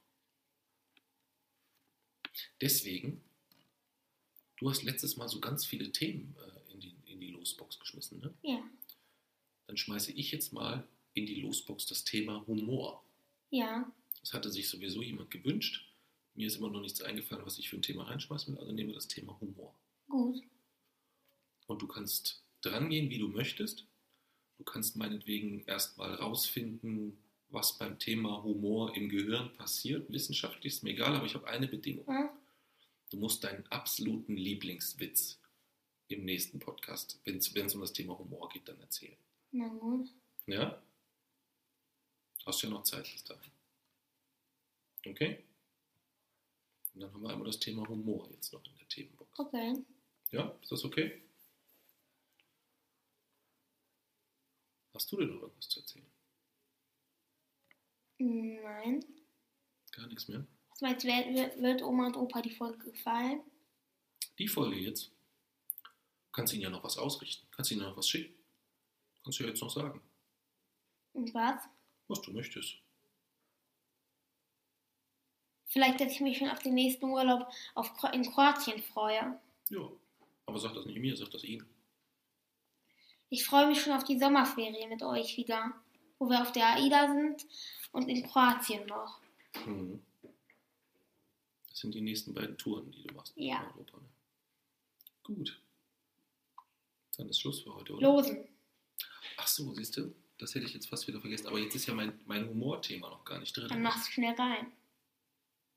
Deswegen, 2.62 3.24
du 4.58 4.70
hast 4.70 4.84
letztes 4.84 5.18
Mal 5.18 5.28
so 5.28 5.40
ganz 5.40 5.66
viele 5.66 5.92
Themen 5.92 6.36
äh, 6.38 6.74
in, 6.74 6.80
die, 6.80 6.96
in 7.06 7.20
die 7.20 7.32
Losbox 7.32 7.80
geschmissen, 7.80 8.20
ne? 8.20 8.34
Ja. 8.44 8.64
Dann 9.66 9.78
schmeiße 9.78 10.12
ich 10.12 10.32
jetzt 10.32 10.54
mal 10.54 10.88
in 11.14 11.26
die 11.26 11.42
Losbox 11.42 11.88
das 11.88 12.04
Thema 12.04 12.46
Humor. 12.46 13.04
Ja. 13.52 13.92
Das 14.22 14.34
hatte 14.34 14.50
sich 14.50 14.68
sowieso 14.70 15.02
jemand 15.02 15.30
gewünscht. 15.30 15.86
Mir 16.34 16.48
ist 16.48 16.56
immer 16.56 16.70
noch 16.70 16.82
nichts 16.82 17.02
eingefallen, 17.02 17.46
was 17.46 17.60
ich 17.60 17.70
für 17.70 17.76
ein 17.76 17.82
Thema 17.82 18.04
reinschmeißen 18.04 18.54
will, 18.54 18.60
also 18.60 18.72
nehmen 18.72 18.90
wir 18.90 18.96
das 18.96 19.08
Thema 19.08 19.40
Humor. 19.40 19.76
Gut. 20.08 20.42
Und 21.68 21.82
du 21.82 21.88
kannst 21.88 22.44
dran 22.62 22.90
gehen, 22.90 23.10
wie 23.10 23.20
du 23.20 23.28
möchtest. 23.28 23.86
Du 24.58 24.64
kannst 24.64 24.96
meinetwegen 24.96 25.64
erstmal 25.66 26.16
rausfinden, 26.16 27.18
was 27.50 27.78
beim 27.78 28.00
Thema 28.00 28.44
Humor 28.44 28.96
im 28.96 29.10
Gehirn 29.10 29.54
passiert. 29.54 30.12
Wissenschaftlich 30.12 30.74
ist 30.74 30.84
mir 30.84 30.92
egal, 30.92 31.16
aber 31.16 31.26
ich 31.26 31.36
habe 31.36 31.48
eine 31.48 31.68
Bedingung. 31.68 32.06
Ja. 32.08 32.32
Du 33.10 33.18
musst 33.18 33.44
deinen 33.44 33.66
absoluten 33.68 34.38
Lieblingswitz 34.38 35.40
im 36.08 36.24
nächsten 36.24 36.60
Podcast, 36.60 37.20
wenn 37.26 37.38
es 37.38 37.76
um 37.76 37.82
das 37.82 37.94
Thema 37.94 38.18
Humor 38.18 38.48
geht, 38.50 38.68
dann 38.68 38.80
erzählen. 38.80 39.18
Na 39.52 39.68
gut. 39.68 40.10
Ja? 40.46 40.82
Hast 42.46 42.62
ja 42.64 42.70
noch 42.70 42.84
Zeit 42.84 43.04
bis 43.04 43.24
dahin. 43.24 43.52
Okay? 45.06 45.44
Und 46.94 47.02
dann 47.02 47.14
haben 47.14 47.22
wir 47.22 47.30
einmal 47.30 47.48
das 47.48 47.60
Thema 47.60 47.88
Humor 47.88 48.30
jetzt 48.32 48.52
noch 48.52 48.64
in 48.66 48.76
der 48.76 48.88
Themenbox. 48.88 49.40
Okay. 49.40 49.86
Ja, 50.32 50.58
ist 50.62 50.72
das 50.72 50.84
okay? 50.84 51.22
Hast 54.94 55.12
du 55.12 55.18
denn 55.18 55.34
noch 55.34 55.42
irgendwas 55.44 55.70
zu 55.70 55.80
erzählen? 55.80 56.06
Nein. 58.18 59.06
Gar 59.92 60.08
nichts 60.08 60.28
mehr? 60.28 60.46
Was 60.70 60.82
meinst 60.82 61.04
du, 61.06 61.10
wird, 61.10 61.82
Oma 61.82 62.08
und 62.08 62.18
Opa 62.18 62.42
die 62.42 62.52
Folge 62.52 62.92
gefallen? 62.92 63.42
Die 64.38 64.48
Folge 64.48 64.78
jetzt. 64.78 65.12
Kannst 66.32 66.54
ihnen 66.54 66.64
ja 66.64 66.70
noch 66.70 66.84
was 66.84 66.98
ausrichten. 66.98 67.48
Kannst 67.52 67.72
ihnen 67.72 67.82
noch 67.82 67.98
was 67.98 68.08
schicken. 68.08 68.34
Kannst 69.24 69.40
du 69.40 69.44
ja 69.44 69.50
jetzt 69.50 69.62
noch 69.62 69.70
sagen, 69.70 70.02
Und 71.14 71.34
was? 71.34 71.64
Was 72.12 72.22
du 72.22 72.32
möchtest. 72.32 72.76
Vielleicht, 75.68 76.02
dass 76.02 76.12
ich 76.12 76.20
mich 76.20 76.38
schon 76.38 76.50
auf 76.50 76.60
den 76.60 76.74
nächsten 76.74 77.06
Urlaub 77.06 77.48
auf, 77.76 77.92
in 78.14 78.30
Kroatien 78.30 78.82
freue. 78.84 79.40
Ja, 79.70 79.90
aber 80.46 80.60
sag 80.60 80.74
das 80.74 80.86
nicht 80.86 81.00
mir, 81.00 81.16
sag 81.16 81.32
das 81.32 81.44
ihnen. 81.46 81.66
Ich 83.30 83.46
freue 83.46 83.68
mich 83.68 83.82
schon 83.82 83.94
auf 83.94 84.04
die 84.04 84.20
Sommerferien 84.20 84.90
mit 84.90 85.02
euch 85.02 85.38
wieder, 85.38 85.72
wo 86.20 86.30
wir 86.30 86.42
auf 86.42 86.52
der 86.52 86.76
AIDA 86.76 87.08
sind 87.14 87.46
und 87.94 88.10
in 88.10 88.28
Kroatien 88.28 88.86
noch. 88.88 89.22
Mhm. 89.66 90.02
Das 91.70 91.80
sind 91.80 91.96
die 91.96 92.02
nächsten 92.02 92.34
beiden 92.34 92.58
Touren, 92.58 92.92
die 92.92 93.04
du 93.04 93.14
machst. 93.14 93.36
in 93.38 93.46
Ja. 93.46 93.64
Europa, 93.74 93.98
ne? 93.98 94.10
Gut. 95.24 95.62
Dann 97.18 97.30
ist 97.30 97.40
Schluss 97.40 97.62
für 97.62 97.74
heute, 97.74 97.94
oder? 97.94 98.02
Losen. 98.02 98.48
Ach 99.38 99.48
so, 99.48 99.74
siehst 99.74 99.96
du, 99.96 100.14
das 100.42 100.56
hätte 100.56 100.66
ich 100.66 100.74
jetzt 100.74 100.90
fast 100.90 101.08
wieder 101.08 101.22
vergessen. 101.22 101.48
Aber 101.48 101.60
jetzt 101.60 101.76
ist 101.76 101.86
ja 101.86 101.94
mein, 101.94 102.20
mein 102.26 102.50
Humorthema 102.50 103.10
noch 103.10 103.24
gar 103.24 103.40
nicht 103.40 103.56
drin. 103.56 103.68
Dann 103.70 103.84
machst 103.84 104.08
du 104.08 104.12
schnell 104.14 104.34
rein. 104.34 104.72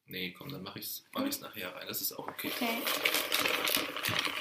Nee, 0.07 0.33
komm, 0.33 0.51
dann 0.51 0.63
mache 0.63 0.79
ich 0.79 0.87
es 0.87 1.07
mach 1.13 1.25
ich's 1.27 1.41
nachher 1.41 1.75
rein. 1.75 1.87
Das 1.87 2.01
ist 2.01 2.13
auch 2.13 2.27
okay. 2.27 2.51
Okay. 2.55 2.83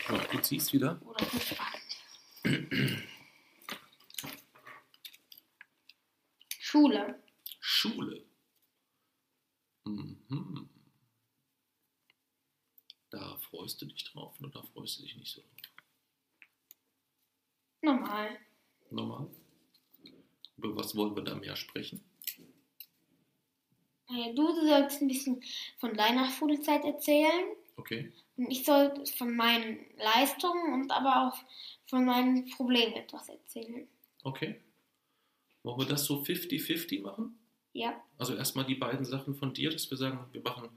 So, 0.07 0.17
du 0.31 0.41
ziehst 0.41 0.71
wieder. 0.71 1.01
Oder 1.01 1.25
gut 1.25 1.43
spannend. 1.43 3.03
Schule. 6.59 7.21
Schule. 7.59 8.25
Mhm. 9.83 10.69
Da 13.09 13.37
freust 13.37 13.81
du 13.81 13.85
dich 13.85 14.05
drauf 14.05 14.39
oder 14.39 14.49
da 14.49 14.63
freust 14.63 14.99
du 14.99 15.03
dich 15.03 15.17
nicht 15.17 15.31
so 15.31 15.41
drauf? 15.41 15.51
Normal. 17.81 18.39
Normal. 18.89 19.29
Über 20.63 20.77
was 20.77 20.95
wollen 20.95 21.15
wir 21.15 21.23
da 21.23 21.35
mehr 21.35 21.55
sprechen? 21.55 22.01
Äh, 24.09 24.33
Du 24.33 24.53
sollst 24.67 25.01
ein 25.01 25.07
bisschen 25.07 25.43
von 25.77 25.93
deiner 25.95 26.29
Schulzeit 26.31 26.83
erzählen. 26.85 27.55
Okay. 27.75 28.11
Und 28.37 28.49
ich 28.49 28.63
soll 28.63 28.93
von 29.17 29.35
meinen 29.35 29.85
Leistungen 29.97 30.73
und 30.73 30.91
aber 30.91 31.27
auch 31.27 31.37
von 31.87 32.05
meinen 32.05 32.49
Problemen 32.49 32.93
etwas 32.93 33.29
erzählen. 33.29 33.87
Okay. 34.23 34.61
Wollen 35.63 35.79
wir 35.79 35.85
das 35.85 36.05
so 36.05 36.21
50-50 36.21 37.01
machen? 37.01 37.37
Ja. 37.73 38.01
Also 38.17 38.35
erstmal 38.35 38.65
die 38.65 38.75
beiden 38.75 39.05
Sachen 39.05 39.35
von 39.35 39.53
dir, 39.53 39.69
dass 39.69 39.89
wir 39.89 39.97
sagen, 39.97 40.19
wir 40.31 40.41
machen 40.41 40.69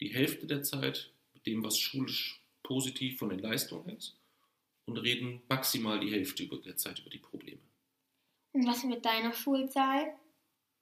die 0.00 0.08
Hälfte 0.08 0.46
der 0.46 0.62
Zeit 0.62 1.12
mit 1.34 1.46
dem, 1.46 1.62
was 1.64 1.78
schulisch 1.78 2.42
positiv 2.62 3.18
von 3.18 3.28
den 3.28 3.38
Leistungen 3.38 3.88
ist 3.90 4.16
und 4.86 4.98
reden 4.98 5.42
maximal 5.48 6.00
die 6.00 6.10
Hälfte 6.10 6.46
der 6.46 6.76
Zeit 6.76 6.98
über 7.00 7.10
die 7.10 7.18
Probleme. 7.18 7.60
Und 8.56 8.66
was 8.66 8.84
mit 8.84 9.04
deiner 9.04 9.34
Schulzeit? 9.34 10.14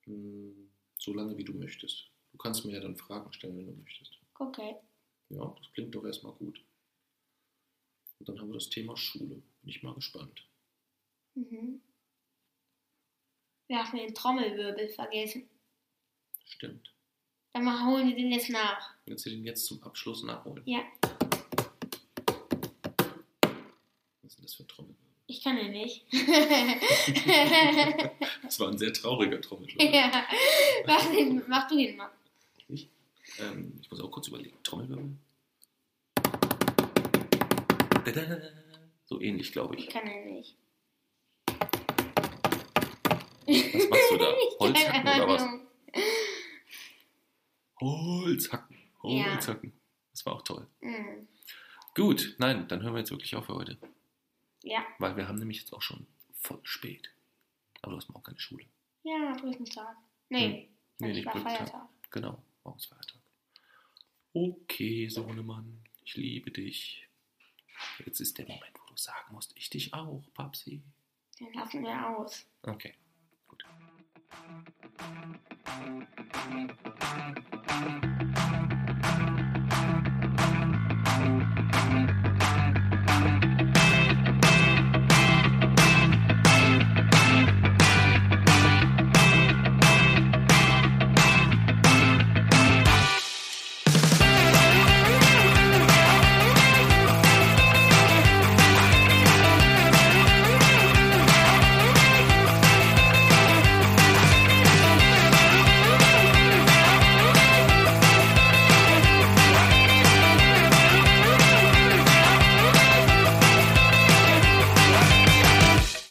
Hm, 0.05 0.71
So 0.97 1.13
lange 1.13 1.37
wie 1.37 1.43
du 1.45 1.53
möchtest. 1.55 2.09
Du 2.31 2.39
kannst 2.39 2.65
mir 2.65 2.75
ja 2.75 2.81
dann 2.81 2.95
Fragen 2.97 3.33
stellen, 3.33 3.57
wenn 3.59 3.67
du 3.67 3.73
möchtest. 3.73 4.17
Okay. 4.39 4.77
Ja, 5.31 5.53
das 5.59 5.73
klingt 5.73 5.93
doch 5.93 6.05
erstmal 6.05 6.35
gut. 6.35 6.63
Und 8.21 8.29
dann 8.29 8.39
haben 8.39 8.49
wir 8.51 8.55
das 8.55 8.71
Thema 8.71 8.97
Schule. 8.97 9.43
Bin 9.63 9.69
ich 9.71 9.83
mal 9.83 9.93
gespannt. 9.95 10.47
Mhm. 11.35 11.83
Wir 13.67 13.79
haben 13.85 13.99
den 13.99 14.15
Trommelwirbel 14.15 14.89
vergessen. 14.91 15.49
Stimmt. 16.45 16.95
Dann 17.55 17.87
holen 17.89 18.09
wir 18.09 18.15
den 18.15 18.31
jetzt 18.31 18.51
nach. 18.51 18.95
Willst 19.07 19.27
du 19.27 19.31
den 19.31 19.45
jetzt 19.45 19.67
zum 19.67 19.83
Abschluss 19.83 20.23
nachholen? 20.23 20.63
Ja, 20.65 20.85
Was 24.23 24.31
ist 24.31 24.39
denn 24.39 24.45
das 24.45 24.55
für 24.55 24.63
ein 24.63 24.69
Trommelwirbel? 24.69 25.04
Ich 25.27 25.43
kann 25.43 25.57
den 25.57 25.73
nicht. 25.73 26.05
Das 28.43 28.61
war 28.61 28.69
ein 28.69 28.79
sehr 28.79 28.93
trauriger 28.93 29.41
Trommelwirbel. 29.41 29.93
ja. 29.95 30.27
Mach, 30.87 31.07
den, 31.11 31.43
mach 31.49 31.67
du 31.69 31.77
den 31.77 31.97
mal. 31.97 32.11
Ich, 32.69 32.89
ähm, 33.41 33.73
ich 33.81 33.91
muss 33.91 34.01
auch 34.01 34.11
kurz 34.11 34.29
überlegen. 34.29 34.57
Trommelwirbel. 34.63 35.17
So 39.07 39.21
ähnlich, 39.21 39.53
glaube 39.53 39.75
Ich 39.77 39.87
ich. 39.87 39.91
kann 39.91 40.05
den 40.07 40.35
nicht. 40.35 40.57
Was 43.47 43.89
machst 43.89 44.11
du 44.11 44.17
da? 44.17 44.35
Holzhacken 44.61 45.03
oder 45.03 45.29
was? 45.29 45.43
Ahnung. 45.43 45.67
Holzhacken. 47.81 48.77
Ja. 49.05 49.33
Holzhacken. 49.33 49.73
Das 50.13 50.25
war 50.27 50.35
auch 50.35 50.43
toll. 50.43 50.67
Mhm. 50.81 51.29
Gut, 51.95 52.35
nein, 52.39 52.67
dann 52.69 52.83
hören 52.83 52.95
wir 52.95 53.01
jetzt 53.01 53.11
wirklich 53.11 53.35
auf 53.37 53.47
für 53.47 53.55
heute. 53.55 53.79
Ja. 54.65 54.85
Weil 54.99 55.17
wir 55.17 55.29
haben 55.29 55.39
nämlich 55.39 55.59
jetzt 55.59 55.73
auch 55.73 55.83
schon 55.83 56.07
voll 56.33 56.61
spät. 56.63 57.11
Aber 57.83 57.93
du 57.93 57.99
hast 57.99 58.09
morgen 58.09 58.25
keine 58.25 58.41
Schule. 58.41 58.65
Ja, 59.03 59.37
Brückentag. 59.39 59.97
Nee, 60.31 60.71
Nee, 60.99 61.11
ich 61.11 61.17
nicht 61.17 61.27
Brückentag. 61.27 61.57
Feiertag. 61.59 61.89
Genau, 62.11 62.43
morgen 62.65 62.79
ist 62.79 62.87
Feiertag. 62.87 63.21
Okay, 64.33 65.09
Sohnemann, 65.09 65.85
ich 66.03 66.15
liebe 66.17 66.51
dich. 66.51 67.07
Jetzt 68.05 68.21
ist 68.21 68.39
der 68.39 68.47
Moment, 68.47 68.75
wo 68.81 68.87
du 68.91 68.97
sagen 68.97 69.35
musst, 69.35 69.53
ich 69.57 69.69
dich 69.69 69.93
auch, 69.93 70.25
Papsi. 70.33 70.83
Den 71.39 71.53
lassen 71.53 71.83
wir 71.83 72.09
aus. 72.17 72.47
Okay, 72.63 72.95
gut. 73.47 73.65